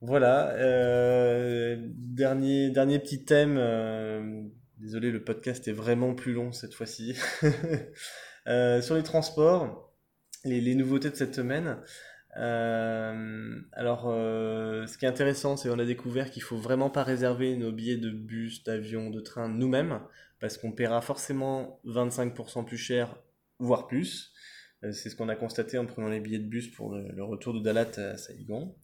[0.00, 3.56] Voilà, euh, dernier, dernier petit thème.
[3.58, 4.42] euh,
[4.78, 7.16] désolé, le podcast est vraiment plus long cette fois-ci.
[8.46, 9.92] Euh, sur les transports,
[10.42, 11.76] les, nouveautés de cette semaine.
[12.34, 17.72] Alors, ce qui est intéressant, c'est qu'on a découvert qu'il faut vraiment pas réserver nos
[17.72, 20.00] billets de bus, d'avion, de train nous-mêmes,
[20.40, 23.18] parce qu'on paiera forcément 25% plus cher,
[23.58, 24.32] voire plus.
[24.84, 27.24] Euh, c'est ce qu'on a constaté en prenant les billets de bus pour le, le
[27.24, 28.74] retour de Dalat à Saigon.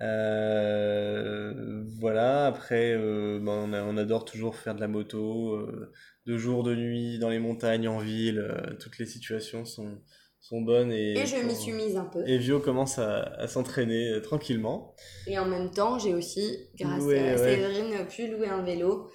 [0.00, 5.92] Euh, voilà, après, euh, ben, on, a- on adore toujours faire de la moto, euh,
[6.26, 8.42] de jour, de nuit, dans les montagnes, en ville,
[8.80, 10.02] toutes les situations sont,
[10.40, 12.22] sont bonnes et, Et je m'y suis mise un peu.
[12.26, 14.94] et Vio commence à, à s'entraîner tranquillement.
[15.26, 17.36] Et en même temps, j'ai aussi, grâce à ouais.
[17.36, 19.10] Séverine, pu louer un vélo.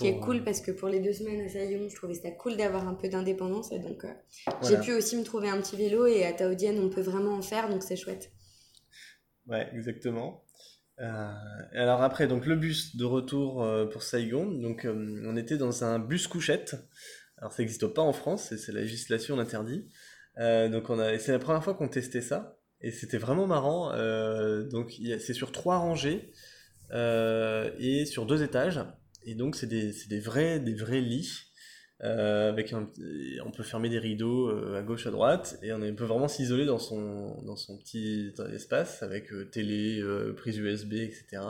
[0.00, 2.56] Qui est cool parce que pour les deux semaines à Saïgon, je trouvais ça cool
[2.56, 3.70] d'avoir un peu d'indépendance.
[3.72, 4.12] Et donc, euh,
[4.62, 7.42] j'ai pu aussi me trouver un petit vélo et à Taoudienne, on peut vraiment en
[7.42, 8.32] faire, donc c'est chouette.
[9.46, 10.44] Ouais, exactement.
[11.00, 11.32] Euh,
[11.72, 15.82] alors après, donc le bus de retour euh, pour Saigon, donc euh, on était dans
[15.82, 16.76] un bus couchette.
[17.38, 19.88] Alors ça n'existe pas en France, et c'est la législation l'interdit.
[20.38, 23.92] Euh, donc on a, c'est la première fois qu'on testait ça, et c'était vraiment marrant.
[23.94, 26.32] Euh, donc c'est sur trois rangées
[26.92, 28.80] euh, et sur deux étages,
[29.24, 31.46] et donc c'est des, des vrais, des vrais lits.
[32.02, 36.04] euh, avec on peut fermer des rideaux euh, à gauche à droite et on peut
[36.04, 40.02] vraiment s'isoler dans son, dans son petit espace avec euh, télé,
[40.36, 41.42] prise USB, etc.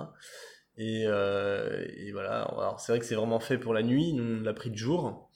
[0.77, 4.43] Et, et voilà, alors c'est vrai que c'est vraiment fait pour la nuit, nous on
[4.43, 5.31] l'a pris de jour,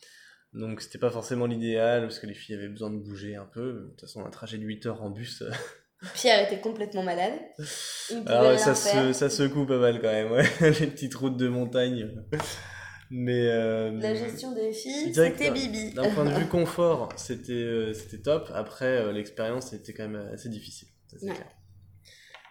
[0.55, 3.73] donc c'était pas forcément l'idéal parce que les filles avaient besoin de bouger un peu.
[3.73, 5.43] De toute façon, un trajet de 8 heures en bus,
[6.13, 7.33] Pierre était complètement malade.
[8.27, 10.45] Alors, rien ça, se, ça secoue pas mal quand même, ouais.
[10.81, 12.11] les petites routes de montagne.
[13.11, 15.93] Mais euh, La gestion des filles, c'était d'un- Bibi.
[15.95, 18.51] D'un point de vue confort, c'était euh, c'était top.
[18.55, 20.89] Après, euh, l'expérience était quand même assez difficile.
[21.09, 21.35] ça, c'est Ouais.
[21.35, 21.49] clair.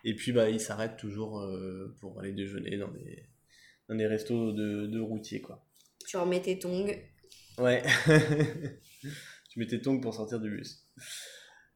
[0.06, 3.24] Et puis, bah, ils s'arrêtent toujours euh, pour aller déjeuner dans des,
[3.90, 5.66] dans des restos de, de routiers, quoi.
[6.08, 6.88] Tu remets tes tongs.
[7.58, 7.84] Ouais.
[9.50, 10.86] tu mets tes tongs pour sortir du bus.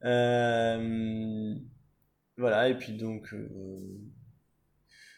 [0.04, 1.56] Euh,
[2.38, 3.34] Voilà, et puis donc...
[3.34, 3.50] euh,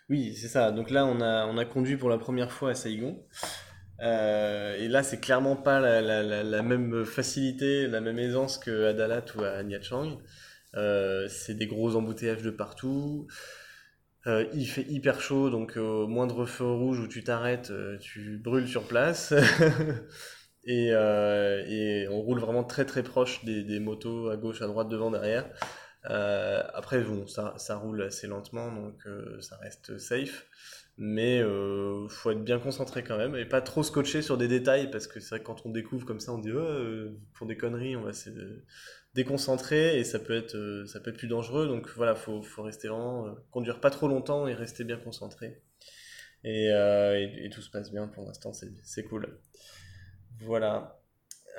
[0.10, 0.72] Oui, c'est ça.
[0.72, 3.24] Donc là, on a, on a conduit pour la première fois à Saigon.
[4.02, 8.94] Euh, et là, c'est clairement pas la, la- même facilité, la même aisance que à
[8.94, 9.64] Dalat ou à.
[10.76, 13.28] Euh, c'est des gros embouteillages de partout.
[14.54, 18.88] Il fait hyper chaud, donc au moindre feu rouge où tu t'arrêtes, tu brûles sur
[18.88, 19.34] place.
[20.66, 24.68] et, euh, et on roule vraiment très très proche des, des motos à gauche, à
[24.68, 25.50] droite, devant, derrière.
[26.10, 30.48] Euh, après, bon, ça, ça roule assez lentement, donc euh, ça reste safe.
[30.98, 34.92] Mais euh, faut être bien concentré quand même et pas trop scotché sur des détails
[34.92, 37.56] parce que c'est vrai que quand on découvre comme ça, on dit oh, pour des
[37.56, 38.30] conneries, on va se
[39.16, 41.68] déconcentrer et ça peut être ça peut être plus dangereux.
[41.68, 45.62] Donc voilà, faut faut rester vraiment conduire pas trop longtemps et rester bien concentré.
[46.44, 49.40] Et, et, et tout se passe bien pour l'instant, c'est cool.
[50.42, 51.02] Voilà.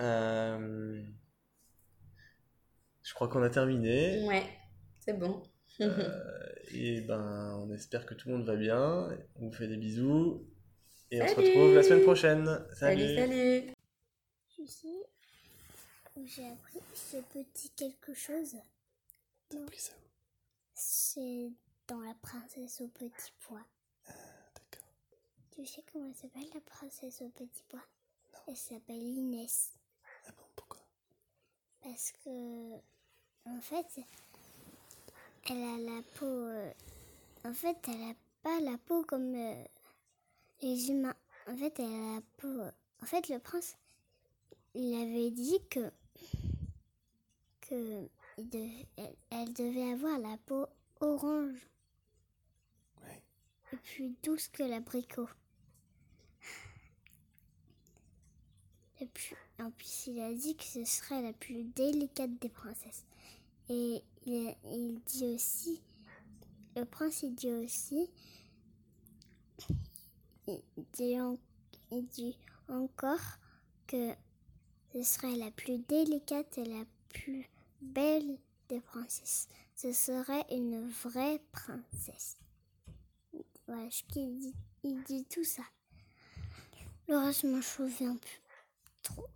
[0.00, 1.02] Euh,
[3.02, 4.26] Je crois qu'on a terminé.
[4.26, 4.46] Ouais,
[4.98, 5.42] c'est bon.
[5.80, 9.08] Euh, et ben, on espère que tout le monde va bien.
[9.36, 10.46] On vous fait des bisous.
[11.10, 12.66] Et on se Salut retrouve la semaine prochaine.
[12.74, 13.74] Salut, salut.
[14.48, 14.88] Tu sais
[16.16, 18.56] où j'ai appris ce petit quelque chose
[19.52, 19.96] ça où?
[20.74, 21.50] C'est
[21.88, 23.66] dans La princesse au petit pois.
[24.06, 24.88] D'accord.
[25.50, 27.84] Tu sais comment elle s'appelle la princesse au petit pois?
[28.46, 29.72] Elle s'appelle Inès.
[30.26, 30.80] Ah bon, pourquoi?
[31.82, 32.74] Parce que,
[33.46, 34.00] en fait,
[35.48, 36.26] elle a la peau.
[36.26, 36.72] euh,
[37.44, 39.64] en fait, elle a pas la peau comme euh,
[40.62, 41.16] les humains.
[41.46, 42.48] En fait, elle a la peau.
[42.48, 42.70] euh,
[43.02, 43.76] en fait, le prince,
[44.74, 45.90] il avait dit que.
[47.60, 48.08] que
[49.30, 50.66] elle devait avoir la peau
[51.00, 51.68] orange.
[53.02, 53.22] Ouais.
[53.72, 55.28] Et plus douce que l'abricot.
[59.58, 63.04] En plus, il a dit que ce serait la plus délicate des princesses.
[63.68, 65.80] Et il, dit aussi,
[66.76, 68.10] le prince, il dit aussi,
[70.46, 70.60] il
[70.92, 71.38] dit, en-
[71.90, 72.36] il dit
[72.68, 73.38] encore
[73.86, 74.12] que
[74.92, 77.48] ce serait la plus délicate et la plus
[77.80, 79.48] belle des princesses.
[79.76, 82.36] Ce serait une vraie princesse.
[83.66, 84.54] Voilà ce qu'il dit.
[84.82, 85.62] Il dit tout ça.
[87.08, 88.40] Le reste, je m'en souviens plus
[89.02, 89.30] trop.